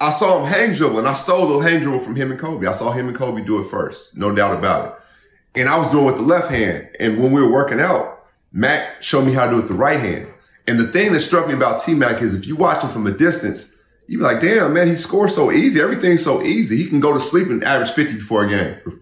I 0.00 0.10
saw 0.10 0.38
him 0.40 0.46
hang 0.52 0.72
dribble, 0.72 0.98
and 0.98 1.08
I 1.08 1.14
stole 1.14 1.58
the 1.58 1.58
hang 1.68 1.80
dribble 1.80 2.00
from 2.00 2.16
him 2.16 2.30
and 2.30 2.38
Kobe. 2.38 2.66
I 2.66 2.72
saw 2.72 2.92
him 2.92 3.08
and 3.08 3.16
Kobe 3.16 3.42
do 3.44 3.60
it 3.60 3.68
first, 3.70 4.16
no 4.16 4.34
doubt 4.34 4.56
about 4.56 4.86
it. 4.86 5.60
And 5.60 5.68
I 5.68 5.76
was 5.78 5.90
doing 5.90 6.04
it 6.04 6.06
with 6.08 6.16
the 6.16 6.22
left 6.22 6.50
hand. 6.50 6.88
And 7.00 7.18
when 7.18 7.32
we 7.32 7.42
were 7.42 7.50
working 7.50 7.80
out, 7.80 8.22
Mac 8.52 9.02
showed 9.02 9.24
me 9.26 9.32
how 9.32 9.44
to 9.46 9.50
do 9.50 9.58
it 9.58 9.62
with 9.62 9.68
the 9.68 9.74
right 9.74 9.98
hand. 9.98 10.28
And 10.68 10.78
the 10.78 10.86
thing 10.86 11.12
that 11.12 11.20
struck 11.20 11.48
me 11.48 11.54
about 11.54 11.82
T 11.82 11.94
Mac 11.94 12.22
is 12.22 12.34
if 12.34 12.46
you 12.46 12.54
watch 12.54 12.82
him 12.82 12.90
from 12.90 13.06
a 13.06 13.10
distance, 13.10 13.74
you 14.06 14.18
be 14.18 14.24
like, 14.24 14.40
damn, 14.40 14.72
man, 14.72 14.86
he 14.86 14.94
scores 14.94 15.34
so 15.34 15.50
easy. 15.50 15.80
Everything's 15.80 16.22
so 16.22 16.42
easy. 16.42 16.76
He 16.76 16.86
can 16.88 17.00
go 17.00 17.12
to 17.12 17.20
sleep 17.20 17.48
and 17.48 17.64
average 17.64 17.90
50 17.90 18.14
before 18.14 18.44
a 18.44 18.48
game. 18.48 19.00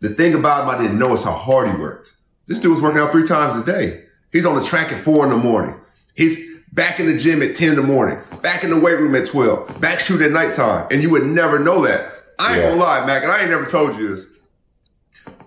The 0.00 0.10
thing 0.10 0.34
about 0.34 0.64
him 0.64 0.70
I 0.70 0.82
didn't 0.82 0.98
know 0.98 1.12
is 1.14 1.24
how 1.24 1.32
hard 1.32 1.70
he 1.70 1.76
worked. 1.76 2.14
This 2.46 2.60
dude 2.60 2.72
was 2.72 2.80
working 2.82 3.00
out 3.00 3.12
three 3.12 3.26
times 3.26 3.60
a 3.60 3.64
day. 3.64 4.04
He's 4.32 4.44
on 4.44 4.54
the 4.56 4.62
track 4.62 4.92
at 4.92 4.98
four 4.98 5.24
in 5.24 5.30
the 5.30 5.36
morning. 5.36 5.74
He's 6.14 6.60
back 6.72 7.00
in 7.00 7.06
the 7.06 7.16
gym 7.16 7.42
at 7.42 7.54
10 7.56 7.70
in 7.70 7.76
the 7.76 7.82
morning, 7.82 8.18
back 8.42 8.62
in 8.62 8.70
the 8.70 8.78
weight 8.78 8.98
room 8.98 9.14
at 9.14 9.26
12, 9.26 9.80
back 9.80 9.98
shooting 10.00 10.26
at 10.26 10.32
nighttime. 10.32 10.86
And 10.90 11.02
you 11.02 11.10
would 11.10 11.24
never 11.24 11.58
know 11.58 11.84
that. 11.86 12.12
I 12.38 12.52
ain't 12.54 12.62
Yeah. 12.62 12.68
gonna 12.70 12.80
lie, 12.80 13.06
Mac, 13.06 13.22
and 13.22 13.32
I 13.32 13.40
ain't 13.40 13.50
never 13.50 13.64
told 13.64 13.96
you 13.98 14.14
this. 14.14 14.26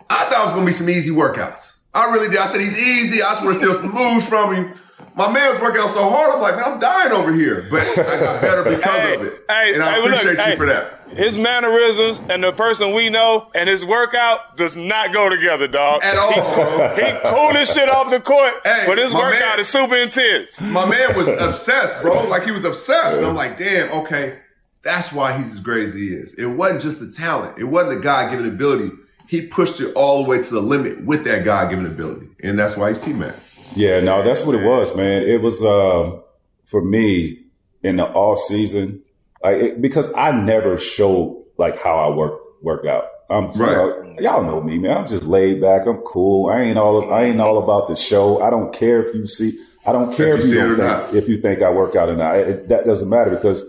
I 0.09 0.25
thought 0.25 0.41
it 0.41 0.45
was 0.45 0.53
gonna 0.53 0.65
be 0.65 0.71
some 0.71 0.89
easy 0.89 1.11
workouts. 1.11 1.73
I 1.93 2.05
really 2.11 2.29
did. 2.29 2.39
I 2.39 2.47
said 2.47 2.61
he's 2.61 2.79
easy. 2.79 3.21
I 3.21 3.29
just 3.29 3.43
want 3.43 3.59
to 3.59 3.65
steal 3.65 3.73
some 3.75 3.93
moves 3.93 4.27
from 4.27 4.55
him. 4.55 4.73
My 5.19 5.29
man 5.31 5.51
was 5.51 5.59
working 5.61 5.81
out 5.81 5.89
so 5.89 5.99
hard. 6.09 6.33
I'm 6.33 6.41
like, 6.41 6.55
man, 6.55 6.63
I'm 6.65 6.79
dying 6.79 7.11
over 7.11 7.33
here. 7.33 7.67
But 7.69 7.81
I 7.81 8.19
got 8.19 8.41
better 8.41 8.63
because 8.77 8.83
Hey, 8.85 9.15
of 9.15 9.21
it. 9.23 9.43
hey, 9.49 9.73
and 9.73 9.83
I 9.83 9.95
hey, 9.95 10.01
but 10.01 10.09
look, 10.11 10.21
appreciate 10.23 10.49
you 10.51 10.55
for 10.57 10.65
that. 10.67 10.95
His 11.09 11.37
mannerisms 11.37 12.21
and 12.29 12.43
the 12.43 12.53
person 12.53 12.93
we 12.93 13.09
know 13.09 13.49
and 13.53 13.67
his 13.67 13.83
workout 13.83 14.55
does 14.55 14.77
not 14.77 15.11
go 15.11 15.27
together, 15.27 15.67
dog. 15.67 16.01
At 16.03 16.17
all, 16.17 16.31
bro. 16.33 16.95
He 16.95 17.29
cool 17.29 17.65
shit 17.65 17.89
off 17.89 18.09
the 18.11 18.21
court, 18.21 18.53
Hey, 18.63 18.83
but 18.87 18.97
his 18.97 19.13
workout 19.13 19.39
man- 19.39 19.59
is 19.59 19.67
super 19.67 19.95
intense. 19.97 20.61
My 20.61 20.87
man 20.87 21.15
was 21.17 21.27
obsessed, 21.27 22.01
bro. 22.01 22.27
Like 22.27 22.43
he 22.43 22.51
was 22.51 22.63
obsessed. 22.63 23.17
And 23.17 23.25
I'm 23.25 23.35
like, 23.35 23.57
damn, 23.57 23.91
okay, 24.03 24.39
that's 24.83 25.11
why 25.11 25.35
he's 25.37 25.51
as 25.51 25.59
great 25.59 25.87
as 25.87 25.93
he 25.93 26.07
is. 26.13 26.33
It 26.35 26.45
wasn't 26.45 26.81
just 26.81 26.99
the 27.01 27.11
talent. 27.11 27.57
It 27.59 27.65
wasn't 27.65 27.95
the 27.95 28.01
God 28.01 28.31
given 28.31 28.47
ability. 28.47 28.91
He 29.27 29.41
pushed 29.41 29.79
it 29.81 29.91
all 29.95 30.23
the 30.23 30.29
way 30.29 30.41
to 30.41 30.49
the 30.49 30.61
limit 30.61 31.03
with 31.05 31.23
that 31.25 31.43
God 31.43 31.69
given 31.69 31.85
ability. 31.85 32.27
And 32.41 32.57
that's 32.57 32.77
why 32.77 32.87
he's 32.89 32.99
T-Man. 33.01 33.33
Yeah, 33.75 33.99
no, 33.99 34.23
that's 34.23 34.43
what 34.43 34.55
it 34.55 34.63
was, 34.65 34.95
man. 34.95 35.23
It 35.23 35.41
was 35.41 35.61
um, 35.61 36.23
for 36.65 36.83
me 36.83 37.39
in 37.83 37.97
the 37.97 38.03
off 38.03 38.39
season, 38.41 39.01
like 39.43 39.55
it, 39.57 39.81
because 39.81 40.09
I 40.15 40.31
never 40.31 40.77
showed 40.77 41.45
like 41.57 41.81
how 41.81 41.97
I 42.11 42.15
work 42.15 42.39
work 42.61 42.85
out. 42.85 43.05
I'm 43.29 43.51
Right. 43.53 43.71
know, 43.71 44.15
y'all 44.19 44.43
know 44.43 44.61
me, 44.61 44.79
man. 44.79 44.97
I'm 44.97 45.07
just 45.07 45.23
laid 45.23 45.61
back. 45.61 45.85
I'm 45.87 45.97
cool. 45.97 46.49
I 46.49 46.61
ain't 46.61 46.77
all 46.77 47.13
I 47.13 47.25
ain't 47.25 47.39
all 47.39 47.57
about 47.63 47.87
the 47.87 47.95
show. 47.95 48.41
I 48.41 48.49
don't 48.49 48.73
care 48.73 49.03
if 49.05 49.13
you 49.15 49.27
see. 49.27 49.57
I 49.85 49.91
don't 49.91 50.13
care 50.13 50.35
If 50.35 50.43
if, 50.43 50.45
you 50.45 50.49
you, 50.49 50.55
see 50.55 50.61
don't 50.61 50.71
or 50.71 50.75
think, 50.77 51.13
not. 51.13 51.15
if 51.15 51.29
you 51.29 51.41
think 51.41 51.61
I 51.61 51.71
work 51.71 51.95
out 51.95 52.09
or 52.09 52.15
not. 52.17 52.37
It, 52.37 52.67
that 52.69 52.85
doesn't 52.85 53.07
matter 53.09 53.29
because 53.31 53.63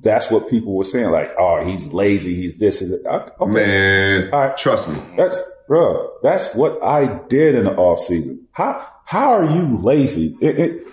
that's 0.00 0.30
what 0.30 0.48
people 0.48 0.74
were 0.74 0.84
saying. 0.84 1.10
Like, 1.10 1.32
oh, 1.38 1.64
he's 1.64 1.92
lazy. 1.92 2.34
He's 2.34 2.56
this. 2.56 2.80
That. 2.80 3.32
Okay. 3.40 3.52
Man, 3.52 4.30
right. 4.30 4.56
trust 4.56 4.88
me. 4.88 4.98
That's 5.16 5.40
bro. 5.68 6.10
That's 6.22 6.54
what 6.54 6.82
I 6.82 7.20
did 7.28 7.54
in 7.56 7.64
the 7.64 7.72
off 7.72 8.00
season. 8.00 8.46
How 8.52 8.86
how 9.06 9.32
are 9.32 9.44
you 9.44 9.78
lazy? 9.78 10.36
It, 10.40 10.58
it, 10.58 10.86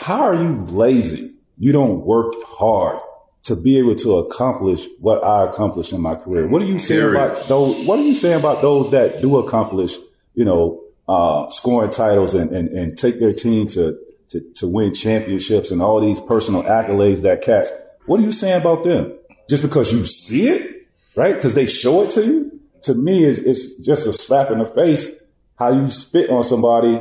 how 0.00 0.20
are 0.20 0.34
you 0.34 0.66
lazy? 0.66 1.32
You 1.58 1.72
don't 1.72 2.04
work 2.04 2.34
hard 2.46 3.00
to 3.44 3.56
be 3.56 3.78
able 3.78 3.94
to 3.96 4.18
accomplish 4.18 4.86
what 5.00 5.24
I 5.24 5.48
accomplished 5.48 5.94
in 5.94 6.02
my 6.02 6.14
career. 6.14 6.46
What 6.46 6.60
are 6.60 6.66
you 6.66 6.78
saying 6.78 7.00
Period. 7.00 7.16
about 7.16 7.48
those? 7.48 7.86
What 7.86 7.98
are 7.98 8.02
you 8.02 8.14
saying 8.14 8.38
about 8.38 8.60
those 8.60 8.90
that 8.90 9.22
do 9.22 9.38
accomplish? 9.38 9.96
You 10.34 10.44
know, 10.44 10.82
uh, 11.08 11.48
scoring 11.48 11.90
titles 11.90 12.34
and, 12.34 12.50
and, 12.50 12.68
and 12.68 12.98
take 12.98 13.18
their 13.18 13.32
team 13.32 13.66
to, 13.68 13.98
to, 14.28 14.40
to 14.56 14.68
win 14.68 14.92
championships 14.94 15.70
and 15.70 15.80
all 15.80 16.00
these 16.00 16.20
personal 16.20 16.62
accolades 16.64 17.22
that 17.22 17.40
cats, 17.42 17.70
what 18.04 18.20
are 18.20 18.22
you 18.22 18.32
saying 18.32 18.60
about 18.60 18.84
them? 18.84 19.12
Just 19.48 19.62
because 19.62 19.92
you 19.92 20.04
see 20.04 20.48
it, 20.48 20.86
right? 21.16 21.34
Because 21.34 21.54
they 21.54 21.66
show 21.66 22.02
it 22.02 22.10
to 22.10 22.24
you? 22.24 22.60
To 22.82 22.94
me, 22.94 23.24
it's, 23.24 23.38
it's 23.38 23.76
just 23.76 24.06
a 24.06 24.12
slap 24.12 24.50
in 24.50 24.58
the 24.58 24.66
face 24.66 25.08
how 25.62 25.72
you 25.72 25.88
spit 25.88 26.28
on 26.28 26.42
somebody, 26.42 26.98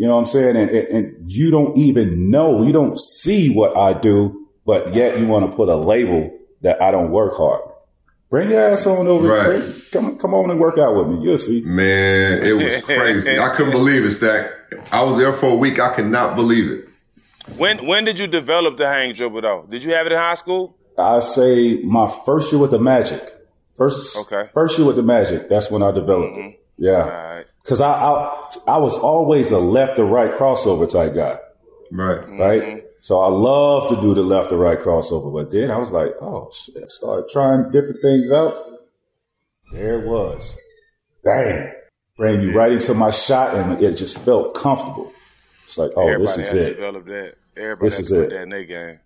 you 0.00 0.06
know 0.06 0.14
what 0.14 0.20
I'm 0.20 0.26
saying? 0.26 0.56
And, 0.56 0.70
and, 0.70 0.88
and 0.88 1.30
you 1.30 1.50
don't 1.50 1.76
even 1.76 2.30
know, 2.30 2.64
you 2.64 2.72
don't 2.72 2.98
see 2.98 3.52
what 3.52 3.76
I 3.76 3.92
do, 3.92 4.48
but 4.64 4.94
yet 4.94 5.18
you 5.18 5.26
want 5.26 5.50
to 5.50 5.54
put 5.54 5.68
a 5.68 5.76
label 5.76 6.30
that 6.62 6.80
I 6.80 6.90
don't 6.90 7.10
work 7.10 7.36
hard. 7.36 7.60
Bring 8.30 8.48
your 8.50 8.70
ass 8.72 8.86
on 8.86 9.06
over. 9.08 9.28
Right. 9.28 9.46
Bring- 9.60 9.74
Come, 9.92 10.18
come 10.18 10.34
on 10.34 10.50
and 10.50 10.58
work 10.60 10.78
out 10.78 10.94
with 10.96 11.08
me. 11.08 11.22
You'll 11.24 11.36
see. 11.36 11.60
Man, 11.62 12.46
it 12.46 12.52
was 12.52 12.82
crazy. 12.84 13.38
I 13.38 13.54
couldn't 13.56 13.72
believe 13.72 14.04
it, 14.04 14.12
Stack. 14.12 14.48
I 14.92 15.02
was 15.02 15.18
there 15.18 15.32
for 15.32 15.46
a 15.52 15.56
week. 15.56 15.78
I 15.80 15.92
could 15.94 16.06
not 16.06 16.34
believe 16.36 16.70
it. 16.70 16.84
When 17.58 17.84
when 17.86 18.04
did 18.04 18.18
you 18.20 18.28
develop 18.28 18.76
the 18.78 18.86
hang 18.86 19.12
dribble 19.12 19.40
though? 19.42 19.66
Did 19.68 19.82
you 19.82 19.92
have 19.94 20.06
it 20.06 20.12
in 20.12 20.18
high 20.18 20.34
school? 20.34 20.76
I 20.96 21.18
say 21.20 21.82
my 21.82 22.06
first 22.24 22.52
year 22.52 22.60
with 22.60 22.70
the 22.70 22.78
Magic. 22.78 23.20
First, 23.76 24.16
Okay. 24.16 24.48
first 24.54 24.78
year 24.78 24.86
with 24.86 24.96
the 24.96 25.02
Magic. 25.02 25.48
That's 25.48 25.68
when 25.70 25.82
I 25.82 25.90
developed 25.90 26.36
it. 26.36 26.40
Mm-hmm. 26.40 26.84
Yeah. 26.84 27.42
Cause 27.64 27.80
I, 27.80 27.92
I, 27.92 28.48
I 28.66 28.76
was 28.78 28.96
always 28.96 29.50
a 29.50 29.58
left 29.58 29.96
to 29.96 30.04
right 30.04 30.32
crossover 30.32 30.90
type 30.90 31.14
guy. 31.14 31.38
Right. 31.92 32.26
Right. 32.38 32.84
So 33.00 33.20
I 33.20 33.28
love 33.28 33.88
to 33.90 34.00
do 34.00 34.14
the 34.14 34.22
left 34.22 34.50
to 34.50 34.56
right 34.56 34.78
crossover, 34.78 35.32
but 35.32 35.50
then 35.52 35.70
I 35.70 35.78
was 35.78 35.90
like, 35.90 36.10
oh 36.20 36.50
shit, 36.52 36.88
started 36.88 37.26
trying 37.32 37.64
different 37.70 38.00
things 38.02 38.30
out. 38.30 38.54
There 39.72 40.00
it 40.02 40.06
was. 40.08 40.56
Bang. 41.24 41.72
Bring 42.16 42.42
you 42.42 42.52
right 42.52 42.72
into 42.72 42.92
my 42.94 43.10
shot 43.10 43.54
and 43.54 43.82
it 43.82 43.96
just 43.96 44.24
felt 44.24 44.54
comfortable. 44.54 45.12
It's 45.64 45.78
like, 45.78 45.92
oh, 45.96 46.08
Everybody 46.08 46.38
this 46.38 46.48
is 46.48 46.52
it. 46.54 46.74
develop 46.76 47.06
that. 47.06 47.34
Everybody 47.56 47.88
This 47.88 47.98
is 48.00 48.12
it. 48.12 48.30
that 48.30 48.42
in 48.42 48.48
their 48.50 48.64
game. 48.64 49.00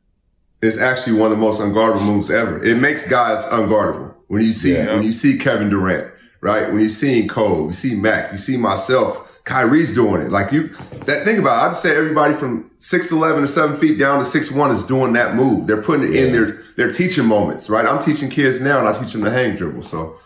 It's 0.63 0.79
actually 0.79 1.19
one 1.19 1.31
of 1.31 1.37
the 1.37 1.43
most 1.43 1.61
unguardable 1.61 2.07
moves 2.07 2.31
ever. 2.31 2.65
It 2.65 2.77
makes 2.79 3.09
guys 3.09 3.45
unguardable. 3.47 4.15
When 4.29 4.43
you 4.43 4.53
see 4.53 4.73
Yeah. 4.75 4.95
when 4.95 5.03
you 5.03 5.13
see 5.13 5.39
Kevin 5.39 5.69
Durant, 5.69 6.13
right? 6.45 6.71
When 6.71 6.81
you 6.81 6.91
see 6.91 7.27
Cole, 7.27 7.67
you 7.67 7.73
see 7.73 7.95
Mac, 7.95 8.31
you 8.31 8.37
see 8.37 8.59
myself, 8.59 9.43
Kyrie's 9.45 9.95
doing 9.95 10.21
it. 10.21 10.31
Like 10.31 10.53
you 10.53 10.69
that 11.07 11.25
think 11.25 11.39
about 11.39 11.57
it, 11.57 11.67
I 11.67 11.69
just 11.71 11.83
say 11.83 11.97
everybody 11.97 12.35
from 12.35 12.71
six 12.79 13.11
eleven 13.11 13.41
to 13.41 13.47
seven 13.47 13.77
feet 13.79 13.99
down 13.99 14.19
to 14.19 14.25
six 14.27 14.53
one 14.53 14.71
is 14.71 14.85
doing 14.85 15.15
that 15.15 15.35
move. 15.35 15.67
They're 15.67 15.83
putting 15.83 16.07
it 16.07 16.15
in 16.15 16.33
their 16.33 16.53
their 16.77 16.93
teaching 16.93 17.25
moments, 17.25 17.71
right? 17.71 17.87
I'm 17.87 17.99
teaching 17.99 18.29
kids 18.29 18.61
now 18.61 18.79
and 18.79 18.87
I 18.87 18.93
teach 18.93 19.13
them 19.13 19.23
the 19.23 19.31
hang 19.31 19.57
dribble. 19.57 19.83
So 19.83 20.19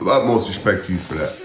utmost 0.00 0.48
respect 0.48 0.86
to 0.86 0.94
you 0.94 0.98
for 0.98 1.14
that. 1.16 1.36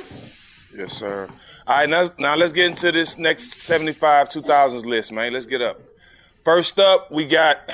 Yes, 0.76 0.94
sir. 0.94 1.28
All 1.68 1.78
right, 1.78 1.90
now, 1.90 2.10
now 2.18 2.36
let's 2.36 2.52
get 2.52 2.66
into 2.70 2.92
this 2.92 3.18
next 3.18 3.62
75 3.62 4.28
2000s 4.30 4.86
list, 4.86 5.12
man. 5.14 5.32
Let's 5.32 5.46
get 5.46 5.62
up. 5.62 5.80
First 6.44 6.78
up, 6.78 7.10
we 7.10 7.26
got 7.26 7.72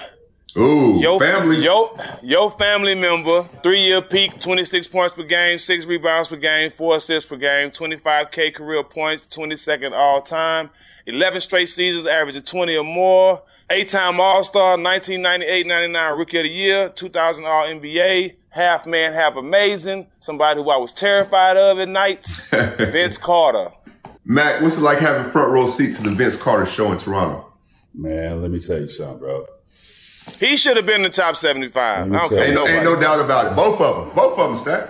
Ooh, 0.58 1.00
your 1.00 1.20
family. 1.20 1.64
Yo, 1.64 1.98
your 2.22 2.52
family 2.52 2.96
member, 2.96 3.44
three 3.64 3.82
year 3.82 4.02
peak, 4.02 4.40
26 4.40 4.88
points 4.88 5.14
per 5.14 5.24
game, 5.24 5.60
six 5.60 5.86
rebounds 5.86 6.30
per 6.30 6.36
game, 6.36 6.72
four 6.72 6.96
assists 6.96 7.30
per 7.30 7.36
game, 7.36 7.72
25K 7.72 8.54
career 8.54 8.84
points, 8.84 9.28
22nd 9.28 9.92
all 9.94 10.22
time, 10.22 10.70
11 11.06 11.42
straight 11.42 11.68
seasons, 11.68 12.06
averaging 12.06 12.42
20 12.44 12.78
or 12.78 12.84
more, 12.84 13.44
eight 13.70 13.90
time 13.90 14.20
All 14.20 14.44
Star, 14.44 14.78
1998 14.78 15.68
99 15.68 16.18
Rookie 16.18 16.38
of 16.38 16.44
the 16.44 16.50
Year, 16.50 16.90
2000 16.90 17.46
All 17.46 17.66
NBA, 17.66 18.36
half 18.50 18.86
man, 18.86 19.14
half 19.14 19.36
amazing, 19.36 20.08
somebody 20.20 20.62
who 20.62 20.70
I 20.70 20.78
was 20.78 20.94
terrified 20.94 21.58
of 21.58 21.80
at 21.80 21.90
nights, 21.90 22.50
Vince 22.50 23.18
Carter. 23.18 23.72
Mac, 24.26 24.62
what's 24.62 24.78
it 24.78 24.82
like 24.82 25.00
having 25.00 25.32
front 25.32 25.52
row 25.52 25.66
seat 25.66 25.94
to 25.96 26.04
the 26.04 26.12
Vince 26.12 26.36
Carter 26.36 26.66
show 26.66 26.92
in 26.92 26.98
Toronto? 26.98 27.52
Man, 27.94 28.42
let 28.42 28.52
me 28.52 28.60
tell 28.60 28.80
you 28.80 28.88
something, 28.88 29.20
bro. 29.20 29.46
He 30.40 30.58
should 30.58 30.78
have 30.78 30.86
been 30.86 30.98
in 30.98 31.04
the 31.04 31.10
top 31.10 31.36
75. 31.36 31.78
I 32.12 32.18
don't 32.18 32.30
care. 32.30 32.44
Ain't, 32.44 32.56
no- 32.56 32.68
ain't 32.68 32.84
no 32.84 33.00
doubt 33.00 33.24
about 33.24 33.52
it. 33.52 33.56
Both 33.56 33.82
of 33.82 34.06
them. 34.08 34.16
Both 34.16 34.38
of 34.40 34.48
them, 34.48 34.56
Stack. 34.56 34.90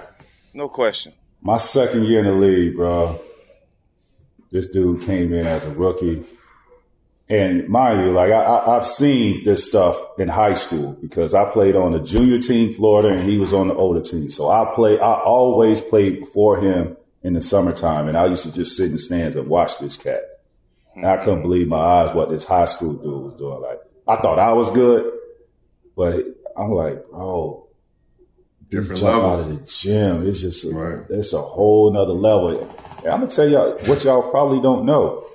No 0.54 0.68
question. 0.70 1.14
My 1.42 1.58
second 1.58 2.06
year 2.06 2.20
in 2.20 2.26
the 2.26 2.46
league, 2.46 2.76
bro. 2.76 3.22
This 4.52 4.66
dude 4.66 5.04
came 5.04 5.32
in 5.34 5.46
as 5.46 5.64
a 5.64 5.70
rookie. 5.70 6.24
And 7.30 7.70
mind 7.70 8.02
you, 8.02 8.12
like 8.12 8.32
I, 8.32 8.42
I, 8.42 8.78
I've 8.78 8.88
seen 8.88 9.44
this 9.46 9.68
stuff 9.68 10.00
in 10.18 10.28
high 10.28 10.56
school 10.56 10.98
because 11.00 11.36
I 11.36 11.46
played 11.46 11.76
on 11.76 11.92
the 11.92 12.00
junior 12.00 12.40
team, 12.40 12.74
Florida, 12.74 13.10
and 13.10 13.30
he 13.30 13.38
was 13.38 13.54
on 13.54 13.68
the 13.68 13.76
older 13.76 14.02
team. 14.02 14.32
So 14.32 14.50
I 14.50 14.72
play, 14.74 14.98
I 14.98 15.14
always 15.14 15.80
played 15.82 16.22
before 16.22 16.60
him 16.60 16.98
in 17.22 17.34
the 17.34 17.42
summertime, 17.42 18.08
and 18.08 18.18
I 18.18 18.26
used 18.26 18.44
to 18.46 18.52
just 18.52 18.76
sit 18.76 18.88
in 18.88 18.94
the 18.94 19.00
stands 19.00 19.36
and 19.36 19.48
watch 19.48 19.78
this 19.78 19.96
cat. 19.96 20.22
And 20.96 21.06
I 21.06 21.18
couldn't 21.18 21.44
believe 21.44 21.68
my 21.68 21.78
eyes 21.78 22.16
what 22.16 22.32
this 22.32 22.46
high 22.46 22.66
school 22.66 22.94
dude 22.94 23.24
was 23.24 23.36
doing. 23.36 23.62
Like 23.62 23.80
I 24.08 24.16
thought 24.20 24.40
I 24.40 24.54
was 24.54 24.72
good, 24.72 25.14
but 26.00 26.24
I'm 26.56 26.72
like, 26.72 27.04
oh, 27.14 27.68
Different 28.70 29.02
jump 29.02 29.14
level. 29.24 29.30
out 29.32 29.40
of 29.42 29.50
the 29.50 29.66
gym. 29.66 30.26
It's 30.28 30.40
just 30.42 30.64
a, 30.64 31.06
it's 31.10 31.34
a 31.34 31.42
whole 31.42 31.92
nother 31.92 32.14
level. 32.14 32.62
And 33.00 33.08
I'm 33.08 33.20
gonna 33.20 33.28
tell 33.28 33.50
y'all 33.50 33.78
what 33.86 34.04
y'all 34.06 34.30
probably 34.32 34.62
don't 34.62 34.86
know. 34.86 35.26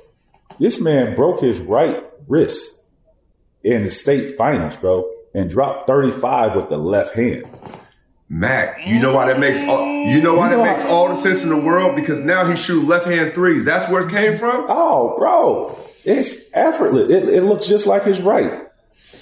This 0.58 0.80
man 0.80 1.14
broke 1.16 1.40
his 1.40 1.60
right 1.60 2.02
wrist 2.28 2.82
in 3.62 3.84
the 3.84 3.90
state 3.90 4.36
finals, 4.38 4.76
bro, 4.78 5.04
and 5.34 5.50
dropped 5.50 5.86
35 5.88 6.54
with 6.56 6.68
the 6.70 6.76
left 6.78 7.14
hand. 7.14 7.44
Mac, 8.30 8.86
you 8.86 9.00
know 9.00 9.12
why 9.14 9.26
that 9.26 9.38
makes 9.40 9.62
all, 9.68 9.84
you 9.84 10.22
know 10.22 10.34
why 10.34 10.48
You 10.50 10.56
know 10.56 10.62
that 10.62 10.70
makes 10.70 10.82
how- 10.84 10.94
all 10.94 11.08
the 11.08 11.16
sense 11.16 11.42
in 11.44 11.50
the 11.50 11.60
world 11.60 11.94
because 11.96 12.20
now 12.24 12.44
he 12.46 12.56
shoot 12.56 12.86
left 12.86 13.06
hand 13.06 13.34
threes. 13.34 13.64
That's 13.66 13.90
where 13.90 14.06
it 14.06 14.10
came 14.10 14.36
from. 14.36 14.66
Oh, 14.68 15.14
bro, 15.18 15.76
it's 16.04 16.36
effortless. 16.54 17.10
It, 17.10 17.28
it 17.28 17.42
looks 17.42 17.66
just 17.66 17.86
like 17.86 18.04
his 18.04 18.22
right. 18.22 18.62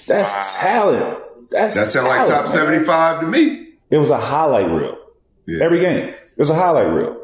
That's 0.07 0.55
talent. 0.61 1.19
That's 1.53 1.75
That 1.75 1.87
sound 1.87 2.07
like 2.07 2.27
top 2.27 2.47
seventy 2.47 2.83
five 2.83 3.21
to 3.21 3.27
me. 3.27 3.67
It 3.89 3.97
was 3.99 4.09
a 4.09 4.17
highlight 4.17 4.69
reel. 4.69 4.97
Every 5.61 5.79
game. 5.79 6.09
It 6.09 6.37
was 6.37 6.49
a 6.49 6.55
highlight 6.55 6.87
reel. 6.87 7.19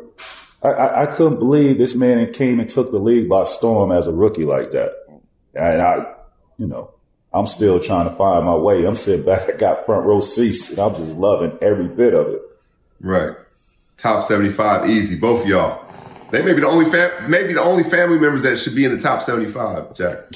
I, 0.62 0.68
I, 0.68 1.02
I 1.04 1.06
couldn't 1.08 1.40
believe 1.40 1.78
this 1.78 1.96
man 1.96 2.32
came 2.34 2.60
and 2.60 2.70
took 2.70 2.92
the 2.92 3.00
league 3.00 3.28
by 3.28 3.46
storm 3.46 3.92
as 3.92 4.08
a 4.08 4.12
rookie 4.12 4.46
like 4.46 4.72
that. 4.72 4.92
And 5.56 5.82
I, 5.82 6.14
you 6.58 6.68
know, 6.68 6.92
I'm 7.34 7.48
still 7.48 7.80
trying 7.80 8.08
to 8.10 8.16
find 8.16 8.46
my 8.46 8.56
way. 8.56 8.86
I'm 8.86 8.94
sitting 8.96 9.26
back, 9.26 9.50
I 9.50 9.58
got 9.58 9.86
front 9.86 10.06
row 10.06 10.20
seats, 10.20 10.70
and 10.72 10.80
I'm 10.80 10.96
just 10.96 11.18
loving 11.18 11.58
every 11.62 11.88
bit 11.88 12.14
of 12.14 12.28
it. 12.28 12.42
Right. 13.00 13.36
Top 13.98 14.24
seventy 14.26 14.50
five, 14.52 14.90
easy. 14.90 15.20
Both 15.20 15.44
of 15.44 15.48
y'all. 15.50 15.86
They 16.32 16.44
may 16.44 16.54
be 16.54 16.62
the 16.62 16.68
only 16.68 16.86
fam- 16.86 17.32
maybe 17.32 17.54
the 17.54 17.62
only 17.64 17.84
family 17.84 18.20
members 18.20 18.44
that 18.44 18.58
should 18.58 18.76
be 18.76 18.86
in 18.86 18.96
the 18.96 19.02
top 19.02 19.24
seventy 19.24 19.50
five. 19.50 19.94
Jack. 19.96 20.20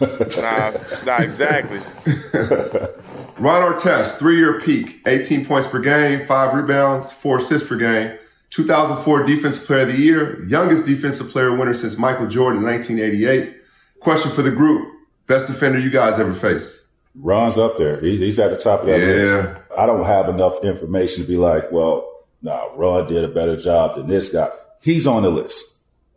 Nah, 0.00 0.72
nah, 1.04 1.16
exactly. 1.22 1.80
Ron 3.40 3.72
Artest, 3.72 4.18
three 4.18 4.36
year 4.36 4.60
peak, 4.60 5.00
18 5.06 5.44
points 5.46 5.66
per 5.66 5.80
game, 5.80 6.26
five 6.26 6.54
rebounds, 6.54 7.10
four 7.10 7.38
assists 7.38 7.66
per 7.68 7.76
game. 7.76 8.16
2004 8.50 9.24
Defensive 9.24 9.66
Player 9.66 9.82
of 9.82 9.88
the 9.88 9.96
Year, 9.98 10.44
youngest 10.46 10.84
defensive 10.84 11.30
player 11.30 11.54
winner 11.56 11.72
since 11.72 11.96
Michael 11.96 12.26
Jordan 12.26 12.58
in 12.58 12.64
1988. 12.66 13.56
Question 14.00 14.30
for 14.32 14.42
the 14.42 14.50
group: 14.50 14.92
Best 15.26 15.46
defender 15.46 15.78
you 15.78 15.90
guys 15.90 16.18
ever 16.18 16.32
faced? 16.32 16.88
Ron's 17.14 17.58
up 17.58 17.78
there. 17.78 18.00
He's 18.00 18.38
at 18.40 18.50
the 18.50 18.56
top 18.56 18.80
of 18.80 18.86
that 18.86 18.98
Yeah. 19.00 19.06
list. 19.14 19.48
I 19.78 19.86
don't 19.86 20.04
have 20.04 20.28
enough 20.28 20.62
information 20.64 21.22
to 21.24 21.28
be 21.28 21.36
like, 21.36 21.70
well, 21.72 22.08
nah, 22.42 22.66
Ron 22.76 23.06
did 23.08 23.24
a 23.24 23.28
better 23.28 23.56
job 23.56 23.96
than 23.96 24.08
this 24.08 24.28
guy. 24.28 24.48
He's 24.80 25.06
on 25.06 25.22
the 25.22 25.30
list. 25.30 25.64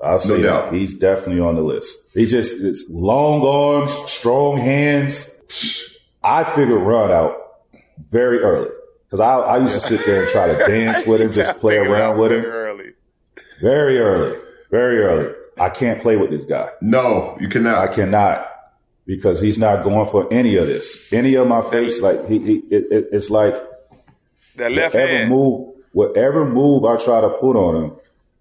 I'll 0.01 0.19
say 0.19 0.41
doubt. 0.41 0.71
that. 0.71 0.77
He's 0.77 0.93
definitely 0.93 1.41
on 1.41 1.55
the 1.55 1.61
list. 1.61 1.97
He 2.13 2.25
just, 2.25 2.61
it's 2.61 2.85
long 2.89 3.41
arms, 3.45 3.91
strong 4.11 4.57
hands. 4.57 5.29
I 6.23 6.43
figured 6.43 6.81
Ron 6.81 7.11
out 7.11 7.37
very 8.09 8.39
early 8.39 8.69
because 9.05 9.19
I, 9.19 9.35
I 9.35 9.57
used 9.59 9.73
to 9.73 9.79
sit 9.79 10.05
there 10.05 10.23
and 10.23 10.31
try 10.31 10.47
to 10.47 10.57
dance 10.67 11.05
with 11.05 11.21
him, 11.21 11.31
just 11.31 11.59
play 11.59 11.77
around 11.77 12.17
with 12.19 12.31
him. 12.31 12.45
Early. 12.45 12.93
Very 13.61 13.99
early, 13.99 14.37
very 14.71 14.99
early. 14.99 15.33
I 15.59 15.69
can't 15.69 16.01
play 16.01 16.15
with 16.15 16.31
this 16.31 16.43
guy. 16.43 16.69
No, 16.81 17.37
you 17.39 17.47
cannot. 17.47 17.77
I 17.77 17.93
cannot 17.93 18.49
because 19.05 19.39
he's 19.39 19.57
not 19.57 19.83
going 19.83 20.09
for 20.09 20.31
any 20.33 20.55
of 20.57 20.67
this. 20.67 21.11
Any 21.13 21.35
of 21.35 21.47
my 21.47 21.61
face, 21.61 22.01
like 22.01 22.27
he, 22.27 22.39
he 22.39 22.53
it, 22.71 22.87
it, 22.91 23.07
it's 23.11 23.29
like 23.29 23.53
That 24.55 24.71
left 24.71 24.93
whatever 24.95 25.11
hand. 25.11 25.29
move, 25.29 25.75
whatever 25.91 26.45
move 26.49 26.85
I 26.85 26.97
try 26.97 27.21
to 27.21 27.29
put 27.29 27.55
on 27.55 27.83
him, 27.83 27.91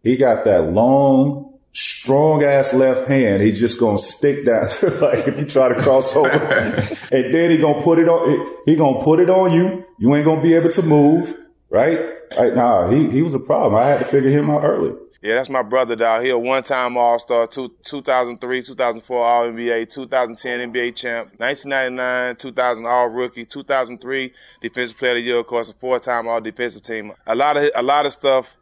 he 0.03 0.16
got 0.16 0.45
that 0.45 0.72
long, 0.72 1.51
strong 1.73 2.45
ass 2.45 2.75
left 2.75 3.09
hand. 3.09 3.43
He's 3.43 3.59
just 3.59 3.81
gonna 3.81 3.99
stick 3.99 4.45
that 4.45 4.83
like 5.03 5.27
if 5.27 5.39
you 5.39 5.47
try 5.47 5.68
to 5.68 5.75
cross 5.75 6.14
over, 6.14 6.29
and 7.12 7.35
then 7.35 7.51
he 7.51 7.59
gonna 7.59 7.83
put 7.83 7.99
it 7.99 8.09
on. 8.09 8.62
He 8.66 8.77
gonna 8.77 9.03
put 9.03 9.20
it 9.20 9.31
on 9.31 9.53
you. 9.53 9.85
You 9.99 10.14
ain't 10.14 10.25
gonna 10.25 10.43
be 10.43 10.55
able 10.55 10.70
to 10.70 10.83
move, 10.83 11.37
right? 11.70 12.01
Right 12.39 12.55
now, 12.55 12.91
he 12.91 13.11
he 13.11 13.23
was 13.23 13.35
a 13.35 13.39
problem. 13.39 13.75
I 13.75 13.87
had 13.87 13.99
to 13.99 14.05
figure 14.05 14.31
him 14.31 14.51
out 14.51 14.64
early. 14.64 14.93
Yeah, 15.23 15.37
that's 15.37 15.49
my 15.49 15.62
brother, 15.62 15.95
dog. 15.95 16.25
He 16.25 16.31
a 16.31 16.39
one-time 16.39 16.97
All-Star, 16.97 17.47
two, 17.47 17.73
2003, 17.85 18.61
2004 18.61 19.25
All-NBA, 19.25 19.89
2010 19.89 20.73
NBA 20.73 20.97
champ, 20.97 21.35
1999, 21.37 22.35
2000 22.35 22.87
All-Rookie, 22.87 23.45
2003 23.45 24.33
Defensive 24.61 24.99
Player 24.99 25.12
of 25.12 25.16
the 25.18 25.20
Year, 25.20 25.37
of 25.39 25.47
course, 25.47 25.70
a 25.70 25.75
four-time 25.75 26.27
All-Defensive 26.27 26.83
Team. 26.83 27.12
A 27.29 27.37
lot 27.37 27.57
of 27.57 27.70
a 27.77 27.83
lot 27.85 28.05
of 28.05 28.12
stuff 28.12 28.59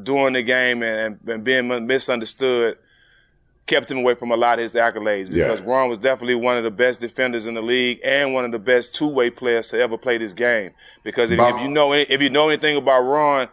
during 0.00 0.34
the 0.34 0.42
game 0.42 0.82
and, 0.82 1.18
and, 1.26 1.44
being 1.44 1.86
misunderstood 1.86 2.78
kept 3.66 3.90
him 3.90 3.98
away 3.98 4.14
from 4.14 4.32
a 4.32 4.36
lot 4.36 4.58
of 4.58 4.62
his 4.64 4.74
accolades 4.74 5.30
because 5.30 5.60
Yeah. 5.60 5.66
Ron 5.66 5.88
was 5.88 5.98
definitely 5.98 6.34
one 6.34 6.56
of 6.56 6.64
the 6.64 6.70
best 6.70 7.00
defenders 7.00 7.46
in 7.46 7.54
the 7.54 7.62
league 7.62 8.00
and 8.04 8.34
one 8.34 8.44
of 8.44 8.50
the 8.52 8.58
best 8.58 8.94
two 8.94 9.06
way 9.08 9.30
players 9.30 9.68
to 9.68 9.80
ever 9.80 9.96
play 9.96 10.18
this 10.18 10.34
game. 10.34 10.72
Because 11.04 11.30
if, 11.30 11.38
if 11.40 11.60
you 11.60 11.68
know 11.68 11.92
any- 11.92 12.10
if 12.10 12.20
you 12.20 12.30
know 12.30 12.48
anything 12.48 12.76
about 12.76 13.02
Ron, 13.02 13.48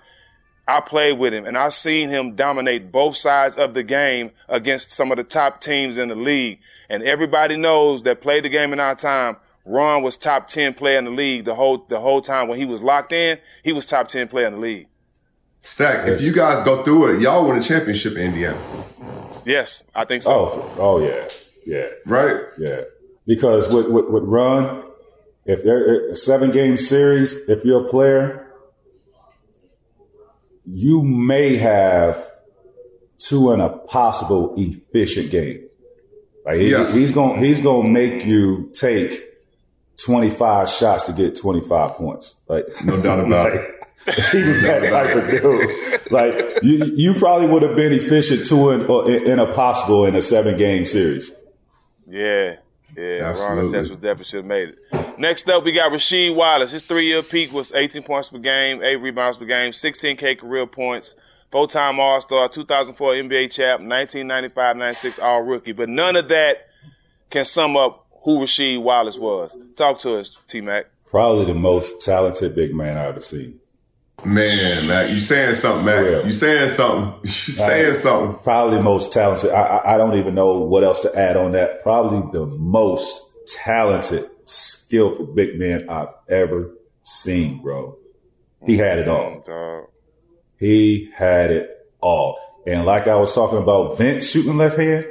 I 0.67 0.79
played 0.81 1.17
with 1.19 1.33
him 1.33 1.45
and 1.45 1.57
I 1.57 1.69
seen 1.69 2.09
him 2.09 2.35
dominate 2.35 2.91
both 2.91 3.15
sides 3.15 3.57
of 3.57 3.73
the 3.73 3.83
game 3.83 4.31
against 4.49 4.91
some 4.91 5.11
of 5.11 5.17
the 5.17 5.23
top 5.23 5.61
teams 5.61 5.97
in 5.97 6.09
the 6.09 6.15
league. 6.15 6.59
And 6.89 7.03
everybody 7.03 7.55
knows 7.55 8.03
that 8.03 8.19
played 8.21 8.43
the 8.43 8.49
game 8.49 8.73
in 8.73 8.79
our 8.79 8.95
time. 8.95 9.37
Ron 9.65 10.01
was 10.01 10.17
top 10.17 10.47
ten 10.47 10.73
player 10.73 10.97
in 10.97 11.05
the 11.05 11.11
league 11.11 11.45
the 11.45 11.53
whole 11.55 11.85
the 11.89 11.99
whole 11.99 12.21
time 12.21 12.47
when 12.47 12.57
he 12.57 12.65
was 12.65 12.81
locked 12.81 13.11
in. 13.11 13.37
He 13.63 13.71
was 13.73 13.85
top 13.85 14.07
ten 14.07 14.27
player 14.27 14.47
in 14.47 14.53
the 14.53 14.59
league. 14.59 14.87
Stack, 15.61 16.07
if 16.07 16.21
you 16.21 16.31
guys 16.33 16.63
go 16.63 16.83
through 16.83 17.15
it, 17.15 17.21
y'all 17.21 17.45
win 17.47 17.57
a 17.57 17.61
championship 17.61 18.13
in 18.13 18.19
Indiana. 18.27 18.59
Yes, 19.45 19.83
I 19.93 20.05
think 20.05 20.23
so. 20.23 20.31
Oh, 20.31 20.75
oh 20.77 20.99
yeah, 21.05 21.27
yeah, 21.65 21.87
right, 22.05 22.37
yeah. 22.57 22.81
Because 23.25 23.67
with 23.73 23.87
with, 23.89 24.05
with 24.09 24.23
Ron, 24.23 24.83
if 25.45 25.63
they're 25.63 26.09
a 26.11 26.15
seven 26.15 26.51
game 26.51 26.77
series, 26.77 27.33
if 27.33 27.65
you're 27.65 27.85
a 27.85 27.89
player, 27.89 28.47
you 30.65 31.01
may 31.01 31.57
have 31.57 32.29
two 33.17 33.51
in 33.51 33.59
a 33.61 33.69
possible 33.69 34.53
efficient 34.57 35.31
game. 35.31 35.63
Like 36.45 36.61
he- 36.61 36.71
Yes. 36.71 36.93
he's 36.93 37.13
gonna 37.13 37.39
he's 37.39 37.59
gonna 37.61 37.87
make 37.87 38.25
you 38.25 38.69
take 38.73 39.21
twenty 39.97 40.29
five 40.29 40.69
shots 40.69 41.05
to 41.05 41.13
get 41.13 41.35
twenty 41.35 41.61
five 41.61 41.91
points. 41.91 42.37
Like 42.47 42.65
no 42.85 43.01
doubt 43.01 43.19
about 43.25 43.53
it. 43.55 43.71
He 44.31 44.41
was 44.41 44.61
that 44.61 44.89
type 44.89 45.15
of 45.15 45.29
dude. 45.29 46.11
Like 46.11 46.59
you, 46.63 46.93
you 46.95 47.13
probably 47.13 47.47
would 47.47 47.61
have 47.61 47.75
been 47.75 47.91
efficient 47.91 48.45
two 48.45 48.69
in, 48.69 48.85
or 48.85 49.11
in, 49.11 49.31
in 49.31 49.39
a 49.39 49.51
possible 49.53 50.05
in 50.05 50.15
a 50.15 50.21
seven 50.21 50.57
game 50.57 50.85
series. 50.85 51.33
Yeah, 52.05 52.55
yeah. 52.95 53.19
Ron 53.19 53.59
Absolutely. 53.59 53.79
Artest 53.79 53.89
was 53.89 53.97
definitely 53.97 54.23
should 54.25 54.37
have 54.37 54.45
made 54.45 54.69
it. 54.69 55.19
Next 55.19 55.49
up, 55.49 55.65
we 55.65 55.73
got 55.73 55.91
Rasheed 55.91 56.33
Wallace. 56.35 56.71
His 56.71 56.83
three-year 56.83 57.21
peak 57.21 57.51
was 57.51 57.73
18 57.73 58.03
points 58.03 58.29
per 58.29 58.37
game, 58.37 58.81
eight 58.81 58.95
rebounds 58.97 59.37
per 59.37 59.45
game, 59.45 59.73
16K 59.73 60.39
career 60.39 60.65
points, 60.67 61.15
four-time 61.51 61.99
All-Star, 61.99 62.47
2004 62.47 63.13
NBA 63.13 63.51
champ, 63.51 63.81
1995-96 63.81 65.21
All-Rookie. 65.21 65.73
But 65.73 65.89
none 65.89 66.15
of 66.15 66.29
that 66.29 66.69
can 67.29 67.43
sum 67.43 67.75
up 67.75 68.05
who 68.23 68.39
Rasheed 68.39 68.81
Wallace 68.81 69.17
was. 69.17 69.57
Talk 69.75 69.99
to 69.99 70.17
us, 70.17 70.37
T-Mac. 70.47 70.85
Probably 71.07 71.45
the 71.45 71.53
most 71.53 72.01
talented 72.01 72.55
big 72.55 72.73
man 72.73 72.97
I've 72.97 73.09
ever 73.09 73.21
seen. 73.21 73.59
Man, 74.25 74.87
Mac, 74.87 75.09
you 75.11 75.19
saying 75.19 75.55
something, 75.55 75.85
Mac? 75.85 76.25
You 76.25 76.31
saying 76.31 76.69
something? 76.69 77.19
You 77.23 77.29
saying 77.29 77.87
Like, 77.89 77.95
something? 77.95 78.39
Probably 78.43 78.81
most 78.81 79.11
talented. 79.13 79.51
I, 79.51 79.61
I, 79.61 79.93
I 79.93 79.97
don't 79.97 80.17
even 80.17 80.33
know 80.35 80.59
what 80.59 80.83
else 80.83 81.01
to 81.01 81.15
add 81.17 81.37
on 81.37 81.51
that. 81.53 81.83
Probably 81.83 82.29
the 82.31 82.45
most 82.45 83.21
talented, 83.47 84.29
skillful 84.45 85.27
big 85.27 85.57
man 85.59 85.87
I've 85.89 86.09
ever 86.27 86.71
seen, 87.03 87.61
bro. 87.61 87.97
He 88.65 88.77
had 88.77 88.97
it 88.99 89.07
all. 89.07 89.43
Mm, 89.47 89.85
he 90.59 91.09
had 91.15 91.51
it 91.51 91.69
all. 92.01 92.39
And 92.65 92.85
like 92.85 93.07
I 93.07 93.15
was 93.15 93.33
talking 93.33 93.59
about 93.59 93.97
Vince 93.97 94.29
shooting 94.29 94.57
left 94.57 94.77
hand, 94.77 95.05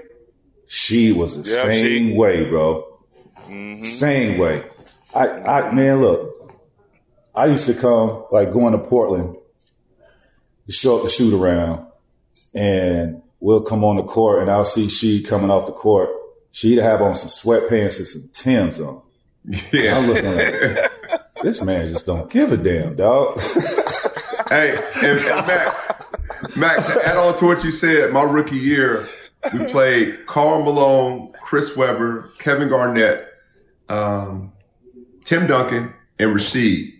Sheed 0.68 1.14
was 1.16 1.40
the 1.40 1.48
Yeah, 1.48 1.62
same 1.62 2.08
she- 2.08 2.14
way, 2.16 2.44
bro. 2.44 2.98
Mm-hmm. 3.48 3.84
Same 3.84 4.38
way. 4.38 4.64
I, 5.14 5.28
I, 5.28 5.72
man, 5.72 6.02
look, 6.02 6.35
I 7.36 7.46
used 7.46 7.66
to 7.66 7.74
come, 7.74 8.24
like 8.32 8.52
going 8.52 8.72
to 8.72 8.78
Portland 8.78 9.36
to 10.66 10.72
show 10.72 10.98
up 10.98 11.04
to 11.04 11.10
shoot 11.10 11.34
around 11.34 11.86
and 12.54 13.22
we'll 13.40 13.60
come 13.60 13.84
on 13.84 13.96
the 13.96 14.02
court 14.02 14.40
and 14.40 14.50
I'll 14.50 14.64
see 14.64 14.86
Sheed 14.86 15.26
coming 15.26 15.50
off 15.50 15.66
the 15.66 15.72
court. 15.72 16.08
She'd 16.50 16.78
have 16.78 17.02
on 17.02 17.14
some 17.14 17.28
sweatpants 17.28 17.98
and 17.98 18.08
some 18.08 18.30
Tims 18.32 18.80
on. 18.80 19.02
Yeah. 19.72 19.98
I'm 19.98 20.06
looking 20.08 20.34
like, 20.34 21.22
this 21.42 21.62
man 21.62 21.88
just 21.88 22.06
don't 22.06 22.30
give 22.30 22.50
a 22.52 22.56
damn, 22.56 22.96
dog. 22.96 23.40
hey, 24.48 24.76
and, 25.02 25.18
and 25.18 25.46
Mac, 25.46 26.56
Mac, 26.56 26.86
to 26.86 27.02
add 27.06 27.16
on 27.16 27.36
to 27.38 27.44
what 27.44 27.62
you 27.62 27.70
said, 27.70 28.12
my 28.12 28.22
rookie 28.22 28.56
year, 28.56 29.08
we 29.52 29.64
played 29.66 30.26
Karl 30.26 30.64
Malone, 30.64 31.32
Chris 31.40 31.76
Webber, 31.76 32.32
Kevin 32.38 32.68
Garnett, 32.68 33.28
um, 33.88 34.52
Tim 35.24 35.46
Duncan, 35.46 35.94
and 36.18 36.34
Rasheed. 36.34 36.95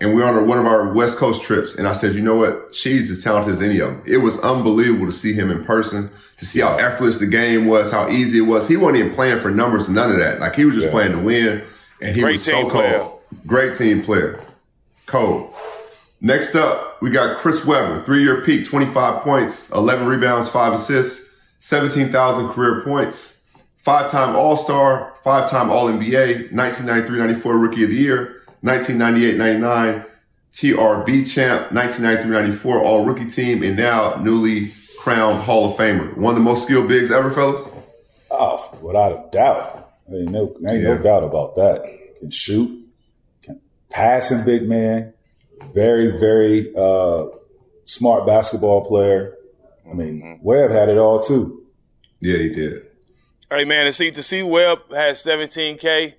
And 0.00 0.14
we 0.14 0.22
were 0.22 0.26
on 0.28 0.46
one 0.48 0.58
of 0.58 0.66
our 0.66 0.92
West 0.94 1.18
Coast 1.18 1.42
trips. 1.42 1.74
And 1.74 1.86
I 1.86 1.92
said, 1.92 2.14
you 2.14 2.22
know 2.22 2.36
what? 2.36 2.74
She's 2.74 3.10
as 3.10 3.22
talented 3.22 3.52
as 3.54 3.60
any 3.62 3.78
of 3.80 3.88
them. 3.88 4.02
It 4.06 4.18
was 4.18 4.40
unbelievable 4.40 5.06
to 5.06 5.12
see 5.12 5.34
him 5.34 5.50
in 5.50 5.62
person, 5.64 6.08
to 6.38 6.46
see 6.46 6.60
how 6.60 6.74
effortless 6.76 7.18
the 7.18 7.26
game 7.26 7.66
was, 7.66 7.92
how 7.92 8.08
easy 8.08 8.38
it 8.38 8.42
was. 8.42 8.66
He 8.66 8.76
wasn't 8.78 8.98
even 9.00 9.14
playing 9.14 9.40
for 9.40 9.50
numbers 9.50 9.88
none 9.90 10.10
of 10.10 10.18
that. 10.18 10.40
Like 10.40 10.54
he 10.54 10.64
was 10.64 10.74
just 10.74 10.86
Yeah. 10.86 10.92
playing 10.92 11.12
to 11.12 11.18
win. 11.18 11.62
And 12.00 12.16
he 12.16 12.22
Great 12.22 12.32
was 12.32 12.44
so 12.44 12.52
team 12.52 12.60
cold. 12.70 12.72
player. 12.72 13.04
Great 13.46 13.74
team 13.74 14.02
player. 14.02 14.40
Cold. 15.06 15.52
Next 16.22 16.54
up, 16.54 17.00
we 17.02 17.10
got 17.10 17.38
Chris 17.38 17.66
Webber, 17.66 18.02
three 18.02 18.22
year 18.22 18.40
peak, 18.42 18.64
25 18.66 19.22
points, 19.22 19.70
11 19.70 20.06
rebounds, 20.06 20.48
five 20.48 20.72
assists, 20.72 21.34
17,000 21.60 22.48
career 22.48 22.82
points, 22.84 23.42
five 23.78 24.10
time 24.10 24.34
All 24.34 24.56
Star, 24.56 25.12
five 25.24 25.50
time 25.50 25.70
All 25.70 25.88
NBA, 25.88 26.52
1993 26.52 27.18
94 27.18 27.58
Rookie 27.58 27.84
of 27.84 27.90
the 27.90 27.96
Year, 27.96 28.39
1998 28.62 29.36
99 29.38 30.04
TRB 30.52 31.32
champ, 31.32 31.72
1993 31.72 32.30
94 32.30 32.84
All 32.84 33.04
Rookie 33.04 33.26
team, 33.26 33.62
and 33.62 33.76
now 33.76 34.16
newly 34.16 34.72
crowned 34.98 35.42
Hall 35.42 35.70
of 35.70 35.78
Famer. 35.78 36.16
One 36.16 36.34
of 36.34 36.38
the 36.38 36.44
most 36.44 36.64
skilled 36.64 36.88
bigs 36.88 37.10
ever, 37.10 37.30
fellas. 37.30 37.62
Oh, 38.30 38.76
without 38.82 39.12
a 39.12 39.30
doubt. 39.30 39.92
Ain't 40.12 40.30
no, 40.30 40.56
ain't 40.68 40.82
no 40.82 40.98
doubt 40.98 41.22
about 41.22 41.54
that. 41.56 41.98
Can 42.18 42.30
shoot, 42.30 42.86
can 43.42 43.60
passing 43.90 44.44
big 44.44 44.68
man, 44.68 45.14
very, 45.72 46.18
very 46.18 46.74
uh, 46.76 47.26
smart 47.84 48.26
basketball 48.26 48.84
player. 48.84 49.36
I 49.88 49.94
mean, 49.94 50.40
Webb 50.42 50.70
had 50.70 50.88
it 50.88 50.98
all 50.98 51.20
too. 51.20 51.64
Yeah, 52.20 52.38
he 52.38 52.48
did. 52.50 52.86
Hey 53.50 53.64
man, 53.64 53.86
to 53.86 53.92
see 53.92 54.10
to 54.10 54.22
see 54.22 54.42
Webb 54.42 54.92
has 54.92 55.24
17k, 55.24 56.14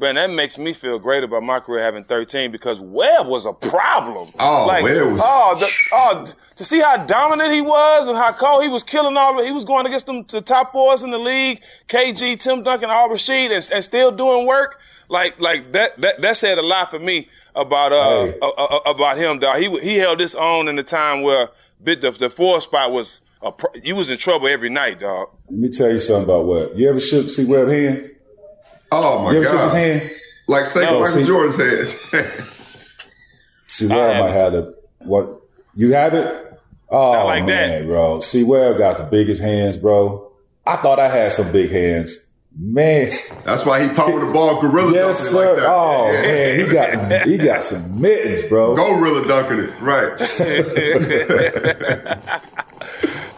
man, 0.00 0.14
that 0.16 0.30
makes 0.30 0.56
me 0.58 0.72
feel 0.72 0.98
great 0.98 1.22
about 1.22 1.42
my 1.42 1.60
career 1.60 1.82
having 1.82 2.04
13 2.04 2.50
because 2.50 2.80
Webb 2.80 3.26
was 3.26 3.46
a 3.46 3.52
problem. 3.52 4.30
Oh, 4.38 4.66
Webb 4.82 5.12
was- 5.12 5.20
oh, 5.22 5.56
the, 5.58 5.70
oh, 5.92 6.24
to 6.56 6.64
see 6.64 6.80
how 6.80 6.96
dominant 7.06 7.52
he 7.52 7.60
was 7.60 8.08
and 8.08 8.16
how 8.16 8.32
cold 8.32 8.62
he 8.62 8.68
was 8.68 8.82
killing 8.82 9.16
all. 9.16 9.42
He 9.42 9.52
was 9.52 9.64
going 9.64 9.86
against 9.86 10.06
them 10.06 10.24
to 10.24 10.40
top 10.40 10.72
fours 10.72 11.02
in 11.02 11.10
the 11.10 11.18
league, 11.18 11.60
KG, 11.88 12.38
Tim 12.40 12.62
Duncan, 12.62 12.90
Al 12.90 13.08
Rasheed, 13.08 13.50
and, 13.52 13.70
and 13.72 13.84
still 13.84 14.10
doing 14.12 14.46
work. 14.46 14.78
Like 15.08 15.40
like 15.40 15.72
that 15.72 16.00
that 16.00 16.20
that 16.22 16.36
said 16.36 16.58
a 16.58 16.62
lot 16.62 16.90
for 16.90 16.98
me 17.00 17.28
about 17.56 17.92
uh, 17.92 18.26
Hey. 18.26 18.38
uh, 18.40 18.46
uh, 18.48 18.80
about 18.86 19.18
him. 19.18 19.40
Dog. 19.40 19.58
He 19.58 19.68
he 19.80 19.96
held 19.96 20.20
this 20.20 20.34
on 20.36 20.68
in 20.68 20.76
the 20.76 20.84
time 20.84 21.22
where 21.22 21.48
bit 21.82 22.00
the 22.00 22.10
the 22.12 22.30
four 22.30 22.60
spot 22.60 22.92
was. 22.92 23.22
A, 23.42 23.50
you 23.82 23.96
was 23.96 24.10
in 24.10 24.18
trouble 24.18 24.48
every 24.48 24.68
night, 24.68 25.00
dog. 25.00 25.30
Let 25.48 25.58
me 25.58 25.68
tell 25.70 25.90
you 25.90 25.98
something 25.98 26.24
about 26.24 26.46
Webb. 26.46 26.72
You 26.76 26.90
ever 26.90 27.00
shook 27.00 27.30
C-Webb 27.30 27.68
hands? 27.68 28.08
Oh 28.92 29.24
my 29.24 29.32
you 29.32 29.38
ever 29.38 29.46
shook 29.46 29.60
his 29.60 29.72
God. 29.72 29.76
hand? 29.76 30.10
Like 30.48 30.66
say 30.66 30.82
No, 30.82 31.00
Michael 31.00 31.16
see- 31.16 31.24
Jordan's 31.24 31.56
hands. 31.56 31.98
C-Webb 33.66 34.20
might 34.20 34.30
have 34.32 34.52
the 34.52 34.74
what 35.00 35.40
you 35.74 35.94
have 35.94 36.14
it? 36.14 36.26
Oh 36.90 37.24
like 37.26 37.44
man, 37.46 37.86
bro. 37.86 38.20
C-Webb 38.20 38.78
got 38.78 38.96
the 38.98 39.04
biggest 39.04 39.40
hands, 39.40 39.76
bro. 39.76 40.30
I 40.66 40.76
thought 40.76 40.98
I 40.98 41.08
had 41.08 41.32
some 41.32 41.52
big 41.52 41.70
hands. 41.70 42.18
Man. 42.58 43.12
That's 43.44 43.64
why 43.64 43.80
he 43.86 43.94
popped 43.94 44.12
with 44.12 44.26
the 44.26 44.32
ball 44.32 44.60
gorilla 44.60 44.92
Yes, 44.92 45.18
dunking 45.18 45.32
sir. 45.32 45.52
like 45.52 45.56
that. 45.62 45.72
Oh 45.72 46.10
Yeah. 46.12 46.22
man, 46.22 46.58
he 46.58 46.66
got 46.74 47.26
he 47.28 47.36
got 47.38 47.62
some 47.64 48.00
mittens, 48.00 48.42
bro. 48.44 48.74
Gorilla 48.74 49.28
dunking 49.28 49.60
it, 49.60 49.70
right? 49.80 50.20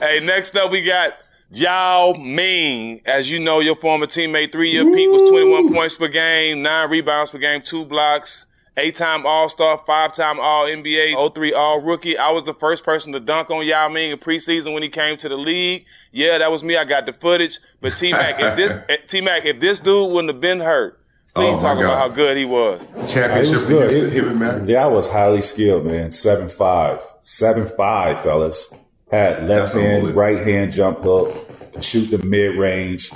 Hey, 0.00 0.18
next 0.18 0.56
up 0.56 0.72
we 0.72 0.82
got 0.82 1.12
Yao 1.52 2.14
Ming. 2.18 3.00
As 3.04 3.30
you 3.30 3.38
know, 3.38 3.60
your 3.60 3.76
former 3.76 4.06
teammate, 4.06 4.52
three-year 4.52 4.84
peak 4.84 5.10
was 5.10 5.28
21 5.30 5.72
points 5.72 5.96
per 5.96 6.08
game, 6.08 6.62
nine 6.62 6.88
rebounds 6.90 7.30
per 7.30 7.38
game, 7.38 7.60
two 7.62 7.84
blocks, 7.84 8.46
eight-time 8.78 9.26
All-Star, 9.26 9.82
five-time 9.86 10.40
All-NBA, 10.40 11.34
03 11.34 11.52
All-Rookie. 11.52 12.16
I 12.16 12.30
was 12.30 12.44
the 12.44 12.54
first 12.54 12.84
person 12.84 13.12
to 13.12 13.20
dunk 13.20 13.50
on 13.50 13.66
Yao 13.66 13.88
Ming 13.88 14.10
in 14.12 14.18
preseason 14.18 14.72
when 14.72 14.82
he 14.82 14.88
came 14.88 15.16
to 15.18 15.28
the 15.28 15.36
league. 15.36 15.84
Yeah, 16.10 16.38
that 16.38 16.50
was 16.50 16.64
me. 16.64 16.76
I 16.76 16.84
got 16.84 17.04
the 17.06 17.12
footage. 17.12 17.58
But 17.82 17.96
T-Mac, 17.98 18.40
if 18.40 18.56
this 18.56 18.72
eh, 18.88 18.96
T-Mac, 19.06 19.44
if 19.44 19.60
this 19.60 19.78
dude 19.78 20.10
wouldn't 20.10 20.32
have 20.32 20.40
been 20.40 20.60
hurt, 20.60 20.98
please 21.34 21.48
Oh, 21.48 21.56
my 21.56 21.62
talk 21.62 21.78
about 21.78 21.98
how 21.98 22.08
good 22.08 22.36
he 22.38 22.46
was. 22.46 22.90
It 22.96 23.08
Championship 23.08 23.52
was 23.54 23.62
good. 23.64 23.90
Houston, 23.90 24.08
It- 24.08 24.12
him 24.14 24.28
and 24.30 24.40
Mac. 24.40 24.68
yeah, 24.68 24.84
I 24.84 24.86
was 24.86 25.08
highly 25.08 25.42
skilled, 25.42 25.84
man. 25.84 26.12
Seven 26.12 26.48
five, 26.48 27.00
seven 27.20 27.66
five, 27.68 28.22
fellas. 28.22 28.72
Had 29.12 29.46
left 29.46 29.74
That's 29.74 29.74
hand, 29.74 30.16
right 30.16 30.38
hand 30.38 30.72
jump 30.72 31.00
hook, 31.02 31.50
shoot 31.82 32.10
the 32.10 32.16
mid 32.26 32.56
range, 32.56 33.12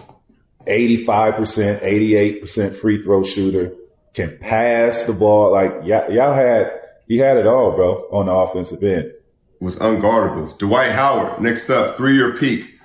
eighty 0.67 1.07
five 1.07 1.37
percent, 1.37 1.83
eighty 1.83 2.15
eight 2.15 2.43
percent 2.43 2.77
free 2.77 3.03
throw 3.03 3.25
shooter, 3.25 3.73
can 4.13 4.37
pass 4.39 5.05
the 5.05 5.15
ball. 5.15 5.53
Like 5.53 5.73
y'all, 5.85 6.13
y'all 6.13 6.35
had, 6.35 6.71
he 7.09 7.17
had 7.17 7.39
it 7.39 7.47
all, 7.47 7.73
bro, 7.73 8.07
on 8.13 8.27
the 8.27 8.33
offensive 8.33 8.83
end. 8.83 9.11
Was 9.59 9.79
unguardable. 9.79 10.59
Dwight 10.59 10.93
Howard, 10.93 11.41
next 11.41 11.71
up, 11.71 11.97
three 11.97 12.15
year 12.15 12.37
peak, 12.37 12.79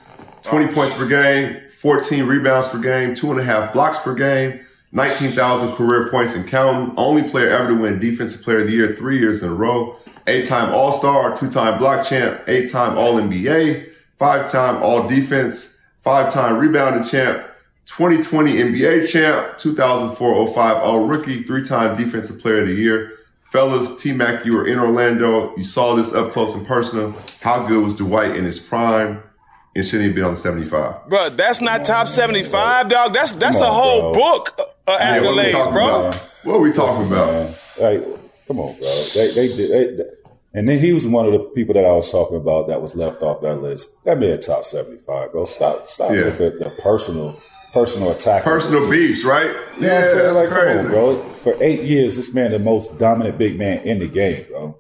20 0.44 0.74
points 0.74 0.98
per 0.98 1.06
game, 1.06 1.60
14 1.80 2.26
rebounds 2.26 2.70
per 2.70 2.80
game, 2.80 3.14
two 3.14 3.30
and 3.30 3.42
a 3.42 3.44
half 3.44 3.74
blocks 3.74 4.00
per 4.00 4.16
game, 4.16 4.66
19,000 4.94 5.74
career 5.74 6.10
points 6.10 6.34
and 6.34 6.48
counting. 6.48 6.94
Only 6.96 7.30
player 7.30 7.50
ever 7.50 7.70
to 7.70 7.76
win 7.76 8.00
Defensive 8.00 8.42
Player 8.42 8.62
of 8.62 8.68
the 8.68 8.74
Year 8.74 8.96
three 8.96 9.20
years 9.20 9.44
in 9.44 9.50
a 9.50 9.54
row. 9.54 9.98
Eight-time 10.28 10.74
All-Star, 10.74 11.36
two-time 11.36 11.80
block 11.80 12.06
champ, 12.08 12.42
eight-time 12.48 12.98
All-NBA, 12.98 13.90
five-time 14.18 14.82
All-Defense, 14.84 15.82
five-time 16.02 16.58
rebounding 16.60 17.04
champ, 17.04 17.44
2020 17.86 18.54
NBA 18.54 19.10
champ, 19.10 19.58
2004-05 19.58 20.58
All-Rookie, 20.58 21.44
three-time 21.44 21.98
Defensive 21.98 22.40
Player 22.42 22.62
of 22.62 22.68
the 22.68 22.74
Year. 22.76 23.14
Fellas, 23.52 24.02
T-Mac, 24.02 24.46
you 24.46 24.54
were 24.56 24.66
in 24.66 24.80
Orlando. 24.80 25.56
You 25.58 25.64
saw 25.64 25.96
this 25.96 26.14
up 26.14 26.32
close 26.32 26.56
and 26.56 26.66
personal. 26.66 27.14
How 27.42 27.68
good 27.68 27.84
was 27.84 27.96
Dwight 27.96 28.36
in 28.38 28.46
his 28.46 28.60
prime? 28.60 29.22
And 29.76 29.86
shouldn't 29.86 30.10
he 30.10 30.14
be 30.16 30.22
on 30.22 30.32
the 30.32 30.38
75? 30.38 31.10
Bro, 31.10 31.30
that's 31.32 31.60
not 31.62 31.84
top 31.84 32.08
75, 32.08 32.90
dog. 32.90 33.14
That's 33.14 33.32
that's 33.34 33.58
Come 33.58 33.68
a 33.68 33.72
whole 33.72 34.12
bro. 34.14 34.22
book 34.22 34.60
of 34.60 34.66
Yeah, 35.00 35.22
what 35.22 35.28
are 35.30 35.32
we 35.36 35.38
accolades, 35.44 35.52
talking 35.52 35.74
bro. 35.74 36.00
about? 36.08 36.16
What 36.44 36.56
are 36.56 36.60
we 36.62 36.72
talking 36.72 37.08
about? 37.08 37.28
Man, 37.34 37.56
like, 37.80 38.08
come 38.52 38.60
on, 38.60 38.78
bro. 38.80 39.04
They, 39.14 39.32
they 39.34 39.48
did. 39.56 39.98
They, 39.98 40.04
and 40.54 40.68
then 40.68 40.80
he 40.80 40.92
was 40.92 41.08
one 41.08 41.26
of 41.26 41.32
the 41.32 41.40
people 41.56 41.74
that 41.76 41.86
I 41.86 41.94
was 41.94 42.12
talking 42.12 42.36
about 42.38 42.68
that 42.68 42.82
was 42.82 42.94
left 42.96 43.24
off 43.24 43.42
that 43.42 43.62
list. 43.62 43.90
That 44.04 44.20
man 44.20 44.40
top 44.42 44.66
seventy 44.66 44.98
five, 44.98 45.32
bro. 45.32 45.46
Stop, 45.46 45.88
stop 45.88 46.12
Yeah. 46.12 46.26
with 46.26 46.38
the, 46.40 46.50
the 46.66 46.70
personal, 46.82 47.40
personal 47.74 48.12
attack. 48.12 48.44
Personal 48.44 48.90
beefs, 48.90 49.24
right? 49.24 49.46
You 49.46 49.52
know 49.54 49.56
what 49.56 49.82
Yeah, 49.82 50.00
I'm 50.00 50.06
saying? 50.08 50.34
Like, 50.36 50.50
come 50.50 50.78
on, 50.78 50.88
bro. 50.88 51.24
For 51.44 51.64
eight 51.64 51.84
years, 51.84 52.18
this 52.18 52.34
man 52.34 52.52
the 52.52 52.60
most 52.60 52.98
dominant 52.98 53.38
big 53.38 53.58
man 53.58 53.80
in 53.88 54.00
the 54.00 54.08
game, 54.08 54.46
bro. 54.50 54.78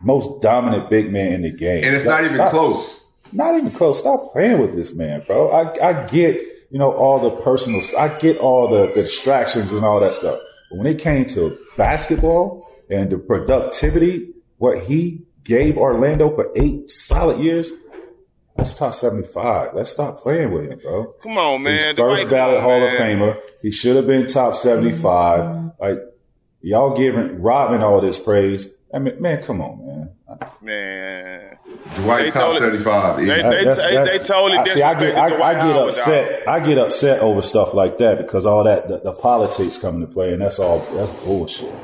Most 0.00 0.42
dominant 0.42 0.90
big 0.90 1.10
man 1.12 1.32
in 1.32 1.42
the 1.42 1.50
game. 1.52 1.84
And 1.84 1.94
it's 1.94 2.04
not 2.04 2.22
even 2.24 2.34
Stop- 2.36 2.50
close. 2.50 3.00
Not 3.32 3.56
even 3.56 3.70
close. 3.70 3.98
Stop 4.00 4.32
playing 4.32 4.58
with 4.60 4.74
this 4.74 4.92
man, 4.94 5.22
bro. 5.26 5.50
I, 5.50 5.88
I 5.88 6.06
get, 6.06 6.36
you 6.70 6.78
know, 6.78 6.92
all 6.92 7.18
the 7.18 7.30
personal, 7.42 7.80
I 7.98 8.08
get 8.18 8.38
all 8.38 8.68
the, 8.68 8.86
the 8.88 9.02
distractions 9.02 9.72
and 9.72 9.84
all 9.84 9.98
that 10.00 10.12
stuff. 10.12 10.38
But 10.70 10.78
when 10.78 10.86
it 10.86 10.98
came 11.00 11.24
to 11.26 11.56
basketball 11.76 12.63
and 12.90 13.10
the 13.10 13.18
productivity, 13.18 14.30
what 14.58 14.84
he 14.84 15.22
gave 15.44 15.76
Orlando 15.76 16.34
for 16.34 16.50
eight 16.56 16.88
solid 16.90 17.38
years, 17.40 17.70
that's 18.56 18.74
top 18.74 18.94
75. 18.94 19.70
Let's 19.74 19.90
stop 19.90 20.20
playing 20.20 20.52
with 20.52 20.70
him, 20.70 20.78
bro. 20.78 21.12
Come 21.22 21.36
on, 21.38 21.62
man. 21.62 21.88
He's 21.88 21.96
Dwight, 21.96 22.18
first 22.20 22.30
ballot 22.30 22.60
come 22.60 22.70
on, 22.70 22.80
Hall 22.80 22.86
of. 22.88 22.92
Famer. 22.92 23.40
He 23.62 23.72
should 23.72 23.96
have 23.96 24.06
been 24.06 24.26
top 24.26 24.54
75. 24.54 25.40
Mm-hmm. 25.40 25.68
Like, 25.82 25.98
y'all 26.62 26.96
giving 26.96 27.42
Rodman 27.42 27.82
all 27.82 28.00
this 28.00 28.18
praise. 28.18 28.68
I 28.94 29.00
mean, 29.00 29.20
man, 29.20 29.42
come 29.42 29.60
on, 29.60 29.84
man. 29.84 30.10
Man. 30.62 31.58
Dwight 31.96 32.24
They 32.24 32.30
top 32.30 32.52
totally- 32.54 32.78
75. 32.78 33.18
easy. 33.20 33.26
They- 33.28 33.42
they- 33.42 33.64
they- 33.64 34.18
they 34.18 34.24
totally 34.24 34.58
I, 34.58 34.64
see, 34.66 34.82
I 34.82 35.00
get, 35.00 35.16
I, 35.18 35.24
I 35.24 35.28
get 35.54 35.60
Howard, 35.62 35.88
upset. 35.88 36.48
I 36.48 36.60
get 36.60 36.78
upset 36.78 37.20
over 37.20 37.42
stuff 37.42 37.74
like 37.74 37.98
that 37.98 38.18
because 38.18 38.46
all 38.46 38.62
that 38.64 38.88
the, 38.88 38.98
the 39.00 39.12
politics 39.12 39.78
come 39.78 39.96
into 39.96 40.06
play, 40.06 40.32
and 40.32 40.40
that's 40.42 40.58
all 40.60 40.78
that's 40.94 41.10
bullshit. 41.10 41.74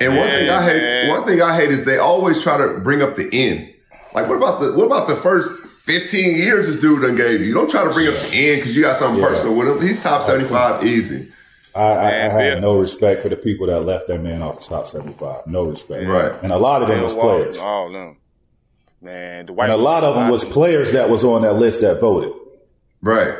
And 0.00 0.16
one 0.16 0.26
thing 0.28 0.50
I 0.50 0.62
hate, 0.62 1.08
one 1.10 1.24
thing 1.26 1.42
I 1.42 1.56
hate 1.56 1.70
is 1.70 1.84
they 1.84 1.98
always 1.98 2.42
try 2.42 2.56
to 2.58 2.78
bring 2.80 3.02
up 3.02 3.16
the 3.16 3.28
end. 3.32 3.72
Like, 4.14 4.28
what 4.28 4.36
about 4.36 4.60
the 4.60 4.72
what 4.74 4.86
about 4.86 5.08
the 5.08 5.16
first 5.16 5.60
15 5.84 6.36
years 6.36 6.66
this 6.66 6.80
dude 6.80 7.02
done 7.02 7.14
gave 7.16 7.40
you? 7.40 7.46
You 7.46 7.54
don't 7.54 7.70
try 7.70 7.84
to 7.84 7.90
bring 7.90 8.06
up 8.08 8.14
the 8.14 8.30
end 8.50 8.60
because 8.60 8.74
you 8.76 8.82
got 8.82 8.96
something 8.96 9.20
Yeah. 9.22 9.28
personal 9.28 9.56
with 9.56 9.68
him. 9.68 9.80
He's 9.80 10.02
top 10.02 10.22
75 10.22 10.84
easy. 10.84 11.30
I, 11.74 11.80
I, 11.82 12.06
I 12.06 12.10
have 12.12 12.32
Bill- 12.38 12.60
no 12.60 12.78
respect 12.78 13.22
for 13.22 13.28
the 13.28 13.36
people 13.36 13.66
that 13.66 13.80
left 13.80 14.06
that 14.06 14.20
man 14.22 14.42
off 14.42 14.60
the 14.60 14.64
top 14.66 14.86
seventy-five. 14.86 15.46
No 15.48 15.64
respect, 15.64 16.06
Right. 16.06 16.32
And 16.42 16.52
a 16.52 16.56
lot 16.58 16.82
of 16.82 16.88
them 16.88 17.02
was 17.02 17.14
players, 17.14 17.58
All 17.58 17.90
them. 17.90 18.16
Man, 19.02 19.46
Dwight. 19.46 19.68
and 19.70 19.78
a 19.78 19.82
lot 19.82 20.04
of 20.04 20.14
them 20.14 20.28
was 20.28 20.44
players 20.44 20.92
that 20.92 21.10
was 21.10 21.24
on 21.24 21.42
that 21.42 21.54
list 21.54 21.80
that 21.80 22.00
voted. 22.00 22.32
Right. 23.02 23.34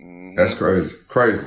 Mm-hmm. 0.00 0.34
That's 0.34 0.54
crazy. 0.54 0.96
Crazy. 1.08 1.46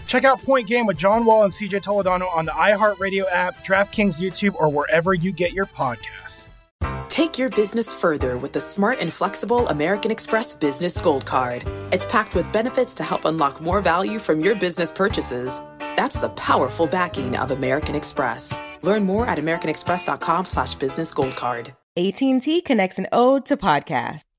Check 0.11 0.25
out 0.25 0.41
Point 0.41 0.67
Game 0.67 0.85
with 0.85 0.97
John 0.97 1.23
Wall 1.23 1.45
and 1.45 1.53
CJ 1.53 1.83
Toledano 1.83 2.29
on 2.35 2.43
the 2.43 2.51
iHeartRadio 2.51 3.31
app, 3.31 3.63
DraftKings 3.63 4.19
YouTube, 4.19 4.53
or 4.55 4.69
wherever 4.69 5.13
you 5.13 5.31
get 5.31 5.53
your 5.53 5.67
podcasts. 5.67 6.49
Take 7.07 7.37
your 7.37 7.47
business 7.47 7.93
further 7.93 8.37
with 8.37 8.51
the 8.51 8.59
smart 8.59 8.99
and 8.99 9.13
flexible 9.13 9.69
American 9.69 10.11
Express 10.11 10.53
Business 10.53 10.99
Gold 10.99 11.25
Card. 11.25 11.63
It's 11.93 12.05
packed 12.05 12.35
with 12.35 12.51
benefits 12.51 12.93
to 12.95 13.03
help 13.03 13.23
unlock 13.23 13.61
more 13.61 13.79
value 13.79 14.19
from 14.19 14.41
your 14.41 14.53
business 14.53 14.91
purchases. 14.91 15.61
That's 15.95 16.19
the 16.19 16.29
powerful 16.31 16.87
backing 16.87 17.37
of 17.37 17.51
American 17.51 17.95
Express. 17.95 18.53
Learn 18.81 19.05
more 19.05 19.25
at 19.25 19.37
americanexpress.com 19.37 20.43
slash 20.43 20.75
business 20.75 21.13
gold 21.13 21.37
card. 21.37 21.73
AT&T 21.95 22.63
connects 22.63 22.99
an 22.99 23.07
ode 23.13 23.45
to 23.45 23.55
podcast. 23.55 24.23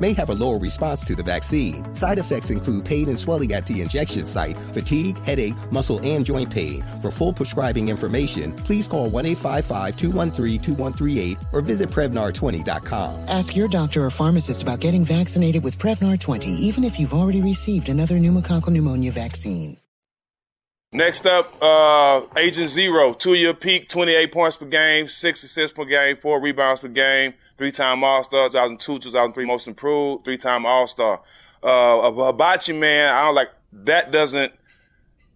may 0.00 0.12
have 0.12 0.30
a 0.30 0.34
lower 0.34 0.58
response 0.58 1.02
to 1.04 1.14
the 1.14 1.22
vaccine. 1.22 1.94
Side 1.94 2.18
effects 2.18 2.50
include 2.50 2.84
pain 2.84 3.08
and 3.08 3.18
swelling 3.18 3.52
at 3.52 3.66
the 3.66 3.80
injection 3.80 4.26
site, 4.26 4.56
fatigue, 4.72 5.18
headache, 5.24 5.54
muscle, 5.70 6.00
and 6.02 6.24
joint 6.24 6.50
pain. 6.50 6.84
For 7.00 7.10
full 7.10 7.32
prescribing 7.32 7.88
information, 7.88 8.52
please 8.52 8.88
call 8.88 9.08
1 9.10 9.26
855 9.26 9.96
213 9.96 10.60
2138 10.60 11.38
or 11.52 11.60
visit 11.60 11.88
Prevnar20.com. 11.88 13.28
Ask 13.28 13.56
your 13.56 13.68
doctor 13.68 14.04
or 14.04 14.10
pharmacist 14.10 14.62
about 14.62 14.80
getting 14.80 15.04
vaccinated 15.04 15.64
with 15.64 15.78
Prevnar 15.78 16.18
20, 16.18 16.48
even 16.48 16.84
if 16.84 16.98
you've 16.98 17.14
already 17.14 17.40
received 17.40 17.88
another 17.88 18.16
pneumococcal 18.16 18.70
pneumonia 18.70 19.12
vaccine. 19.12 19.76
Next 20.90 21.26
up, 21.26 21.54
uh, 21.60 22.22
Agent 22.36 22.70
Zero, 22.70 23.12
two 23.12 23.34
year 23.34 23.52
peak, 23.52 23.90
28 23.90 24.32
points 24.32 24.56
per 24.56 24.64
game, 24.64 25.06
six 25.06 25.42
assists 25.44 25.76
per 25.76 25.84
game, 25.84 26.16
four 26.16 26.40
rebounds 26.40 26.80
per 26.80 26.88
game, 26.88 27.34
three 27.58 27.72
time 27.72 28.02
All 28.04 28.22
Star, 28.24 28.48
2002, 28.48 28.98
2003 29.00 29.44
Most 29.46 29.66
Improved, 29.66 30.24
three 30.24 30.38
time 30.38 30.64
All 30.64 30.86
Star. 30.86 31.20
Uh, 31.62 32.10
Hibachi, 32.12 32.72
man, 32.72 33.14
I 33.14 33.24
don't 33.26 33.34
like 33.34 33.50
that 33.72 34.10
doesn't 34.12 34.52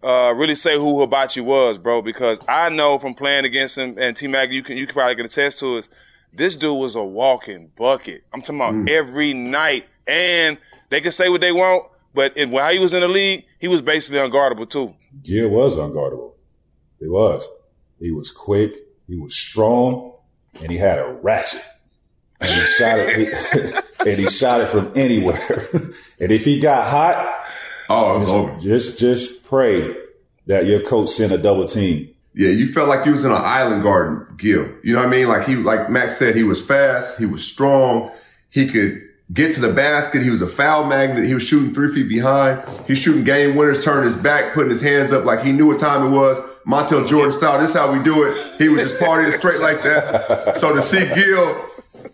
uh, 0.01 0.33
really 0.35 0.55
say 0.55 0.77
who 0.77 1.01
Hibachi 1.01 1.41
was, 1.41 1.77
bro, 1.77 2.01
because 2.01 2.39
I 2.47 2.69
know 2.69 2.97
from 2.97 3.13
playing 3.13 3.45
against 3.45 3.77
him, 3.77 3.97
and 3.97 4.15
T 4.15 4.27
Mac, 4.27 4.51
you 4.51 4.63
can 4.63 4.77
you 4.77 4.85
can 4.87 4.93
probably 4.93 5.15
can 5.15 5.25
attest 5.25 5.59
to 5.59 5.77
it. 5.77 5.89
This 6.33 6.55
dude 6.55 6.77
was 6.77 6.95
a 6.95 7.03
walking 7.03 7.71
bucket. 7.77 8.23
I'm 8.33 8.41
talking 8.41 8.55
about 8.55 8.73
Mm. 8.73 8.89
every 8.89 9.33
night, 9.33 9.85
and 10.07 10.57
they 10.89 10.99
can 11.01 11.11
say 11.11 11.29
what 11.29 11.41
they 11.41 11.51
want, 11.51 11.89
but 12.13 12.33
while 12.49 12.73
he 12.73 12.79
was 12.79 12.93
in 12.93 13.01
the 13.01 13.07
league, 13.07 13.45
he 13.59 13.67
was 13.67 13.81
basically 13.81 14.19
unguardable 14.19 14.69
too. 14.69 14.95
Gil 15.21 15.49
was 15.49 15.75
unguardable. 15.75 16.31
He 16.99 17.07
was. 17.07 17.47
He 17.99 18.11
was 18.11 18.31
quick. 18.31 18.73
He 19.07 19.15
was 19.17 19.35
strong, 19.37 20.13
and 20.61 20.71
he 20.71 20.77
had 20.77 20.97
a 20.99 21.05
ratchet. 21.21 21.63
And 22.43 22.51
he 22.51 22.65
shot 22.77 22.99
it. 22.99 23.85
and 24.07 24.19
he 24.19 24.25
shot 24.25 24.61
it 24.61 24.69
from 24.69 24.91
anywhere. 24.95 25.69
and 26.19 26.31
if 26.31 26.45
he 26.45 26.59
got 26.59 26.87
hot, 26.87 27.45
oh, 27.89 28.19
just, 28.19 28.31
over. 28.31 28.59
just 28.59 28.99
just 28.99 29.43
pray 29.45 29.95
that 30.47 30.65
your 30.65 30.83
coach 30.83 31.09
sent 31.09 31.31
a 31.31 31.37
double 31.37 31.67
team. 31.67 32.09
Yeah, 32.35 32.49
you 32.49 32.65
felt 32.65 32.89
like 32.89 33.05
you 33.05 33.11
was 33.11 33.25
in 33.25 33.31
an 33.31 33.37
island 33.39 33.83
garden, 33.83 34.35
Gil. 34.37 34.67
You 34.83 34.93
know 34.93 34.99
what 34.99 35.07
I 35.07 35.11
mean? 35.11 35.27
Like 35.27 35.45
he, 35.45 35.55
like 35.55 35.89
Max 35.89 36.17
said, 36.17 36.35
he 36.35 36.43
was 36.43 36.65
fast, 36.65 37.19
he 37.19 37.27
was 37.27 37.45
strong, 37.45 38.11
he 38.49 38.67
could 38.67 39.01
get 39.31 39.53
to 39.53 39.61
the 39.61 39.71
basket. 39.71 40.23
He 40.23 40.29
was 40.29 40.41
a 40.41 40.47
foul 40.47 40.85
magnet. 40.85 41.25
He 41.25 41.33
was 41.33 41.43
shooting 41.43 41.73
three 41.73 41.93
feet 41.93 42.09
behind. 42.09 42.63
He's 42.87 42.97
shooting 42.97 43.23
game 43.23 43.55
winners, 43.55 43.83
turning 43.83 44.05
his 44.05 44.15
back, 44.15 44.53
putting 44.53 44.69
his 44.69 44.81
hands 44.81 45.11
up 45.11 45.25
like 45.25 45.43
he 45.43 45.51
knew 45.51 45.67
what 45.67 45.79
time 45.79 46.07
it 46.07 46.09
was. 46.09 46.39
Montel 46.65 47.07
Jordan 47.07 47.31
style. 47.31 47.59
This 47.59 47.71
is 47.71 47.77
how 47.77 47.91
we 47.91 48.01
do 48.03 48.23
it. 48.23 48.57
He 48.57 48.69
was 48.69 48.81
just 48.81 48.99
partying 48.99 49.31
straight 49.33 49.59
like 49.59 49.83
that. 49.83 50.55
So 50.55 50.73
to 50.75 50.81
see 50.81 51.05
Gil, 51.13 51.65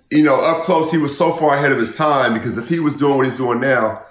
you 0.09 0.23
know, 0.23 0.39
up 0.41 0.63
close, 0.65 0.91
he 0.91 0.97
was 0.97 1.17
so 1.17 1.31
far 1.31 1.55
ahead 1.55 1.71
of 1.71 1.77
his 1.77 1.95
time 1.95 2.33
because 2.33 2.57
if 2.57 2.67
he 2.69 2.79
was 2.79 2.95
doing 2.95 3.17
what 3.17 3.25
he's 3.25 3.35
doing 3.35 3.59
now, 3.59 4.01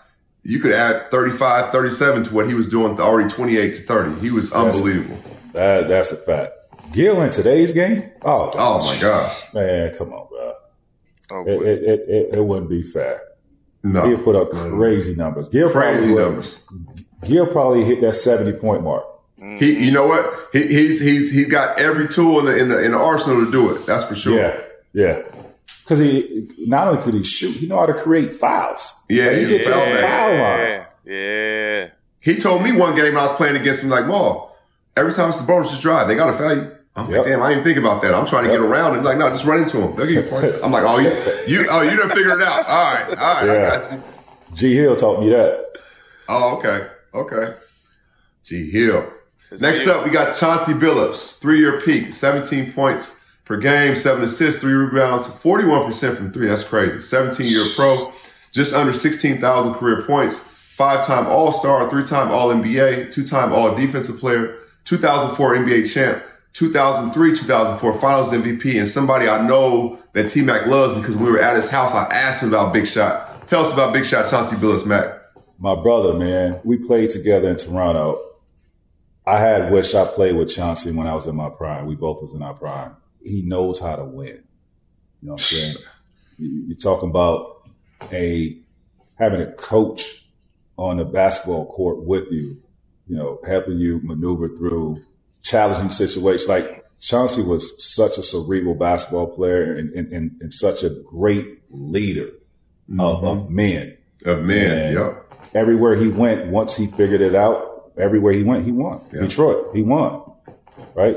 you 0.42 0.60
could 0.60 0.72
add 0.72 1.10
35, 1.10 1.72
37 1.72 2.24
to 2.24 2.34
what 2.34 2.46
he 2.46 2.54
was 2.54 2.68
doing 2.68 2.98
already 3.00 3.28
28 3.28 3.74
to 3.74 3.80
30. 3.80 4.20
He 4.20 4.30
was 4.30 4.52
unbelievable. 4.52 5.18
That 5.52 5.88
that's 5.88 6.12
a 6.12 6.16
fact. 6.16 6.52
Gil 6.92 7.20
in 7.22 7.30
today's 7.30 7.72
game? 7.72 8.10
Oh, 8.22 8.50
Oh 8.54 8.78
my 8.78 9.00
gosh. 9.00 9.52
man, 9.52 9.94
come 9.96 10.12
on, 10.12 10.28
bro. 10.28 10.54
Oh, 11.30 11.44
it, 11.46 11.62
it, 11.62 11.82
it, 11.82 12.00
it, 12.08 12.34
it 12.38 12.44
wouldn't 12.44 12.70
be 12.70 12.82
fair. 12.82 13.22
No. 13.82 14.08
He'll 14.08 14.22
put 14.22 14.34
up 14.36 14.50
crazy 14.50 15.14
numbers. 15.14 15.48
Gil 15.48 15.70
Crazy 15.70 16.06
probably 16.06 16.22
numbers. 16.24 16.60
Gil 17.24 17.46
probably 17.46 17.84
hit 17.84 18.00
that 18.00 18.14
seventy 18.14 18.52
point 18.52 18.82
mark. 18.82 19.04
He, 19.58 19.84
you 19.86 19.92
know 19.92 20.06
what? 20.06 20.48
He, 20.52 20.66
he's 20.66 21.00
he's 21.00 21.32
he 21.32 21.44
got 21.44 21.78
every 21.78 22.08
tool 22.08 22.40
in 22.40 22.46
the, 22.46 22.58
in 22.58 22.68
the 22.70 22.84
in 22.84 22.92
the 22.92 22.98
arsenal 22.98 23.44
to 23.44 23.50
do 23.52 23.74
it. 23.74 23.86
That's 23.86 24.04
for 24.04 24.14
sure. 24.16 24.36
Yeah, 24.36 24.60
yeah. 24.92 25.22
Because 25.88 26.00
he 26.00 26.46
not 26.66 26.86
only 26.88 27.02
could 27.02 27.14
he 27.14 27.22
shoot, 27.22 27.56
he 27.56 27.66
know 27.66 27.78
how 27.78 27.86
to 27.86 27.94
create 27.94 28.36
fouls. 28.36 28.94
Yeah, 29.08 29.32
he 29.32 29.40
he's 29.40 29.48
get 29.48 29.64
to 29.64 29.70
foul 29.70 29.86
man. 29.86 30.02
foul 30.02 30.28
line. 30.28 30.86
Yeah, 31.06 31.14
yeah. 31.14 31.88
He 32.20 32.36
told 32.36 32.62
me 32.62 32.72
one 32.72 32.94
game 32.94 33.16
I 33.16 33.22
was 33.22 33.32
playing 33.32 33.56
against 33.56 33.84
him 33.84 33.88
like, 33.88 34.04
Maul, 34.04 34.54
every 34.98 35.14
time 35.14 35.30
it's 35.30 35.40
the 35.40 35.46
bonus 35.46 35.70
just 35.70 35.80
drive, 35.80 36.06
they 36.06 36.14
gotta 36.14 36.36
foul 36.36 36.56
you. 36.56 36.72
I'm 36.94 37.10
like, 37.10 37.24
damn, 37.24 37.40
I 37.40 37.48
didn't 37.48 37.64
think 37.64 37.78
about 37.78 38.02
that. 38.02 38.12
I'm 38.12 38.26
trying 38.26 38.44
to 38.44 38.50
get 38.50 38.60
around 38.60 38.96
and 38.96 39.04
like, 39.04 39.16
no, 39.16 39.30
just 39.30 39.46
run 39.46 39.62
into 39.62 39.80
him. 39.80 39.96
They'll 39.96 40.06
give 40.06 40.24
you 40.26 40.30
points. 40.30 40.52
I'm 40.62 40.72
like, 40.72 40.84
oh, 40.84 40.98
you, 40.98 41.08
you, 41.46 41.66
oh, 41.70 41.80
you 41.80 41.96
done 41.96 42.10
figured 42.10 42.38
it 42.38 42.42
out. 42.42 42.66
All 42.68 42.94
right, 42.94 43.08
all 43.08 43.46
right, 43.46 43.50
I 43.50 43.78
got 43.78 43.92
you. 43.92 44.02
G 44.54 44.76
Hill 44.76 44.94
taught 44.94 45.20
me 45.20 45.30
that. 45.30 45.68
Oh, 46.28 46.58
okay, 46.58 46.86
okay. 47.14 47.54
G 48.42 48.70
Hill. 48.70 49.10
Next 49.58 49.86
up, 49.86 50.04
we 50.04 50.10
got 50.10 50.36
Chauncey 50.36 50.74
Billups, 50.74 51.38
three-year 51.38 51.80
peak, 51.80 52.12
17 52.12 52.74
points 52.74 53.17
per 53.48 53.56
game, 53.56 53.96
seven 53.96 54.22
assists, 54.22 54.60
three 54.60 54.74
rebounds, 54.74 55.26
41% 55.26 56.16
from 56.16 56.30
three. 56.30 56.46
That's 56.46 56.64
crazy. 56.64 56.98
17-year 56.98 57.74
pro, 57.74 58.12
just 58.52 58.74
under 58.74 58.92
16,000 58.92 59.74
career 59.74 60.02
points, 60.02 60.40
five-time 60.40 61.26
All-Star, 61.26 61.88
three-time 61.88 62.30
All-NBA, 62.30 63.10
two-time 63.10 63.52
All-Defensive 63.54 64.18
Player, 64.18 64.58
2004 64.84 65.56
NBA 65.56 65.92
champ, 65.92 66.22
2003, 66.52 67.36
2004 67.36 68.00
Finals 68.00 68.32
MVP, 68.32 68.78
and 68.78 68.86
somebody 68.86 69.28
I 69.28 69.46
know 69.46 69.98
that 70.12 70.28
T 70.28 70.42
Mac 70.42 70.66
loves 70.66 70.94
because 70.94 71.16
we 71.16 71.30
were 71.30 71.40
at 71.40 71.56
his 71.56 71.70
house, 71.70 71.94
I 71.94 72.04
asked 72.12 72.42
him 72.42 72.50
about 72.50 72.74
Big 72.74 72.86
Shot. 72.86 73.46
Tell 73.46 73.62
us 73.62 73.72
about 73.72 73.94
Big 73.94 74.04
Shot, 74.04 74.28
Chauncey 74.28 74.56
Billups, 74.56 74.84
Mac. 74.84 75.06
My 75.58 75.74
brother, 75.74 76.12
man, 76.12 76.60
we 76.64 76.76
played 76.76 77.10
together 77.10 77.48
in 77.48 77.56
Toronto. 77.56 78.20
I 79.26 79.38
had 79.38 79.70
wish 79.72 79.94
I 79.94 80.04
played 80.04 80.36
with 80.36 80.54
Chauncey 80.54 80.92
when 80.92 81.06
I 81.06 81.14
was 81.14 81.26
in 81.26 81.36
my 81.36 81.48
prime. 81.48 81.86
We 81.86 81.94
both 81.94 82.20
was 82.22 82.34
in 82.34 82.42
our 82.42 82.54
prime. 82.54 82.94
He 83.28 83.42
knows 83.42 83.78
how 83.80 83.96
to 83.96 84.04
win. 84.04 84.42
You 85.20 85.28
know 85.28 85.32
what 85.32 85.40
I'm 85.40 85.44
saying? 85.44 85.74
You- 86.38 86.64
You're 86.68 86.76
talking 86.78 87.10
about 87.10 87.68
a 88.12 88.56
having 89.18 89.40
a 89.40 89.50
coach 89.52 90.26
on 90.76 90.98
the 90.98 91.04
basketball 91.04 91.66
court 91.66 92.04
with 92.04 92.30
you, 92.30 92.56
you 93.08 93.16
know, 93.16 93.40
helping 93.44 93.78
you 93.78 94.00
maneuver 94.04 94.48
through 94.48 95.02
challenging 95.42 95.90
situations. 95.90 96.48
Like 96.48 96.84
Chauncey 97.00 97.42
was 97.42 97.82
such 97.84 98.16
a 98.18 98.22
cerebral 98.22 98.74
basketball 98.76 99.26
player 99.26 99.74
and, 99.76 99.92
and, 99.94 100.12
and, 100.12 100.30
and 100.40 100.54
such 100.54 100.84
a 100.84 100.90
great 100.90 101.62
leader 101.70 102.28
of, 102.28 102.96
mm-hmm. 103.18 103.26
of 103.26 103.50
men. 103.50 103.96
Of 104.24 104.44
men, 104.44 104.94
yep. 104.94 105.24
Everywhere 105.54 105.96
he 105.96 106.08
went, 106.08 106.46
once 106.48 106.76
he 106.76 106.86
figured 106.86 107.20
it 107.20 107.34
out, 107.34 107.92
everywhere 107.96 108.32
he 108.32 108.42
went, 108.44 108.64
he 108.64 108.72
won. 108.72 109.00
Detroit, 109.10 109.74
he 109.74 109.82
won. 109.82 110.22
Right? 110.94 111.16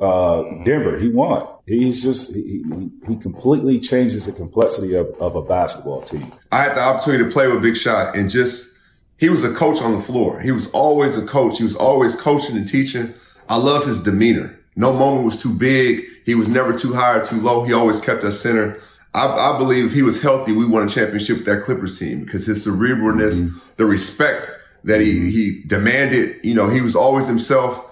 Uh, 0.00 0.42
Denver, 0.64 0.98
he 0.98 1.08
won. 1.08 1.46
He's 1.66 2.02
just, 2.02 2.34
he, 2.34 2.64
he, 3.06 3.16
completely 3.16 3.78
changes 3.78 4.26
the 4.26 4.32
complexity 4.32 4.94
of, 4.94 5.08
of 5.20 5.36
a 5.36 5.42
basketball 5.42 6.02
team. 6.02 6.32
I 6.50 6.64
had 6.64 6.74
the 6.74 6.80
opportunity 6.80 7.24
to 7.24 7.30
play 7.30 7.48
with 7.48 7.62
Big 7.62 7.76
Shot 7.76 8.16
and 8.16 8.30
just 8.30 8.78
he 9.18 9.28
was 9.28 9.44
a 9.44 9.52
coach 9.52 9.82
on 9.82 9.92
the 9.92 10.02
floor. 10.02 10.40
He 10.40 10.52
was 10.52 10.70
always 10.72 11.18
a 11.18 11.26
coach. 11.26 11.58
He 11.58 11.64
was 11.64 11.76
always 11.76 12.16
coaching 12.16 12.56
and 12.56 12.66
teaching. 12.66 13.12
I 13.48 13.56
loved 13.56 13.86
his 13.86 14.02
demeanor. 14.02 14.58
No 14.74 14.94
moment 14.94 15.26
was 15.26 15.40
too 15.40 15.52
big. 15.52 16.04
He 16.24 16.34
was 16.34 16.48
never 16.48 16.72
too 16.72 16.94
high 16.94 17.18
or 17.18 17.24
too 17.24 17.36
low. 17.36 17.64
He 17.64 17.74
always 17.74 18.00
kept 18.00 18.24
us 18.24 18.40
center. 18.40 18.80
I, 19.12 19.26
I 19.26 19.58
believe 19.58 19.84
if 19.84 19.92
he 19.92 20.02
was 20.02 20.22
healthy, 20.22 20.52
we 20.52 20.64
won 20.64 20.86
a 20.86 20.88
championship 20.88 21.38
with 21.38 21.46
that 21.46 21.64
Clippers 21.64 21.98
team 21.98 22.24
because 22.24 22.46
his 22.46 22.66
cerebralness, 22.66 23.60
the 23.76 23.84
respect 23.84 24.50
that 24.84 25.00
he 25.00 25.30
he 25.30 25.62
demanded. 25.66 26.40
You 26.42 26.54
know, 26.54 26.68
he 26.68 26.80
was 26.80 26.96
always 26.96 27.26
himself 27.26 27.89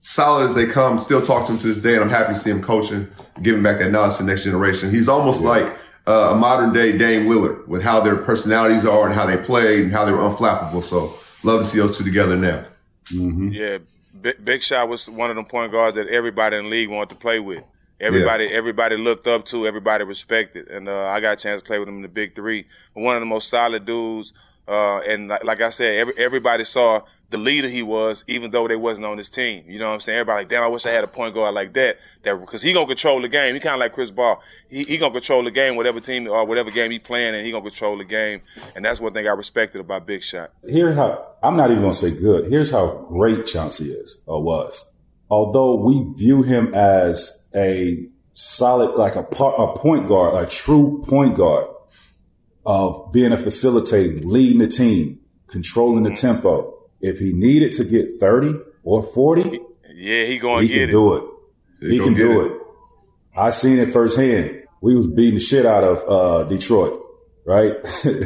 solid 0.00 0.48
as 0.48 0.54
they 0.54 0.66
come. 0.66 0.98
Still 1.00 1.20
talk 1.20 1.46
to 1.46 1.52
him 1.52 1.58
to 1.58 1.66
this 1.66 1.80
day, 1.80 1.94
and 1.94 2.02
I'm 2.02 2.10
happy 2.10 2.34
to 2.34 2.38
see 2.38 2.50
him 2.50 2.62
coaching, 2.62 3.08
giving 3.42 3.62
back 3.62 3.78
that 3.78 3.90
knowledge 3.90 4.16
to 4.16 4.22
the 4.22 4.30
next 4.30 4.44
generation. 4.44 4.90
He's 4.90 5.08
almost 5.08 5.44
like 5.44 5.66
uh, 6.06 6.30
a 6.32 6.36
modern 6.36 6.72
day 6.72 6.96
Dame 6.96 7.26
Lillard 7.26 7.66
with 7.68 7.82
how 7.82 8.00
their 8.00 8.16
personalities 8.16 8.86
are 8.86 9.06
and 9.06 9.14
how 9.14 9.26
they 9.26 9.36
played 9.36 9.84
and 9.84 9.92
how 9.92 10.04
they 10.04 10.12
were 10.12 10.18
unflappable. 10.18 10.82
So 10.82 11.14
love 11.42 11.60
to 11.60 11.66
see 11.66 11.78
those 11.78 11.96
two 11.96 12.04
together 12.04 12.36
now. 12.36 12.64
Yeah, 13.10 13.78
Big, 14.20 14.44
Big 14.44 14.62
Shot 14.62 14.88
was 14.88 15.08
one 15.08 15.30
of 15.30 15.36
them 15.36 15.44
point 15.44 15.72
guards 15.72 15.96
that 15.96 16.08
everybody 16.08 16.56
in 16.56 16.64
the 16.64 16.70
league 16.70 16.88
wanted 16.88 17.10
to 17.10 17.16
play 17.16 17.40
with. 17.40 17.64
Everybody, 18.00 18.46
everybody 18.46 18.96
looked 18.96 19.26
up 19.26 19.44
to, 19.46 19.66
everybody 19.66 20.04
respected, 20.04 20.68
and 20.68 20.88
uh, 20.88 21.06
I 21.06 21.20
got 21.20 21.32
a 21.32 21.36
chance 21.36 21.62
to 21.62 21.66
play 21.66 21.80
with 21.80 21.88
him 21.88 21.96
in 21.96 22.02
the 22.02 22.08
Big 22.08 22.36
Three. 22.36 22.66
One 22.94 23.16
of 23.16 23.20
the 23.20 23.26
most 23.26 23.48
solid 23.48 23.86
dudes, 23.86 24.32
uh, 24.68 24.98
and 24.98 25.26
like, 25.26 25.42
like 25.42 25.60
I 25.60 25.70
said, 25.70 25.98
every, 25.98 26.14
everybody 26.16 26.62
saw 26.62 27.02
the 27.30 27.38
leader 27.38 27.68
he 27.68 27.82
was, 27.82 28.24
even 28.26 28.50
though 28.50 28.66
they 28.66 28.76
wasn't 28.76 29.06
on 29.06 29.18
his 29.18 29.28
team. 29.28 29.64
You 29.66 29.78
know 29.78 29.88
what 29.88 29.94
I'm 29.94 30.00
saying? 30.00 30.18
Everybody 30.18 30.42
like, 30.42 30.48
damn, 30.48 30.62
I 30.62 30.68
wish 30.68 30.86
I 30.86 30.90
had 30.90 31.04
a 31.04 31.08
point 31.08 31.34
guard 31.34 31.54
like 31.54 31.74
that. 31.74 31.98
That 32.24 32.40
because 32.40 32.62
he 32.62 32.72
gonna 32.72 32.86
control 32.86 33.20
the 33.20 33.28
game. 33.28 33.54
He 33.54 33.60
kind 33.60 33.74
of 33.74 33.80
like 33.80 33.92
Chris 33.92 34.10
Paul. 34.10 34.42
He 34.68 34.84
he 34.84 34.96
gonna 34.96 35.12
control 35.12 35.44
the 35.44 35.50
game, 35.50 35.76
whatever 35.76 36.00
team 36.00 36.26
or 36.26 36.44
whatever 36.46 36.70
game 36.70 36.90
he 36.90 36.98
playing, 36.98 37.34
and 37.34 37.44
he 37.44 37.52
gonna 37.52 37.62
control 37.62 37.98
the 37.98 38.04
game. 38.04 38.40
And 38.74 38.84
that's 38.84 39.00
one 39.00 39.12
thing 39.12 39.26
I 39.26 39.32
respected 39.32 39.80
about 39.80 40.06
Big 40.06 40.22
Shot. 40.22 40.52
Here's 40.66 40.96
how, 40.96 41.34
I'm 41.42 41.56
not 41.56 41.70
even 41.70 41.84
to 41.84 41.94
say 41.94 42.10
good. 42.10 42.50
Here's 42.50 42.70
how 42.70 43.06
great 43.08 43.46
Chauncey 43.46 43.92
is 43.92 44.18
or 44.26 44.42
was. 44.42 44.84
Although 45.30 45.74
we 45.76 46.14
view 46.16 46.42
him 46.42 46.74
as 46.74 47.42
a 47.54 48.06
solid, 48.32 48.96
like 48.96 49.16
a, 49.16 49.20
a 49.20 49.78
point 49.78 50.08
guard, 50.08 50.42
a 50.42 50.48
true 50.48 51.04
point 51.06 51.36
guard 51.36 51.66
of 52.64 53.12
being 53.12 53.32
a 53.32 53.36
facilitator, 53.36 54.24
leading 54.24 54.58
the 54.58 54.68
team, 54.68 55.20
controlling 55.48 56.04
the 56.04 56.10
tempo. 56.10 56.77
If 57.00 57.18
he 57.18 57.32
needed 57.32 57.72
to 57.72 57.84
get 57.84 58.18
30 58.20 58.54
or 58.82 59.02
40, 59.02 59.60
Yeah, 59.94 60.24
he 60.24 60.38
going 60.38 60.62
to 60.66 60.68
can 60.68 60.78
get 60.80 60.88
it. 60.88 60.92
do 60.92 61.14
it. 61.14 61.24
He 61.80 61.98
He 61.98 61.98
can 62.04 62.14
do 62.14 62.40
it. 62.46 62.52
it. 62.52 62.60
I 63.36 63.50
seen 63.50 63.78
it 63.78 63.92
firsthand. 63.92 64.62
We 64.80 64.94
was 64.96 65.06
beating 65.08 65.34
the 65.34 65.40
shit 65.40 65.64
out 65.66 65.84
of 65.84 66.04
uh, 66.08 66.48
Detroit, 66.48 67.00
right? 67.44 67.72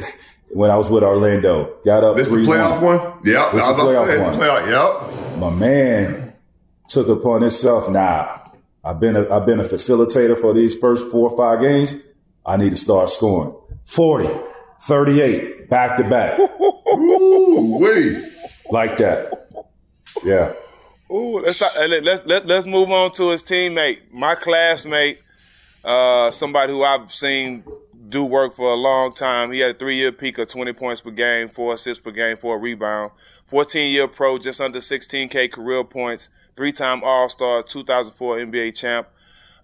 when 0.50 0.70
I 0.70 0.76
was 0.76 0.90
with 0.90 1.02
Orlando, 1.02 1.76
got 1.84 2.02
up. 2.04 2.16
This 2.16 2.30
is 2.30 2.34
the 2.34 2.40
3-1. 2.42 2.46
playoff 2.46 2.82
one? 2.82 3.00
Yep. 3.24 3.52
This 3.52 3.62
I 3.62 3.70
was 3.70 3.76
the 3.76 3.82
playoff 3.82 4.06
say, 4.06 4.22
one. 4.22 4.34
playoff. 4.38 5.30
Yep. 5.32 5.38
My 5.38 5.50
man 5.50 6.32
took 6.88 7.08
upon 7.08 7.42
himself. 7.42 7.88
Nah, 7.90 8.38
I've 8.84 9.00
been 9.00 9.16
a, 9.16 9.28
I've 9.34 9.44
been 9.46 9.60
a 9.60 9.64
facilitator 9.64 10.38
for 10.38 10.52
these 10.54 10.76
first 10.76 11.06
four 11.10 11.30
or 11.30 11.36
five 11.36 11.60
games. 11.62 11.94
I 12.44 12.56
need 12.56 12.70
to 12.70 12.76
start 12.76 13.08
scoring 13.10 13.54
40, 13.84 14.28
38, 14.82 15.68
back 15.70 15.96
to 15.98 16.04
back. 16.04 16.38
Wait. 16.94 18.24
Like 18.70 18.96
that. 18.98 19.48
Yeah. 20.24 20.52
Ooh, 21.10 21.40
let's 21.40 21.60
not, 21.60 21.76
let- 21.76 22.04
let's 22.04 22.24
let, 22.26 22.46
let's 22.46 22.66
move 22.66 22.90
on 22.90 23.10
to 23.12 23.30
his 23.30 23.42
teammate, 23.42 24.00
my 24.12 24.34
classmate, 24.34 25.20
uh, 25.84 26.30
somebody 26.30 26.72
who 26.72 26.82
I've 26.82 27.12
seen 27.12 27.64
do 28.08 28.24
work 28.24 28.54
for 28.54 28.70
a 28.72 28.76
long 28.76 29.12
time. 29.14 29.52
He 29.52 29.60
had 29.60 29.72
a 29.76 29.78
three 29.78 29.96
year 29.96 30.12
peak 30.12 30.38
of 30.38 30.48
twenty 30.48 30.72
points 30.72 31.00
per 31.00 31.10
game, 31.10 31.48
four 31.48 31.74
assists 31.74 32.02
per 32.02 32.10
game, 32.12 32.36
four 32.36 32.58
rebound, 32.58 33.12
fourteen 33.46 33.92
year 33.92 34.08
pro, 34.08 34.38
just 34.38 34.60
under 34.60 34.80
sixteen 34.80 35.28
k 35.28 35.48
career 35.48 35.84
points, 35.84 36.30
three 36.56 36.72
time 36.72 37.02
All 37.04 37.28
Star, 37.28 37.62
two 37.62 37.84
thousand 37.84 38.14
four 38.14 38.36
NBA 38.36 38.74
champ. 38.76 39.08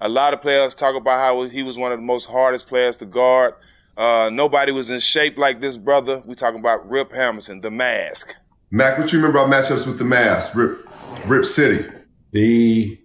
A 0.00 0.08
lot 0.08 0.32
of 0.34 0.42
players 0.42 0.74
talk 0.74 0.94
about 0.96 1.18
how 1.20 1.42
he 1.44 1.62
was 1.62 1.76
one 1.78 1.92
of 1.92 1.98
the 1.98 2.04
most 2.04 2.26
hardest 2.26 2.66
players 2.66 2.96
to 2.98 3.06
guard. 3.06 3.54
Uh, 3.96 4.30
nobody 4.32 4.70
was 4.70 4.90
in 4.90 5.00
shape 5.00 5.36
like 5.38 5.60
this 5.60 5.76
brother. 5.76 6.22
We 6.24 6.34
talking 6.34 6.60
about 6.60 6.88
Rip 6.88 7.12
Hamilton, 7.12 7.62
the 7.62 7.70
mask. 7.70 8.36
Mac, 8.70 8.98
what 8.98 9.12
you 9.12 9.18
remember 9.18 9.38
about 9.38 9.52
matchups 9.52 9.86
with 9.86 9.98
the 9.98 10.04
Mask? 10.04 10.54
Rip, 10.54 10.86
Rip 11.26 11.44
City. 11.44 11.88
The 12.32 12.98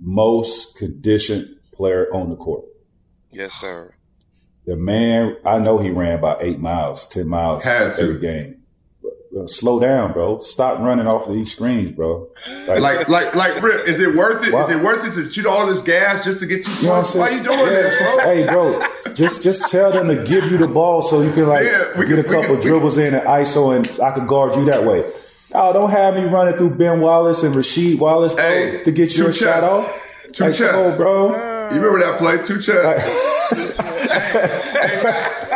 most 0.00 0.76
conditioned 0.76 1.56
player 1.72 2.12
on 2.14 2.30
the 2.30 2.36
court. 2.36 2.64
Yes, 3.30 3.54
sir. 3.54 3.94
The 4.66 4.76
man, 4.76 5.36
I 5.46 5.58
know 5.58 5.78
he 5.78 5.90
ran 5.90 6.18
about 6.18 6.42
eight 6.42 6.58
miles, 6.58 7.06
10 7.06 7.26
miles 7.28 7.64
Had 7.64 7.92
to. 7.94 8.02
every 8.02 8.20
game. 8.20 8.57
Bro, 9.38 9.46
slow 9.46 9.78
down, 9.78 10.12
bro. 10.14 10.40
Stop 10.40 10.80
running 10.80 11.06
off 11.06 11.28
of 11.28 11.34
these 11.34 11.52
screens, 11.52 11.92
bro. 11.94 12.28
Like, 12.66 13.08
like, 13.08 13.36
like, 13.36 13.62
Rip, 13.62 13.86
is 13.86 14.00
it 14.00 14.16
worth 14.16 14.42
it? 14.42 14.48
Is 14.48 14.52
Wow. 14.54 14.68
it 14.68 14.82
worth 14.82 15.04
it 15.06 15.12
to 15.12 15.30
shoot 15.30 15.46
all 15.46 15.64
this 15.68 15.80
gas 15.80 16.24
just 16.24 16.40
to 16.40 16.46
get 16.46 16.64
two 16.64 16.72
You 16.80 16.88
know 16.88 16.94
points? 16.94 17.10
saying? 17.10 17.20
Why 17.24 17.30
you 17.38 17.42
doing 17.44 17.58
Yeah, 17.60 17.66
this, 17.82 17.98
bro? 17.98 18.18
Hey, 18.24 18.46
bro, 18.46 18.80
just 19.14 19.44
just 19.44 19.70
tell 19.70 19.92
them 19.92 20.08
to 20.08 20.24
give 20.24 20.50
you 20.50 20.58
the 20.58 20.66
ball 20.66 21.02
so 21.02 21.20
you 21.22 21.30
can 21.32 21.46
like 21.46 21.66
Yeah, 21.66 21.84
we 21.96 22.06
get 22.06 22.18
a 22.18 22.24
can- 22.24 22.32
we 22.32 22.36
couple 22.40 22.56
can- 22.56 22.64
we 22.64 22.70
dribbles 22.70 22.98
in 22.98 23.14
and 23.14 23.24
ISO 23.28 23.76
and 23.76 23.88
I 24.02 24.10
can 24.10 24.26
guard 24.26 24.56
you 24.56 24.64
that 24.72 24.82
way. 24.84 25.04
Oh, 25.54 25.72
don't 25.72 25.90
have 25.90 26.14
me 26.14 26.24
running 26.24 26.56
through 26.56 26.70
Ben 26.70 27.00
Wallace 27.00 27.44
and 27.44 27.54
Rasheed 27.54 28.00
Wallace, 28.00 28.34
bro, 28.34 28.78
to 28.82 28.90
get 28.90 29.12
two 29.12 29.22
your 29.22 29.32
shot 29.32 29.62
off. 29.62 29.86
Two 30.32 30.44
Like, 30.46 30.58
come 30.58 30.66
chests. 30.68 30.96
bro. 30.96 31.28
You 31.70 31.80
remember 31.80 32.00
that 32.00 32.18
play? 32.18 32.38
Two 32.42 32.58
chests. 32.60 33.78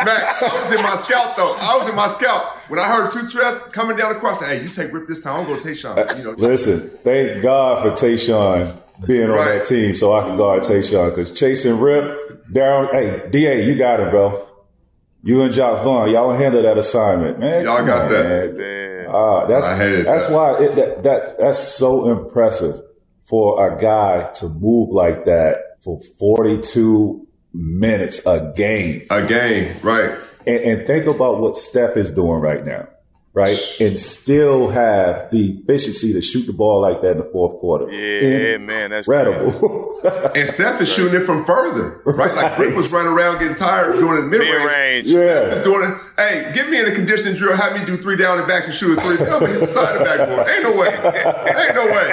Max, 0.04 0.42
I 0.42 0.62
was 0.62 0.72
in 0.72 0.82
my 0.82 0.94
scout 0.94 1.36
though. 1.36 1.54
I 1.60 1.76
was 1.76 1.88
in 1.88 1.94
my 1.94 2.08
scout 2.08 2.44
when 2.68 2.78
I 2.78 2.86
heard 2.86 3.12
two 3.12 3.26
chests 3.26 3.68
coming 3.70 3.96
down 3.96 4.14
across. 4.14 4.44
Hey, 4.44 4.62
you 4.62 4.68
take 4.68 4.92
Rip 4.92 5.06
this 5.06 5.22
time. 5.22 5.40
I'm 5.40 5.46
gonna 5.46 5.60
take 5.60 5.72
Tayshaun. 5.72 6.18
You 6.18 6.24
know, 6.24 6.30
Listen, 6.32 6.90
thank 7.02 7.42
God 7.42 7.82
for 7.82 8.06
Tayshaun 8.06 8.76
being 9.06 9.30
on 9.30 9.36
that 9.36 9.66
team 9.66 9.94
so 9.94 10.12
I 10.14 10.26
can 10.26 10.36
guard 10.36 10.62
Tayshaun 10.62 11.10
because 11.10 11.32
chasing 11.32 11.78
Rip, 11.78 12.50
Darren, 12.52 12.92
hey, 12.92 13.30
DA, 13.30 13.64
you 13.64 13.76
got 13.76 14.00
it, 14.00 14.10
bro. 14.10 14.48
You 15.24 15.42
and 15.42 15.52
Jacque 15.54 15.84
Vaughn, 15.84 16.10
y'all 16.10 16.34
handle 16.34 16.62
that 16.62 16.78
assignment, 16.78 17.38
man. 17.38 17.64
Y'all 17.64 17.86
got 17.86 18.06
on, 18.06 18.10
that. 18.10 18.54
man. 18.56 19.06
Ah, 19.08 19.46
that's 19.46 19.66
that's 19.66 20.26
that. 20.26 20.34
why 20.34 20.58
it, 20.64 20.74
that, 20.74 21.02
that 21.04 21.38
that's 21.38 21.58
so 21.58 22.10
impressive 22.10 22.80
for 23.22 23.72
a 23.72 23.80
guy 23.80 24.30
to 24.32 24.48
move 24.48 24.90
like 24.90 25.24
that 25.26 25.82
for 25.82 26.00
42 26.18 27.26
minutes 27.54 28.24
a 28.26 28.52
game. 28.56 29.06
A 29.10 29.26
game, 29.26 29.76
right? 29.82 30.18
And, 30.46 30.56
and 30.60 30.86
think 30.86 31.06
about 31.06 31.40
what 31.40 31.56
Steph 31.56 31.96
is 31.96 32.10
doing 32.10 32.40
right 32.40 32.64
now, 32.64 32.88
right? 33.32 33.56
And 33.80 33.98
still 33.98 34.70
have 34.70 35.30
the 35.30 35.58
efficiency 35.58 36.12
to 36.14 36.20
shoot 36.20 36.46
the 36.46 36.52
ball 36.52 36.80
like 36.82 37.00
that 37.02 37.12
in 37.12 37.18
the 37.18 37.30
fourth 37.32 37.60
quarter. 37.60 37.90
Yeah, 37.90 38.58
man, 38.58 38.90
that's 38.90 39.06
incredible. 39.06 40.00
and 40.34 40.48
Steph 40.48 40.80
is 40.80 40.92
shooting 40.92 41.20
it 41.20 41.24
from 41.24 41.44
further, 41.44 42.02
right? 42.04 42.34
Like 42.34 42.58
Rip 42.58 42.74
was 42.74 42.92
running 42.92 43.12
around 43.12 43.38
getting 43.38 43.54
tired 43.54 43.96
doing 43.98 44.18
it 44.18 44.26
mid 44.26 44.40
range. 44.40 45.06
Mid-range. 45.06 45.06
Steph 45.06 45.58
is 45.58 45.64
doing 45.64 45.90
it. 45.90 45.98
Hey, 46.16 46.52
get 46.54 46.68
me 46.68 46.80
in 46.80 46.86
a 46.86 46.94
condition 46.94 47.36
drill. 47.36 47.56
Have 47.56 47.78
me 47.78 47.84
do 47.84 47.96
three 47.96 48.16
down 48.16 48.38
and 48.38 48.48
backs 48.48 48.66
and 48.66 48.74
shoot 48.74 48.98
a 48.98 49.00
three. 49.00 49.16
Come 49.24 49.46
hit 49.46 49.60
the 49.60 49.66
side 49.68 49.94
of 49.94 49.98
the 50.00 50.04
backboard. 50.04 50.48
Ain't 50.48 50.62
no 50.64 50.76
way. 50.76 50.88
Ain't 51.56 51.74
no 51.76 51.86
way. 51.86 52.12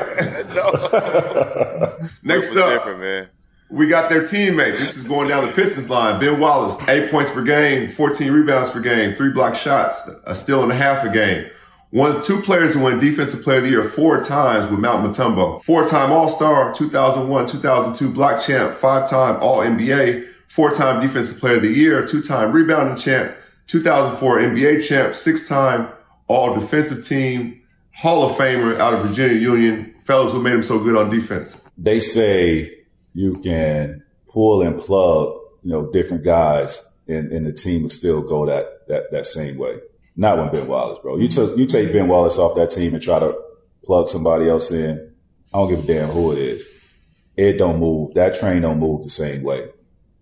no. 1.99 2.09
Next 2.23 2.49
was 2.49 2.57
up, 2.57 2.69
different, 2.73 2.99
man. 2.99 3.29
We 3.69 3.87
got 3.87 4.09
their 4.09 4.23
teammate. 4.23 4.79
This 4.79 4.97
is 4.97 5.07
going 5.07 5.27
down 5.27 5.45
the 5.45 5.53
Pistons 5.53 5.89
line. 5.89 6.19
Ben 6.19 6.39
Wallace, 6.39 6.75
eight 6.87 7.11
points 7.11 7.31
per 7.31 7.43
game, 7.43 7.87
14 7.87 8.31
rebounds 8.31 8.71
per 8.71 8.81
game, 8.81 9.15
three 9.15 9.31
block 9.31 9.55
shots, 9.55 10.09
a 10.25 10.35
steal 10.35 10.63
and 10.63 10.71
a 10.71 10.75
half 10.75 11.05
a 11.05 11.09
game. 11.09 11.45
One 11.91 12.15
of 12.15 12.23
two 12.23 12.41
players 12.41 12.73
who 12.73 12.81
won 12.81 12.99
Defensive 12.99 13.43
Player 13.43 13.57
of 13.57 13.63
the 13.63 13.69
Year 13.69 13.83
four 13.83 14.21
times 14.21 14.69
with 14.69 14.79
Mount 14.79 15.05
Mutombo. 15.05 15.61
Four-time 15.63 16.11
All-Star, 16.11 16.73
2001, 16.73 17.47
2002 17.47 18.13
block 18.13 18.41
champ, 18.41 18.73
five-time 18.73 19.37
All-NBA, 19.41 20.27
four-time 20.47 21.01
Defensive 21.01 21.39
Player 21.39 21.55
of 21.57 21.63
the 21.63 21.71
Year, 21.71 22.05
two-time 22.05 22.51
rebounding 22.51 22.95
champ, 22.95 23.35
2004 23.67 24.37
NBA 24.37 24.87
champ, 24.87 25.15
six-time 25.15 25.87
All-Defensive 26.27 27.03
Team, 27.05 27.61
Hall 27.93 28.23
of 28.23 28.35
Famer 28.35 28.77
out 28.79 28.93
of 28.93 29.05
Virginia 29.07 29.37
Union. 29.37 29.93
Fellas, 30.03 30.33
what 30.33 30.43
made 30.43 30.53
him 30.53 30.63
so 30.63 30.83
good 30.83 30.95
on 30.95 31.09
defense? 31.09 31.63
they 31.79 31.99
say 31.99 32.78
you 33.13 33.39
can 33.39 34.03
pull 34.27 34.61
and 34.61 34.79
plug, 34.79 35.35
you 35.63 35.71
know, 35.71 35.91
different 35.91 36.23
guys 36.23 36.81
and, 37.07 37.31
and 37.31 37.45
the 37.45 37.51
team 37.51 37.83
will 37.83 37.89
still 37.89 38.21
go 38.21 38.45
that, 38.45 38.87
that, 38.87 39.11
that 39.11 39.25
same 39.25 39.57
way. 39.57 39.77
Not 40.15 40.37
when 40.37 40.51
Ben 40.51 40.67
Wallace, 40.67 40.99
bro. 41.01 41.17
You 41.17 41.27
mm-hmm. 41.27 41.33
took, 41.33 41.57
you 41.57 41.65
take 41.65 41.91
Ben 41.91 42.07
Wallace 42.07 42.37
off 42.37 42.55
that 42.55 42.69
team 42.69 42.93
and 42.93 43.01
try 43.01 43.19
to 43.19 43.33
plug 43.83 44.09
somebody 44.09 44.49
else 44.49 44.71
in. 44.71 45.13
I 45.53 45.57
don't 45.57 45.69
give 45.69 45.83
a 45.83 45.87
damn 45.87 46.09
who 46.09 46.31
it 46.31 46.37
is. 46.37 46.67
It 47.35 47.57
don't 47.57 47.79
move. 47.79 48.13
That 48.13 48.37
train 48.37 48.61
don't 48.61 48.79
move 48.79 49.03
the 49.03 49.09
same 49.09 49.43
way. 49.43 49.69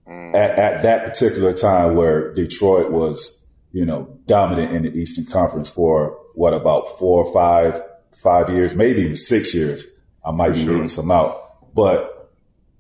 Mm. 0.07 0.35
At, 0.35 0.57
at 0.57 0.83
that 0.83 1.05
particular 1.05 1.53
time 1.53 1.95
where 1.95 2.33
Detroit 2.33 2.91
was, 2.91 3.41
you 3.71 3.85
know, 3.85 4.19
dominant 4.25 4.71
in 4.71 4.83
the 4.83 4.97
Eastern 4.97 5.25
Conference 5.25 5.69
for 5.69 6.17
what 6.35 6.53
about 6.53 6.97
four 6.99 7.25
or 7.25 7.33
five, 7.33 7.81
five 8.13 8.49
years, 8.49 8.75
maybe 8.75 9.01
even 9.01 9.15
six 9.15 9.53
years. 9.53 9.87
I 10.23 10.31
might 10.31 10.53
be 10.53 10.65
leaving 10.65 10.89
some 10.89 11.11
out, 11.11 11.73
but 11.73 12.16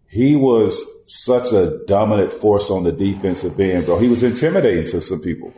he 0.09 0.35
was 0.35 0.85
such 1.05 1.51
a 1.51 1.79
dominant 1.85 2.31
force 2.31 2.69
on 2.69 2.83
the 2.83 2.91
defensive 2.91 3.59
end, 3.59 3.85
bro. 3.85 3.99
He 3.99 4.07
was 4.09 4.23
intimidating 4.23 4.85
to 4.87 5.01
some 5.01 5.21
people. 5.21 5.53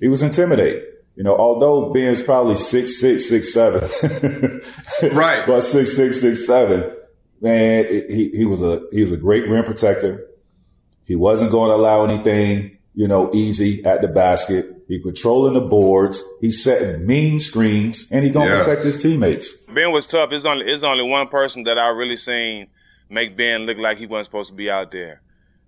He 0.00 0.08
was 0.08 0.22
intimidating. 0.22 0.82
You 1.16 1.24
know, 1.24 1.36
although 1.36 1.92
Ben's 1.92 2.22
probably 2.22 2.56
six 2.56 2.98
six 3.00 3.28
six 3.28 3.52
seven, 3.52 3.82
right? 5.12 5.44
But 5.46 5.62
six 5.62 5.94
six 5.96 6.20
six 6.20 6.46
seven, 6.46 6.90
man, 7.40 7.84
it- 7.88 8.10
he 8.10 8.30
he 8.30 8.44
was 8.44 8.62
a 8.62 8.80
he 8.92 9.02
was 9.02 9.12
a 9.12 9.16
great 9.16 9.48
rim 9.48 9.64
protector. 9.64 10.26
He 11.04 11.16
wasn't 11.16 11.50
going 11.50 11.70
to 11.70 11.74
allow 11.74 12.04
anything, 12.04 12.78
you 12.94 13.08
know, 13.08 13.30
easy 13.34 13.84
at 13.84 14.00
the 14.00 14.08
basket. 14.08 14.76
He 14.86 15.00
controlling 15.00 15.54
the 15.54 15.60
boards. 15.60 16.22
He's 16.40 16.62
setting 16.64 17.06
mean 17.06 17.38
screens, 17.38 18.06
and 18.10 18.24
he 18.24 18.30
gonna 18.30 18.46
Yes. 18.50 18.64
protect 18.64 18.84
his 18.86 19.02
teammates. 19.02 19.56
Ben 19.66 19.90
was 19.92 20.06
tough. 20.06 20.32
It's 20.32 20.44
only 20.44 20.66
it's 20.66 20.82
only 20.84 21.04
one 21.04 21.28
person 21.28 21.64
that 21.64 21.78
I 21.78 21.88
really 21.88 22.16
seen 22.16 22.68
make 23.10 23.36
Ben 23.36 23.66
look 23.66 23.76
like 23.78 23.98
he 23.98 24.06
wasn't 24.06 24.26
supposed 24.26 24.48
to 24.50 24.54
be 24.56 24.70
out 24.70 24.90
there, 24.92 25.20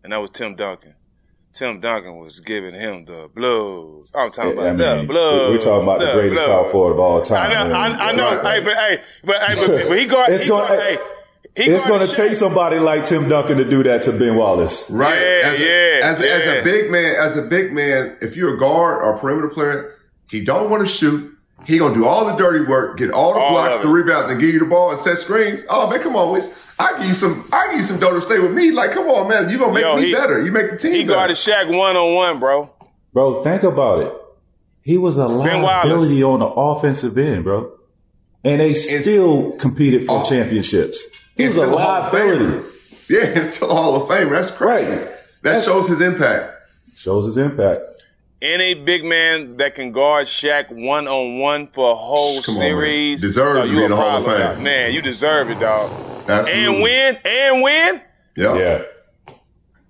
and 0.02 0.12
that 0.12 0.20
was 0.20 0.30
Tim 0.30 0.54
Duncan. 0.56 0.94
Tim 1.52 1.80
Duncan 1.80 2.16
was 2.18 2.40
giving 2.40 2.74
him 2.74 3.04
the 3.04 3.28
blues. 3.34 4.10
I'm 4.14 4.30
talking 4.30 4.58
I 4.58 4.68
about 4.68 4.78
mean, 4.78 5.06
the 5.06 5.12
blues. 5.12 5.50
we're 5.50 5.58
talking 5.58 5.82
about 5.82 6.00
the 6.00 6.12
greatest 6.14 6.34
blues. 6.36 6.46
power 6.46 6.70
forward 6.70 6.92
of 6.94 7.00
all 7.00 7.20
time. 7.22 7.50
I 7.50 7.68
know. 7.68 7.74
I, 7.74 7.86
I 8.08 8.12
know. 8.12 8.42
Hey, 8.42 8.60
but 8.60 8.74
hey, 8.74 9.02
but 9.22 9.42
hey, 9.42 9.66
but, 9.66 9.88
but 9.88 9.98
he 9.98 10.06
got. 10.06 10.30
It's 10.32 10.44
he 10.44 10.48
gonna- 10.48 10.68
got- 10.76 10.82
hey, 10.82 10.98
he 11.54 11.64
it's 11.70 11.86
going 11.86 12.00
to 12.06 12.10
take 12.14 12.34
somebody 12.34 12.78
like 12.78 13.04
Tim 13.04 13.28
Duncan 13.28 13.58
to 13.58 13.68
do 13.68 13.82
that 13.82 14.00
to 14.02 14.12
Ben 14.12 14.36
Wallace. 14.36 14.90
Right. 14.90 15.12
as 15.12 15.60
a, 15.60 15.62
yeah, 15.62 16.00
as, 16.06 16.20
a, 16.22 16.32
as 16.32 16.46
a 16.46 16.64
big 16.64 16.90
man, 16.90 17.14
as 17.16 17.36
a 17.36 17.42
big 17.42 17.72
man, 17.74 18.16
if 18.22 18.36
you're 18.36 18.54
a 18.54 18.58
guard 18.58 19.02
or 19.02 19.16
a 19.16 19.18
perimeter 19.18 19.48
player, 19.50 19.98
he 20.30 20.42
don't 20.42 20.70
want 20.70 20.82
to 20.82 20.88
shoot. 20.90 21.31
He 21.66 21.78
gonna 21.78 21.94
do 21.94 22.06
all 22.06 22.24
the 22.26 22.36
dirty 22.36 22.64
work, 22.64 22.98
get 22.98 23.10
all 23.12 23.34
the 23.34 23.40
All 23.40 23.50
blocks, 23.50 23.78
the 23.78 23.88
rebounds, 23.88 24.30
and 24.30 24.40
give 24.40 24.50
you 24.52 24.58
the 24.58 24.66
ball 24.66 24.90
and 24.90 24.98
set 24.98 25.16
screens. 25.18 25.64
Oh 25.70 25.88
man, 25.88 26.00
come 26.00 26.16
on, 26.16 26.32
Wiz. 26.32 26.66
I 26.78 26.98
give 26.98 27.06
you 27.08 27.14
some. 27.14 27.48
I 27.52 27.68
give 27.68 27.76
you 27.76 27.82
some 27.82 28.00
dough 28.00 28.12
to 28.14 28.20
stay 28.20 28.38
with 28.40 28.52
me. 28.52 28.70
Like, 28.72 28.92
come 28.92 29.06
on, 29.08 29.28
man, 29.28 29.48
you 29.48 29.58
gonna 29.58 29.72
make 29.74 29.82
Yo, 29.84 29.96
me 29.96 30.06
he- 30.06 30.12
better. 30.14 30.42
You 30.44 30.50
make 30.50 30.70
the 30.70 30.76
team 30.76 30.92
He 30.92 31.04
better. 31.04 31.14
guarded 31.14 31.36
Shaq 31.36 31.68
one 31.76 31.96
on 31.96 32.14
one, 32.14 32.40
bro. 32.40 32.70
Bro, 33.12 33.42
think 33.44 33.62
about 33.62 34.02
it. 34.02 34.12
He 34.82 34.98
was 34.98 35.16
a 35.16 35.28
Ben 35.28 35.62
Wallace. 35.62 35.62
liability 35.62 36.22
on 36.24 36.40
the 36.40 36.46
offensive 36.46 37.16
end, 37.16 37.44
bro. 37.44 37.70
And 38.42 38.60
they 38.60 38.74
still 38.74 39.52
competed 39.52 40.06
for 40.06 40.22
oh. 40.24 40.28
championships. 40.28 41.04
He's 41.36 41.56
a 41.56 41.68
Hall 41.68 41.78
of 41.78 42.12
liability. 42.12 42.68
Yeah, 43.08 43.20
it's 43.22 43.56
still 43.56 43.72
Hall 43.72 44.02
of 44.02 44.08
Fame. 44.08 44.30
That's 44.30 44.50
crazy. 44.50 45.06
That 45.42 45.62
shows 45.62 45.86
his 45.88 46.00
impact. 46.00 46.52
Shows 46.96 47.26
his 47.26 47.36
impact. 47.36 47.82
Any 48.42 48.74
big 48.74 49.04
man 49.04 49.56
that 49.58 49.76
can 49.76 49.92
guard 49.92 50.26
Shaq 50.26 50.68
one 50.72 51.06
on 51.06 51.38
one 51.38 51.68
for 51.68 51.92
a 51.92 51.94
whole 51.94 52.42
Come 52.42 52.56
on, 52.56 52.60
series 52.60 53.20
Deserves 53.20 53.60
dog, 53.60 53.66
to 53.66 53.70
you 53.70 53.76
be 53.76 53.82
a 53.82 53.84
in 53.84 53.90
the 53.92 53.96
Hall 53.96 54.16
of 54.18 54.24
problem, 54.24 54.40
Fame. 54.48 54.54
dog. 54.56 54.64
Man, 54.64 54.92
you 54.92 55.00
deserve 55.00 55.48
it, 55.50 55.60
dog. 55.60 55.90
Absolutely. 56.28 56.64
And 56.64 56.82
win, 56.82 57.18
and 57.24 57.62
win. 57.62 58.00
Yeah. 58.36 58.56
Yeah. 58.56 58.82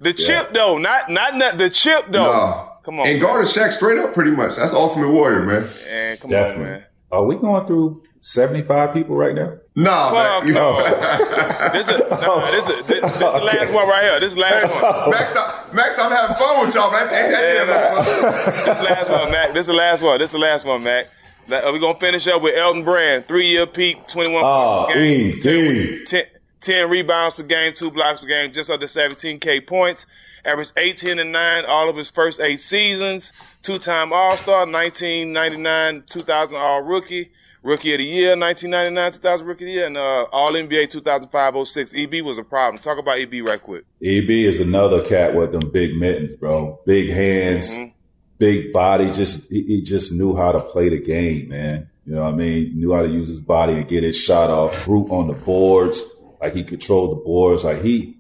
The 0.01 0.13
chip 0.13 0.53
though, 0.53 0.77
not 0.77 1.11
not 1.11 1.37
not 1.37 1.57
the 1.57 1.71
chip 1.71 2.07
though. 2.11 2.25
Nah. 2.25 2.69
Come 2.83 2.99
on, 3.01 3.07
And 3.07 3.21
man. 3.21 3.27
guarded 3.27 3.49
Shaq 3.49 3.73
straight 3.73 3.97
up 3.99 4.13
pretty 4.13 4.33
much. 4.33 4.57
That's 4.57 4.75
Ultimate 4.75 5.09
Warrior, 5.11 5.45
man. 5.45 5.71
Man, 5.87 6.17
come 6.19 6.31
Definitely. 6.31 6.65
on, 6.65 6.71
man. 6.73 6.85
Are 7.13 7.25
we 7.25 7.37
going 7.37 7.67
through 7.67 8.03
75 8.23 8.95
people 8.95 9.17
right 9.17 9.35
now? 9.35 9.53
Nah, 9.75 10.11
Fuck 10.11 10.45
man. 10.45 10.49
You 10.49 10.55
no. 10.55 10.77
this 11.73 11.89
is 11.89 11.99
nah, 11.99 12.19
oh. 12.23 12.51
this 12.53 12.65
is 12.69 12.83
this, 12.87 13.01
this 13.01 13.19
the 13.19 13.27
last 13.29 13.73
one 13.73 13.89
right 13.89 14.05
here. 14.05 14.21
This 14.21 14.29
is 14.31 14.35
the 14.37 14.41
last 14.41 14.73
one. 14.73 15.11
Max, 15.11 15.37
I, 15.37 15.71
Max, 15.73 15.99
I'm 15.99 16.11
having 16.13 16.37
fun 16.37 16.65
with 16.65 16.75
y'all, 16.75 16.91
man. 16.93 17.03
Ain't 17.03 17.11
that 17.11 17.43
Yeah, 17.43 17.65
damn? 17.67 18.45
This 18.45 18.59
is 18.59 18.65
the 18.65 18.83
last 18.85 19.11
one, 19.11 19.31
Mac. 19.31 19.53
This 19.53 19.61
is 19.61 19.67
the 19.67 19.73
last 19.75 20.03
one. 20.03 20.19
This 20.19 20.29
is 20.29 20.33
the 20.33 20.39
last 20.39 20.65
one, 20.65 20.83
Mac. 20.85 21.07
Uh, 21.51 21.61
We're 21.73 21.81
gonna 21.81 21.99
finish 21.99 22.27
up 22.29 22.43
with 22.43 22.57
Elton 22.57 22.85
Brand, 22.85 23.27
three 23.27 23.49
year 23.49 23.67
peak, 23.67 24.07
21 24.07 24.43
Oh, 24.45 24.85
points 24.87 24.95
per 24.95 25.01
game, 25.01 25.33
indeed. 25.33 26.07
10, 26.07 26.25
10 26.61 26.91
rebounds 26.91 27.35
per 27.35 27.43
game, 27.43 27.73
two 27.75 27.91
blocks 27.91 28.21
per 28.21 28.27
game, 28.27 28.53
just 28.53 28.71
under 28.71 28.87
17K 28.87 29.67
points. 29.67 30.07
Averaged 30.45 30.73
18 30.77 31.19
and 31.19 31.33
9 31.33 31.65
all 31.67 31.89
of 31.89 31.97
his 31.97 32.11
first 32.11 32.41
eight 32.41 32.61
seasons. 32.61 33.33
Two 33.63 33.79
time 33.79 34.13
All 34.13 34.37
Star, 34.37 34.67
1999 34.67 36.05
2000 36.07 36.57
All 36.57 36.83
Rookie. 36.83 37.31
Rookie 37.63 37.93
of 37.95 37.99
the 37.99 38.05
Year, 38.05 38.37
1999 38.37 39.13
2000 39.13 39.47
Rookie 39.47 39.65
of 39.65 39.67
the 39.67 39.73
Year, 39.73 39.87
and 39.87 39.97
uh, 39.97 40.27
All 40.33 40.53
NBA 40.53 40.91
2005 40.91 41.69
06. 41.69 41.93
EB 41.95 42.25
was 42.25 42.39
a 42.39 42.43
problem. 42.43 42.81
Talk 42.83 42.99
about 42.99 43.19
EB 43.19 43.35
right 43.47 43.63
quick. 43.63 43.85
EB 44.03 44.31
is 44.31 44.59
another 44.61 45.01
cat 45.05 45.35
with 45.35 45.53
them 45.53 45.71
big 45.71 45.95
mittens, 45.95 46.37
bro. 46.37 46.81
Big 46.87 47.09
hands, 47.11 47.71
Mm-hmm. 47.71 47.93
big 48.39 48.73
body. 48.73 49.13
Just 49.13 49.43
he, 49.49 49.63
he 49.63 49.83
just 49.83 50.13
knew 50.13 50.35
how 50.37 50.51
to 50.53 50.61
play 50.61 50.89
the 50.89 51.01
game, 51.01 51.49
man. 51.51 51.89
You 52.05 52.17
know 52.17 52.23
what 52.25 52.35
I 52.35 52.37
mean? 52.37 52.77
Knew 52.77 52.93
how 52.93 53.03
to 53.03 53.09
use 53.09 53.29
his 53.29 53.41
body 53.41 53.75
and 53.75 53.87
get 53.87 54.03
his 54.03 54.17
shot 54.19 54.51
off. 54.51 54.89
Root 54.89 55.09
on 55.11 55.29
the 55.29 55.35
boards, 55.35 56.03
like 56.41 56.55
he 56.57 56.65
controlled 56.65 57.13
the 57.13 57.23
boards. 57.25 57.63
Like 57.63 57.81
he 57.83 58.17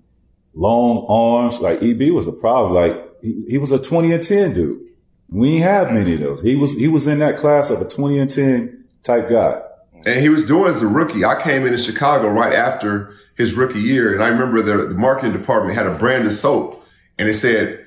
long 0.54 1.04
arms. 1.08 1.58
Like 1.58 1.82
EB 1.82 2.12
was 2.12 2.26
the 2.26 2.32
problem. 2.32 2.74
Like 2.74 2.92
he, 3.22 3.44
he 3.48 3.58
was 3.58 3.72
a 3.72 3.80
twenty 3.80 4.12
and 4.12 4.22
ten 4.22 4.52
dude. 4.54 4.80
We 5.28 5.54
ain't 5.54 5.64
have 5.64 5.90
many 5.90 6.14
of 6.14 6.20
those. 6.20 6.42
He 6.42 6.54
was 6.54 6.74
he 6.74 6.86
was 6.86 7.08
in 7.08 7.18
that 7.18 7.38
class 7.38 7.70
of 7.70 7.80
a 7.80 7.84
twenty 7.88 8.20
and 8.20 8.30
ten 8.30 8.81
type 9.02 9.28
guy. 9.28 9.60
And 10.04 10.20
he 10.20 10.28
was 10.28 10.44
doing 10.44 10.68
as 10.68 10.82
a 10.82 10.86
rookie. 10.88 11.24
I 11.24 11.40
came 11.40 11.62
in 11.62 11.68
into 11.72 11.78
Chicago 11.78 12.28
right 12.28 12.52
after 12.52 13.14
his 13.36 13.54
rookie 13.54 13.80
year, 13.80 14.12
and 14.12 14.22
I 14.22 14.28
remember 14.28 14.60
the, 14.62 14.88
the 14.88 14.94
marketing 14.94 15.32
department 15.32 15.76
had 15.76 15.86
a 15.86 15.94
brand 15.94 16.26
of 16.26 16.32
soap, 16.32 16.84
and 17.18 17.28
it 17.28 17.34
said 17.34 17.84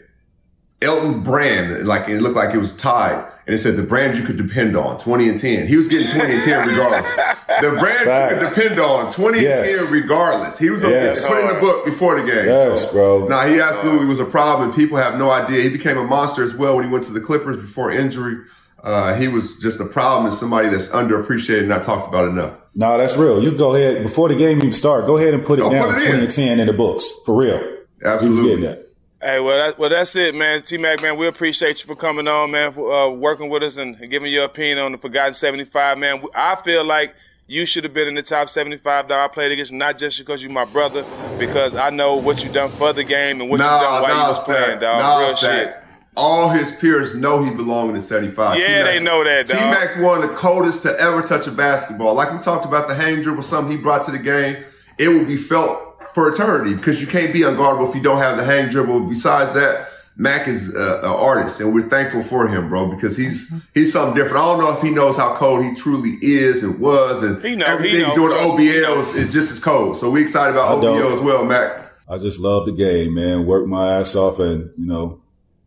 Elton 0.81 1.23
Brand, 1.23 1.85
like 1.87 2.07
it 2.07 2.21
looked 2.21 2.35
like 2.35 2.53
it 2.53 2.57
was 2.57 2.75
tied, 2.75 3.15
and 3.45 3.53
it 3.53 3.57
said 3.59 3.75
the 3.75 3.83
brand 3.83 4.17
you 4.17 4.23
could 4.23 4.37
depend 4.37 4.75
on, 4.77 4.97
twenty 4.97 5.27
and 5.27 5.37
ten. 5.37 5.67
He 5.67 5.75
was 5.75 5.87
getting 5.87 6.07
twenty 6.07 6.35
and 6.35 6.43
ten 6.43 6.67
regardless. 6.67 7.35
The 7.61 7.77
brand 7.79 8.31
you 8.31 8.39
could 8.39 8.55
depend 8.55 8.79
on, 8.79 9.11
twenty 9.11 9.41
Yes. 9.41 9.59
and 9.69 9.79
ten 9.87 9.93
regardless. 9.93 10.57
He 10.57 10.69
was 10.69 10.83
Yes. 10.83 11.25
put 11.27 11.39
in 11.39 11.47
the 11.53 11.59
book 11.59 11.85
before 11.85 12.19
the 12.19 12.25
game. 12.25 12.45
Yes, 12.47 12.85
bro. 12.91 13.27
Nah, 13.27 13.45
he 13.45 13.59
absolutely 13.59 14.07
was 14.07 14.19
a 14.19 14.25
problem. 14.25 14.73
People 14.73 14.97
have 14.97 15.17
no 15.17 15.29
idea. 15.31 15.61
He 15.61 15.69
became 15.69 15.97
a 15.97 16.03
monster 16.03 16.43
as 16.43 16.55
well 16.55 16.75
when 16.75 16.85
he 16.85 16.89
went 16.91 17.03
to 17.05 17.13
the 17.13 17.21
Clippers 17.21 17.57
before 17.57 17.91
injury. 17.91 18.37
Uh, 18.85 19.15
he 19.15 19.27
was 19.27 19.57
just 19.57 19.81
a 19.81 19.85
problem 19.85 20.25
and 20.25 20.33
somebody 20.33 20.69
that's 20.69 20.89
underappreciated 20.89 21.61
and 21.61 21.69
not 21.69 21.81
talked 21.81 22.07
about 22.07 22.29
enough. 22.29 22.53
No, 22.75 22.97
that's 22.99 23.17
real. 23.17 23.41
You 23.41 23.57
go 23.57 23.75
ahead 23.75 24.03
before 24.03 24.29
the 24.29 24.35
game 24.35 24.57
even 24.57 24.71
start. 24.71 25.07
Go 25.07 25.17
ahead 25.17 25.33
and 25.33 25.43
put 25.43 25.57
it 25.57 25.63
down 25.63 25.93
put 25.95 26.03
it 26.03 26.05
20 26.05 26.13
in. 26.13 26.19
and 26.19 26.31
10 26.31 26.59
in 26.59 26.67
the 26.67 26.73
books 26.73 27.11
for 27.25 27.35
real. 27.35 27.59
Absolutely. 28.03 28.37
Who's 28.37 28.47
getting 28.47 28.65
that? 28.65 28.85
Hey, 29.21 29.39
well, 29.39 29.57
that, 29.57 29.79
well, 29.79 29.89
that's 29.89 30.15
it, 30.15 30.35
man. 30.35 30.61
T 30.61 30.77
Mac, 30.77 31.01
man, 31.01 31.17
we 31.17 31.25
appreciate 31.25 31.81
you 31.81 31.87
for 31.87 31.95
coming 31.95 32.27
on, 32.27 32.51
man, 32.51 32.73
for 32.73 32.93
uh, 32.93 33.09
working 33.09 33.49
with 33.49 33.63
us 33.63 33.77
and, 33.77 33.95
and 33.95 34.11
giving 34.11 34.31
your 34.31 34.45
opinion 34.45 34.77
on 34.77 34.91
the 34.91 34.99
Forgotten 34.99 35.33
75, 35.33 35.97
man. 35.97 36.23
I 36.35 36.55
feel 36.57 36.85
like 36.85 37.15
you 37.47 37.65
should 37.65 37.85
have 37.85 37.93
been 37.93 38.07
in 38.07 38.13
the 38.13 38.21
top 38.21 38.49
75 38.49 39.07
that 39.07 39.19
I 39.19 39.33
played 39.33 39.51
against, 39.51 39.73
not 39.73 39.97
just 39.97 40.19
because 40.19 40.43
you're 40.43 40.51
my 40.51 40.65
brother, 40.65 41.03
because 41.39 41.73
I 41.73 41.89
know 41.89 42.17
what 42.17 42.43
you 42.43 42.51
done 42.51 42.69
for 42.71 42.93
the 42.93 43.03
game 43.03 43.41
and 43.41 43.49
what 43.49 43.57
you 43.57 43.65
done 43.65 44.03
while 44.03 44.15
you 44.15 44.27
was 44.27 44.43
playing, 44.43 44.79
dog. 44.79 44.99
Nah, 44.99 45.19
Real 45.25 45.35
Stack. 45.35 45.67
shit. 45.67 45.75
All 46.17 46.49
his 46.49 46.71
peers 46.71 47.15
know 47.15 47.43
he 47.43 47.51
belonged 47.53 47.89
in 47.89 47.95
the 47.95 48.01
75. 48.01 48.57
Yeah, 48.57 48.83
they 48.83 49.01
know 49.01 49.23
that, 49.23 49.47
dog. 49.47 49.57
T-Mac's 49.57 49.97
one 49.99 50.23
of 50.23 50.29
the 50.29 50.35
coldest 50.35 50.83
to 50.83 50.97
ever 50.99 51.21
touch 51.21 51.45
a 51.47 51.51
basketball. 51.51 52.13
Like 52.13 52.31
we 52.31 52.39
talked 52.39 52.65
about 52.65 52.87
the 52.87 52.95
hang 52.95 53.21
dribble, 53.21 53.43
something 53.43 53.75
he 53.75 53.81
brought 53.81 54.03
to 54.03 54.11
the 54.11 54.19
game. 54.19 54.63
It 54.97 55.09
will 55.09 55.25
be 55.25 55.35
felt 55.35 56.09
for 56.13 56.29
eternity 56.29 56.73
because 56.73 57.01
you 57.01 57.07
can't 57.07 57.33
be 57.33 57.41
unguardable 57.41 57.89
if 57.89 57.95
you 57.95 58.01
don't 58.01 58.19
have 58.19 58.37
the 58.37 58.45
hang 58.45 58.69
dribble. 58.69 59.01
Besides 59.07 59.53
that, 59.53 59.89
Mac 60.17 60.47
is 60.47 60.73
uh, 60.73 61.01
an 61.03 61.09
artist, 61.09 61.59
and 61.59 61.73
we're 61.75 61.89
thankful 61.89 62.23
for 62.23 62.47
him, 62.47 62.69
bro, 62.69 62.87
because 62.87 63.17
he's 63.17 63.51
he's 63.73 63.91
something 63.91 64.15
different. 64.15 64.37
I 64.41 64.45
don't 64.45 64.59
know 64.59 64.73
if 64.73 64.81
he 64.81 64.89
knows 64.91 65.17
how 65.17 65.35
cold 65.35 65.65
he 65.65 65.75
truly 65.75 66.11
is 66.21 66.63
and 66.63 66.79
was, 66.79 67.21
and 67.21 67.43
He 67.43 67.57
know, 67.57 67.65
everything 67.65 68.01
know. 68.01 68.05
he's 68.05 68.15
doing 68.15 68.31
at 68.31 68.39
OBL 68.39 68.99
is, 69.01 69.15
is 69.15 69.33
just 69.33 69.51
as 69.51 69.59
cold. 69.59 69.97
So 69.97 70.09
we 70.09 70.21
excited 70.21 70.51
about 70.51 70.77
I 70.77 70.81
don't. 70.81 71.01
OBL 71.01 71.11
as 71.11 71.19
well, 71.19 71.43
Mac. 71.43 71.91
I 72.07 72.17
just 72.17 72.39
love 72.39 72.65
the 72.65 72.71
game, 72.71 73.15
man. 73.15 73.45
Work 73.45 73.67
my 73.67 73.99
ass 73.99 74.15
off 74.15 74.39
and, 74.39 74.69
you 74.77 74.85
know, 74.85 75.19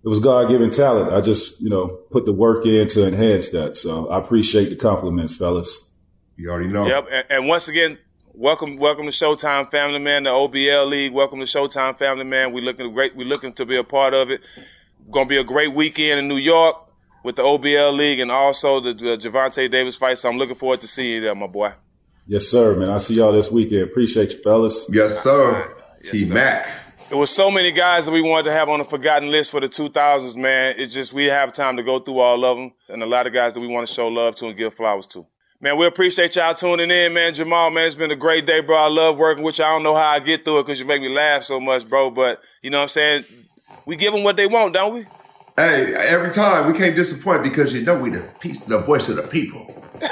it 0.08 0.10
was 0.10 0.20
God 0.20 0.48
given 0.48 0.70
talent. 0.70 1.12
I 1.12 1.20
just, 1.20 1.60
you 1.60 1.68
know, 1.68 1.88
put 2.10 2.24
the 2.24 2.32
work 2.32 2.64
in 2.64 2.88
to 2.88 3.06
enhance 3.06 3.50
that. 3.50 3.76
So 3.76 4.08
I 4.08 4.18
appreciate 4.18 4.70
the 4.70 4.76
compliments, 4.76 5.36
fellas. 5.36 5.86
You 6.34 6.48
already 6.48 6.68
know. 6.68 6.86
Yep, 6.86 7.08
and, 7.12 7.26
and 7.28 7.46
once 7.46 7.68
again, 7.68 7.98
welcome, 8.32 8.78
welcome 8.78 9.04
to 9.04 9.12
Showtime 9.12 9.70
Family 9.70 9.98
Man, 9.98 10.22
the 10.22 10.30
OBL 10.30 10.88
League. 10.88 11.12
Welcome 11.12 11.40
to 11.40 11.44
Showtime 11.44 11.98
Family 11.98 12.24
Man. 12.24 12.54
We 12.54 12.62
looking 12.62 12.90
great. 12.94 13.16
We 13.16 13.26
looking 13.26 13.52
to 13.52 13.66
be 13.66 13.76
a 13.76 13.84
part 13.84 14.14
of 14.14 14.30
it. 14.30 14.40
Going 15.10 15.26
to 15.26 15.28
be 15.28 15.36
a 15.36 15.44
great 15.44 15.74
weekend 15.74 16.20
in 16.20 16.26
New 16.26 16.38
York 16.38 16.90
with 17.22 17.36
the 17.36 17.42
OBL 17.42 17.94
League 17.94 18.20
and 18.20 18.30
also 18.30 18.80
the, 18.80 18.94
the 18.94 19.18
Gervonta 19.18 19.70
Davis 19.70 19.96
fight. 19.96 20.16
So 20.16 20.30
I'm 20.30 20.38
looking 20.38 20.54
forward 20.54 20.80
to 20.80 20.88
seeing 20.88 21.16
you 21.16 21.20
there, 21.20 21.34
my 21.34 21.48
boy. 21.48 21.74
Yes, 22.26 22.46
sir, 22.46 22.74
man. 22.76 22.88
I 22.88 22.96
see 22.96 23.16
y'all 23.16 23.32
this 23.32 23.50
weekend. 23.50 23.82
Appreciate 23.82 24.32
you, 24.32 24.40
fellas. 24.40 24.86
Yes, 24.90 25.22
sir. 25.22 25.70
T 26.02 26.24
Mac. 26.30 26.87
There 27.08 27.16
was 27.16 27.30
so 27.30 27.50
many 27.50 27.72
guys 27.72 28.04
that 28.04 28.12
we 28.12 28.20
wanted 28.20 28.42
to 28.44 28.52
have 28.52 28.68
on 28.68 28.80
the 28.80 28.84
forgotten 28.84 29.30
list 29.30 29.50
for 29.50 29.60
the 29.60 29.68
2000s, 29.68 30.36
man. 30.36 30.74
It's 30.76 30.92
just 30.92 31.14
we 31.14 31.24
didn't 31.24 31.38
have 31.38 31.52
time 31.54 31.78
to 31.78 31.82
go 31.82 31.98
through 31.98 32.18
all 32.18 32.44
of 32.44 32.58
them, 32.58 32.72
and 32.88 33.02
a 33.02 33.06
lot 33.06 33.26
of 33.26 33.32
guys 33.32 33.54
that 33.54 33.60
we 33.60 33.66
want 33.66 33.88
to 33.88 33.94
show 33.94 34.08
love 34.08 34.34
to 34.36 34.48
and 34.48 34.58
give 34.58 34.74
flowers 34.74 35.06
to. 35.08 35.24
Man, 35.58 35.78
we 35.78 35.86
appreciate 35.86 36.36
y'all 36.36 36.52
tuning 36.52 36.90
in, 36.90 37.14
man. 37.14 37.32
Jamal, 37.32 37.70
man, 37.70 37.86
it's 37.86 37.94
been 37.94 38.10
a 38.10 38.16
great 38.16 38.44
day, 38.44 38.60
bro. 38.60 38.76
I 38.76 38.88
love 38.88 39.16
working 39.16 39.42
with 39.42 39.58
you. 39.58 39.64
I 39.64 39.68
don't 39.70 39.82
know 39.84 39.94
how 39.94 40.06
I 40.10 40.20
get 40.20 40.44
through 40.44 40.60
it 40.60 40.66
because 40.66 40.78
you 40.78 40.84
make 40.84 41.00
me 41.00 41.08
laugh 41.08 41.44
so 41.44 41.58
much, 41.58 41.88
bro. 41.88 42.10
But 42.10 42.42
you 42.60 42.68
know 42.68 42.76
what 42.76 42.82
I'm 42.82 42.88
saying? 42.90 43.24
We 43.86 43.96
give 43.96 44.12
them 44.12 44.22
what 44.22 44.36
they 44.36 44.46
want, 44.46 44.74
don't 44.74 44.92
we? 44.92 45.06
Hey, 45.56 45.94
every 45.94 46.30
time 46.30 46.70
we 46.70 46.78
can't 46.78 46.94
disappoint 46.94 47.42
because 47.42 47.72
you 47.72 47.82
know 47.82 47.98
we 47.98 48.10
the 48.10 48.28
piece, 48.38 48.60
the 48.60 48.80
voice 48.80 49.08
of 49.08 49.16
the 49.16 49.22
people. 49.22 49.82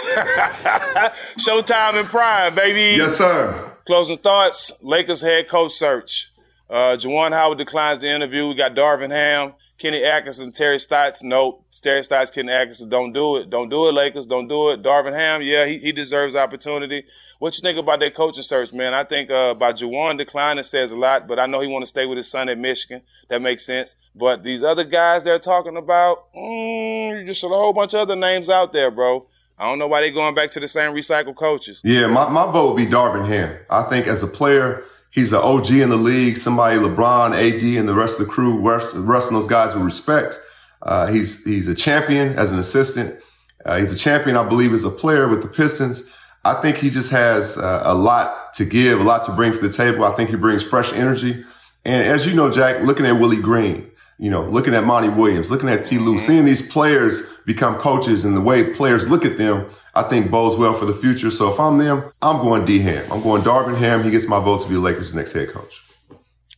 Showtime 1.36 2.00
in 2.00 2.06
prime, 2.06 2.54
baby. 2.54 2.96
Yes, 2.96 3.16
sir. 3.16 3.76
Closing 3.84 4.16
thoughts. 4.16 4.72
Lakers 4.80 5.20
head 5.20 5.46
coach 5.46 5.72
search. 5.72 6.32
Uh, 6.68 6.96
Juwan 6.96 7.32
Howard 7.32 7.58
declines 7.58 8.00
the 8.00 8.08
interview. 8.08 8.48
We 8.48 8.54
got 8.54 8.74
Darvin 8.74 9.10
Ham, 9.10 9.54
Kenny 9.78 10.04
Atkinson, 10.04 10.52
Terry 10.52 10.78
Stotts. 10.78 11.22
Nope. 11.22 11.64
Terry 11.80 12.02
Stotts, 12.02 12.30
Kenny 12.30 12.52
Atkinson. 12.52 12.88
Don't 12.88 13.12
do 13.12 13.36
it. 13.36 13.50
Don't 13.50 13.68
do 13.68 13.88
it, 13.88 13.92
Lakers. 13.92 14.26
Don't 14.26 14.48
do 14.48 14.70
it. 14.70 14.82
Darvin 14.82 15.14
Ham, 15.14 15.42
yeah, 15.42 15.66
he, 15.66 15.78
he 15.78 15.92
deserves 15.92 16.34
opportunity. 16.34 17.04
What 17.38 17.56
you 17.56 17.60
think 17.60 17.78
about 17.78 18.00
that 18.00 18.14
coaching 18.14 18.42
search, 18.42 18.72
man? 18.72 18.94
I 18.94 19.04
think 19.04 19.30
uh, 19.30 19.52
by 19.54 19.72
Juwan 19.72 20.16
declining 20.16 20.64
says 20.64 20.90
a 20.92 20.96
lot, 20.96 21.28
but 21.28 21.38
I 21.38 21.46
know 21.46 21.60
he 21.60 21.68
want 21.68 21.82
to 21.82 21.86
stay 21.86 22.06
with 22.06 22.16
his 22.16 22.30
son 22.30 22.48
at 22.48 22.58
Michigan. 22.58 23.02
That 23.28 23.42
makes 23.42 23.66
sense. 23.66 23.94
But 24.14 24.42
these 24.42 24.62
other 24.62 24.84
guys 24.84 25.22
they're 25.22 25.38
talking 25.38 25.76
about, 25.76 26.32
mm, 26.34 27.26
just 27.26 27.44
a 27.44 27.48
whole 27.48 27.74
bunch 27.74 27.92
of 27.92 28.00
other 28.00 28.16
names 28.16 28.48
out 28.48 28.72
there, 28.72 28.90
bro. 28.90 29.26
I 29.58 29.68
don't 29.68 29.78
know 29.78 29.86
why 29.86 30.00
they 30.00 30.10
going 30.10 30.34
back 30.34 30.50
to 30.52 30.60
the 30.60 30.68
same 30.68 30.92
recycled 30.92 31.36
coaches. 31.36 31.80
Yeah, 31.84 32.06
my, 32.06 32.28
my 32.28 32.50
vote 32.50 32.74
would 32.74 32.76
be 32.76 32.90
Darvin 32.90 33.26
Ham. 33.26 33.58
I 33.70 33.82
think 33.84 34.06
as 34.06 34.22
a 34.22 34.26
player, 34.26 34.84
he's 35.16 35.32
an 35.32 35.40
OG 35.40 35.70
in 35.72 35.88
the 35.88 35.96
league, 35.96 36.36
somebody 36.36 36.76
LeBron, 36.76 37.32
AD, 37.32 37.62
and 37.62 37.88
the 37.88 37.94
rest 37.94 38.20
of 38.20 38.26
the 38.26 38.32
crew, 38.32 38.60
rest, 38.60 38.94
of 38.94 39.32
those 39.32 39.48
guys 39.48 39.74
would 39.74 39.82
respect. 39.82 40.38
Uh, 40.82 41.08
he's 41.08 41.42
he's 41.44 41.66
a 41.66 41.74
champion 41.74 42.38
as 42.38 42.52
an 42.52 42.60
assistant. 42.60 43.18
Uh, 43.64 43.78
he's 43.78 43.90
a 43.90 43.98
champion, 43.98 44.36
I 44.36 44.44
believe, 44.44 44.72
as 44.72 44.84
a 44.84 44.90
player 44.90 45.26
with 45.26 45.42
the 45.42 45.48
Pistons. 45.48 46.08
I 46.44 46.54
think 46.60 46.76
he 46.76 46.90
just 46.90 47.10
has 47.10 47.58
uh, 47.58 47.82
a 47.84 47.94
lot 47.94 48.54
to 48.54 48.64
give, 48.64 49.00
a 49.00 49.02
lot 49.02 49.24
to 49.24 49.32
bring 49.32 49.52
to 49.52 49.58
the 49.58 49.72
table. 49.72 50.04
I 50.04 50.12
think 50.12 50.30
he 50.30 50.36
brings 50.36 50.62
fresh 50.62 50.92
energy. 50.92 51.44
And 51.84 52.06
as 52.06 52.24
you 52.24 52.34
know, 52.34 52.52
Jack, 52.52 52.82
looking 52.82 53.04
at 53.06 53.12
Willie 53.12 53.40
Green, 53.40 53.90
you 54.18 54.30
know, 54.30 54.42
looking 54.42 54.74
at 54.74 54.84
Monty 54.84 55.08
Williams, 55.08 55.50
looking 55.50 55.68
at 55.68 55.84
Ty 55.84 55.96
Lue, 55.96 56.18
seeing 56.18 56.44
these 56.44 56.70
players 56.70 57.28
become 57.46 57.76
coaches 57.76 58.24
and 58.24 58.36
the 58.36 58.40
way 58.40 58.72
players 58.72 59.08
look 59.08 59.24
at 59.24 59.38
them, 59.38 59.68
I 59.96 60.02
think 60.02 60.30
bodes 60.30 60.56
well 60.56 60.74
for 60.74 60.84
the 60.84 60.92
future. 60.94 61.30
So 61.30 61.52
if 61.52 61.58
I'm 61.58 61.78
them, 61.78 62.12
I'm 62.22 62.36
going 62.42 62.64
D 62.64 62.78
Ham. 62.80 63.10
I'm 63.10 63.22
going 63.22 63.42
Darvin 63.42 63.76
Ham. 63.78 64.02
He 64.04 64.10
gets 64.10 64.28
my 64.28 64.38
vote 64.40 64.60
to 64.62 64.68
be 64.68 64.74
the 64.74 64.80
Lakers' 64.80 65.14
next 65.14 65.32
head 65.32 65.48
coach. 65.50 65.82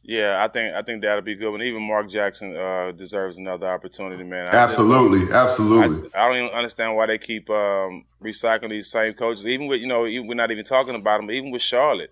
Yeah, 0.03 0.43
I 0.43 0.49
think 0.49 0.75
I 0.75 0.81
think 0.83 1.03
that'll 1.03 1.21
be 1.23 1.35
good. 1.35 1.53
And 1.53 1.63
even 1.63 1.83
Mark 1.87 2.09
Jackson 2.09 2.57
uh, 2.57 2.93
deserves 2.93 3.37
another 3.37 3.67
opportunity, 3.69 4.25
man. 4.25 4.45
I 4.49 4.53
just- 4.53 4.55
Absolutely, 4.79 5.33
absolutely. 5.35 6.11
I, 6.15 6.25
I 6.25 6.29
don't 6.29 6.45
even 6.45 6.57
understand 6.57 6.97
why 6.97 7.07
they 7.07 7.19
keep 7.19 7.51
um, 7.51 8.05
recycling 8.23 8.71
these 8.71 8.91
same 8.91 9.13
coaches. 9.15 9.47
Even 9.47 9.67
with 9.67 9.81
you 9.83 9.87
know, 9.87 10.07
even, 10.07 10.27
we're 10.27 10.35
not 10.35 10.51
even 10.51 10.65
talking 10.65 10.95
about 10.95 11.19
them. 11.19 11.27
But 11.27 11.35
even 11.35 11.51
with 11.51 11.61
Charlotte, 11.61 12.11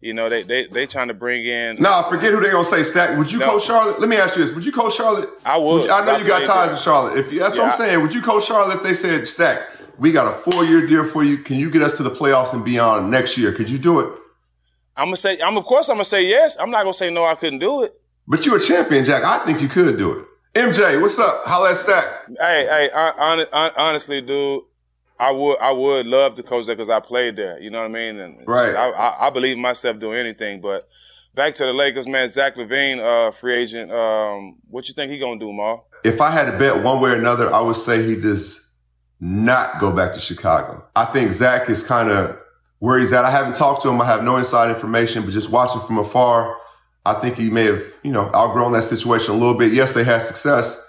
You 0.00 0.12
know, 0.12 0.28
they 0.28 0.42
they 0.42 0.66
they 0.66 0.86
trying 0.86 1.06
to 1.08 1.14
bring 1.14 1.46
in. 1.46 1.76
Nah, 1.78 2.02
forget 2.02 2.32
who 2.32 2.40
they 2.40 2.50
gonna 2.50 2.64
say. 2.64 2.82
Stack. 2.82 3.16
Would 3.16 3.30
you 3.30 3.38
No. 3.38 3.46
coach 3.46 3.64
Charlotte? 3.64 4.00
Let 4.00 4.08
me 4.08 4.16
ask 4.16 4.36
you 4.36 4.44
this: 4.44 4.52
Would 4.52 4.64
you 4.66 4.72
coach 4.72 4.96
Charlotte? 4.96 5.28
I 5.44 5.56
would. 5.56 5.84
you- 5.84 5.90
I 5.92 6.04
know 6.04 6.16
I 6.16 6.18
you 6.18 6.26
got 6.26 6.42
ties 6.44 6.72
in 6.72 6.78
Charlotte. 6.78 7.16
If 7.16 7.30
that's 7.30 7.56
what 7.56 7.66
I'm 7.66 7.72
saying, 7.72 8.02
would 8.02 8.12
you 8.12 8.22
coach 8.22 8.44
Charlotte 8.46 8.78
if 8.78 8.82
they 8.82 8.92
said, 8.94 9.26
Stack, 9.28 9.60
we 9.98 10.12
got 10.12 10.26
a 10.26 10.36
four 10.36 10.64
year 10.64 10.86
deal 10.86 11.04
for 11.04 11.24
you? 11.24 11.38
Can 11.38 11.58
you 11.58 11.70
get 11.70 11.82
us 11.82 11.96
to 11.98 12.02
the 12.02 12.10
playoffs 12.10 12.52
and 12.52 12.64
beyond 12.64 13.10
next 13.10 13.36
year? 13.38 13.52
Could 13.52 13.68
you 13.70 13.78
do 13.78 14.00
it? 14.00 14.12
I'm 14.96 15.06
gonna 15.06 15.16
say. 15.16 15.40
I'm 15.40 15.56
of 15.56 15.64
course. 15.64 15.88
I'm 15.88 15.96
gonna 15.96 16.04
say 16.04 16.26
yes. 16.26 16.56
I'm 16.58 16.70
not 16.70 16.82
gonna 16.82 16.94
say 16.94 17.10
no. 17.10 17.24
I 17.24 17.34
couldn't 17.34 17.58
do 17.58 17.82
it. 17.84 17.94
But 18.28 18.44
you're 18.46 18.56
a 18.56 18.60
champion, 18.60 19.04
Jack. 19.04 19.24
I 19.24 19.38
think 19.44 19.60
you 19.62 19.68
could 19.68 19.98
do 19.98 20.12
it. 20.18 20.26
MJ, 20.58 21.00
what's 21.00 21.18
up? 21.18 21.42
Holla 21.44 21.72
at 21.72 21.76
Stack. 21.76 22.04
Hey, 22.40 22.66
hey. 22.66 22.90
hon- 22.94 23.46
hon- 23.52 23.70
honestly, 23.76 24.22
dude, 24.22 24.62
I 25.20 25.30
would 25.30 25.58
I 25.60 25.70
would 25.72 26.06
love 26.06 26.34
to 26.36 26.42
coach 26.42 26.64
there 26.66 26.74
because 26.74 26.88
I 26.90 27.00
played 27.00 27.36
there. 27.36 27.60
You 27.60 27.70
know 27.70 27.78
what 27.80 27.84
I 27.86 27.88
mean? 27.88 28.18
And 28.18 28.42
Right. 28.48 28.74
I, 28.74 28.88
I, 28.90 29.26
I 29.26 29.30
believe 29.30 29.58
myself 29.58 29.98
doing 29.98 30.18
anything. 30.18 30.62
But 30.62 30.88
back 31.34 31.54
to 31.56 31.64
the 31.66 31.74
Lakers, 31.74 32.06
man. 32.08 32.28
Zach 32.30 32.56
LaVine, 32.56 32.98
uh, 33.00 33.32
free 33.32 33.54
agent. 33.54 33.92
Um, 33.92 34.56
what 34.70 34.88
you 34.88 34.94
think 34.94 35.12
he 35.12 35.18
gonna 35.18 35.38
do, 35.38 35.52
Ma? 35.52 35.78
If 36.04 36.20
I 36.22 36.30
had 36.30 36.50
to 36.50 36.58
bet 36.58 36.82
one 36.82 37.00
way 37.02 37.10
or 37.10 37.16
another, 37.16 37.52
I 37.52 37.60
would 37.60 37.76
say 37.76 38.02
he 38.02 38.16
does 38.16 38.65
not 39.20 39.80
go 39.80 39.92
back 39.92 40.12
to 40.14 40.20
Chicago. 40.20 40.84
I 40.94 41.06
think 41.06 41.32
Zach 41.32 41.68
is 41.70 41.82
kind 41.82 42.10
of 42.10 42.38
where 42.78 42.98
he's 42.98 43.12
at. 43.12 43.24
I 43.24 43.30
haven't 43.30 43.54
talked 43.54 43.82
to 43.82 43.88
him. 43.88 44.00
I 44.00 44.06
have 44.06 44.22
no 44.22 44.36
inside 44.36 44.70
information, 44.70 45.22
but 45.24 45.32
just 45.32 45.50
watching 45.50 45.80
from 45.80 45.98
afar, 45.98 46.56
I 47.04 47.14
think 47.14 47.36
he 47.36 47.50
may 47.50 47.64
have, 47.64 47.82
you 48.02 48.12
know, 48.12 48.30
outgrown 48.34 48.72
that 48.72 48.82
situation 48.82 49.30
a 49.30 49.38
little 49.38 49.56
bit. 49.56 49.72
Yes, 49.72 49.94
they 49.94 50.04
had 50.04 50.22
success, 50.22 50.84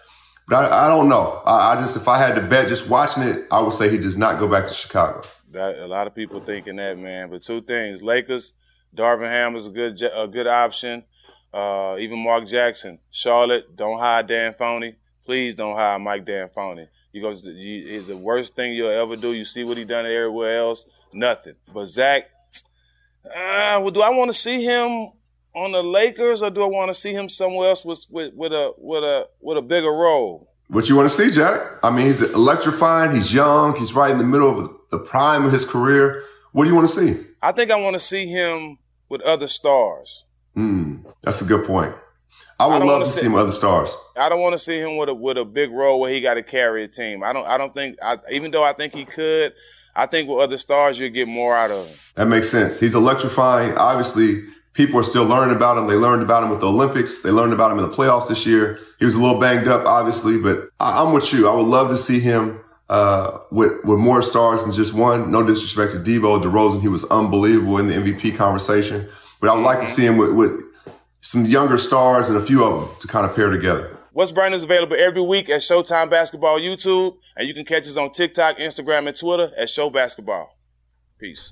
but 0.48 0.72
I, 0.72 0.86
I 0.86 0.88
don't 0.88 1.08
know. 1.08 1.42
I, 1.46 1.74
I 1.74 1.76
just, 1.78 1.96
if 1.96 2.08
I 2.08 2.18
had 2.18 2.36
to 2.36 2.42
bet, 2.42 2.68
just 2.68 2.90
watching 2.90 3.24
it, 3.24 3.46
I 3.52 3.62
would 3.62 3.74
say 3.74 3.90
he 3.90 3.98
does 3.98 4.18
not 4.18 4.40
go 4.40 4.48
back 4.48 4.68
to 4.68 4.74
Chicago. 4.74 5.24
That 5.52 5.78
a 5.78 5.88
lot 5.88 6.08
of 6.08 6.16
people 6.16 6.42
thinking 6.42 6.76
that, 6.78 6.98
man. 6.98 7.30
But 7.30 7.44
two 7.44 7.62
things: 7.62 8.02
Lakers, 8.02 8.54
Darvin 8.96 9.30
Ham 9.30 9.56
is 9.56 9.68
a 9.68 9.70
good 9.70 10.02
a 10.14 10.28
good 10.28 10.48
option. 10.48 11.04
Uh, 11.54 11.96
even 12.00 12.20
Mark 12.20 12.46
Jackson, 12.46 13.00
Charlotte, 13.10 13.76
don't 13.76 14.00
hire 14.00 14.22
D'Antoni. 14.22 14.96
Please 15.24 15.56
don't 15.56 15.76
hire 15.76 15.98
Mike 15.98 16.26
D'Antoni. 16.26 16.88
Because 17.20 17.44
it's 17.46 18.08
the 18.08 18.18
worst 18.18 18.56
thing 18.56 18.74
you'll 18.74 18.90
ever 18.90 19.16
do. 19.16 19.34
You 19.34 19.46
see 19.46 19.64
what 19.64 19.78
he 19.78 19.86
done 19.86 20.06
everywhere 20.06 20.58
else, 20.60 20.86
nothing. 21.14 21.56
But 21.74 21.86
Zach, 21.88 22.24
uh, 23.26 23.80
well, 23.82 23.92
do 23.92 24.02
I 24.02 24.10
want 24.10 24.32
to 24.32 24.38
see 24.38 24.64
him 24.64 25.12
on 25.54 25.72
the 25.72 25.84
Lakers 25.84 26.42
or 26.42 26.50
do 26.50 26.64
I 26.64 26.68
want 26.68 26.90
to 26.90 26.94
see 26.94 27.14
him 27.14 27.28
somewhere 27.30 27.70
else 27.70 27.84
with 27.84 28.06
with, 28.10 28.34
with 28.34 28.54
a 28.54 28.74
with 28.78 29.04
a 29.04 29.28
with 29.42 29.58
a 29.58 29.62
bigger 29.62 29.92
role? 29.92 30.50
What 30.70 30.90
you 30.90 30.96
want 30.96 31.10
to 31.10 31.16
see, 31.16 31.32
Jack? 31.32 31.62
I 31.82 31.90
mean, 31.90 32.08
he's 32.08 32.22
electrifying. 32.22 33.16
He's 33.16 33.34
young. 33.34 33.78
He's 33.78 33.94
right 33.94 34.12
in 34.12 34.18
the 34.18 34.26
middle 34.26 34.50
of 34.50 34.78
the 34.92 35.00
prime 35.00 35.46
of 35.46 35.54
his 35.54 35.64
career. 35.64 36.24
What 36.52 36.66
do 36.66 36.70
you 36.70 36.76
want 36.76 36.90
to 36.90 36.94
see? 36.94 37.24
I 37.42 37.54
think 37.54 37.72
I 37.72 37.78
want 37.78 37.96
to 37.96 38.00
see 38.00 38.28
him 38.28 38.78
with 39.10 39.22
other 39.22 39.48
stars. 39.48 40.26
Hmm, 40.56 40.98
that's 41.24 41.42
a 41.42 41.46
good 41.46 41.66
point. 41.66 41.96
I 42.60 42.66
would 42.66 42.82
I 42.82 42.86
love 42.86 43.04
to 43.04 43.12
say- 43.12 43.22
see 43.22 43.26
him 43.28 43.34
with 43.34 43.44
other 43.44 43.52
stars. 43.52 43.96
I 44.16 44.30
don't 44.30 44.42
want 44.42 44.54
to 44.54 44.60
see 44.60 44.80
him 44.80 44.98
with 44.98 45.10
a 45.10 45.14
with 45.14 45.38
a 45.38 45.46
big 45.46 45.72
role 45.72 46.00
where 46.00 46.12
he 46.12 46.22
got 46.22 46.36
to 46.36 46.44
carry 46.44 46.84
a 46.84 46.88
team. 46.88 47.24
I 47.24 47.34
don't. 47.34 47.46
I 47.48 47.58
don't 47.58 47.74
think. 47.74 47.98
I, 48.02 48.18
even 48.32 48.52
though 48.52 48.64
I 48.64 48.74
think 48.74 48.94
he 48.94 49.06
could, 49.06 49.54
I 49.96 50.06
think 50.08 50.28
with 50.30 50.40
other 50.40 50.58
stars 50.58 50.98
you'll 50.98 51.12
get 51.12 51.28
more 51.28 51.56
out 51.56 51.70
of 51.72 51.88
him. 51.88 51.98
That 52.16 52.28
makes 52.28 52.50
sense. 52.50 52.80
He's 52.80 52.96
electrifying. 52.96 53.78
Obviously, 53.78 54.42
people 54.74 55.00
are 55.00 55.04
still 55.04 55.26
learning 55.26 55.56
about 55.56 55.78
him. 55.78 55.88
They 55.88 55.96
learned 55.96 56.24
about 56.24 56.44
him 56.44 56.50
with 56.50 56.62
the 56.62 56.68
Olympics. 56.68 57.22
They 57.22 57.30
learned 57.30 57.54
about 57.54 57.72
him 57.72 57.78
in 57.80 57.90
the 57.90 57.96
playoffs 57.96 58.28
this 58.28 58.46
year. 58.46 58.80
He 58.98 59.06
was 59.06 59.14
a 59.14 59.20
little 59.22 59.40
banged 59.40 59.68
up, 59.68 59.86
obviously, 59.86 60.40
but 60.40 60.70
I, 60.80 61.04
I'm 61.04 61.14
with 61.14 61.32
you. 61.34 61.48
I 61.48 61.54
would 61.54 61.68
love 61.68 61.90
to 61.90 61.98
see 61.98 62.20
him 62.20 62.60
uh, 62.90 63.38
with 63.52 63.84
with 63.84 64.00
more 64.00 64.24
stars 64.24 64.64
than 64.64 64.74
just 64.74 64.96
one. 64.96 65.30
No 65.30 65.44
disrespect 65.46 65.92
to 65.92 66.00
Deebo 66.00 66.42
DeRozan, 66.42 66.82
he 66.82 66.88
was 66.88 67.04
unbelievable 67.06 67.78
in 67.78 67.88
the 67.88 67.94
MVP 67.94 68.36
conversation. 68.36 69.08
But 69.40 69.52
I 69.52 69.54
would 69.54 69.64
like 69.64 69.80
to 69.82 69.88
see 69.88 70.04
him 70.04 70.18
with, 70.18 70.32
with 70.34 70.67
some 71.28 71.46
younger 71.46 71.78
stars 71.78 72.30
and 72.30 72.38
a 72.38 72.42
few 72.42 72.64
of 72.64 72.80
them 72.80 72.96
to 73.02 73.08
kind 73.08 73.30
of 73.30 73.36
pair 73.36 73.50
together. 73.50 73.98
What's 74.14 74.32
Brand 74.32 74.56
is 74.56 74.64
available 74.64 74.96
every 74.98 75.22
week 75.22 75.50
at 75.50 75.60
Showtime 75.60 76.10
Basketball 76.10 76.58
YouTube, 76.58 77.18
and 77.36 77.46
you 77.46 77.54
can 77.54 77.66
catch 77.66 77.84
us 77.84 77.98
on 77.98 78.14
TikTok, 78.14 78.58
Instagram, 78.60 79.10
and 79.10 79.16
Twitter 79.16 79.52
at 79.58 79.70
Show 79.70 79.90
Basketball. 79.90 80.58
Peace. 81.20 81.52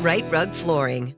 Rite 0.00 0.30
Rug 0.30 0.50
Flooring. 0.50 1.14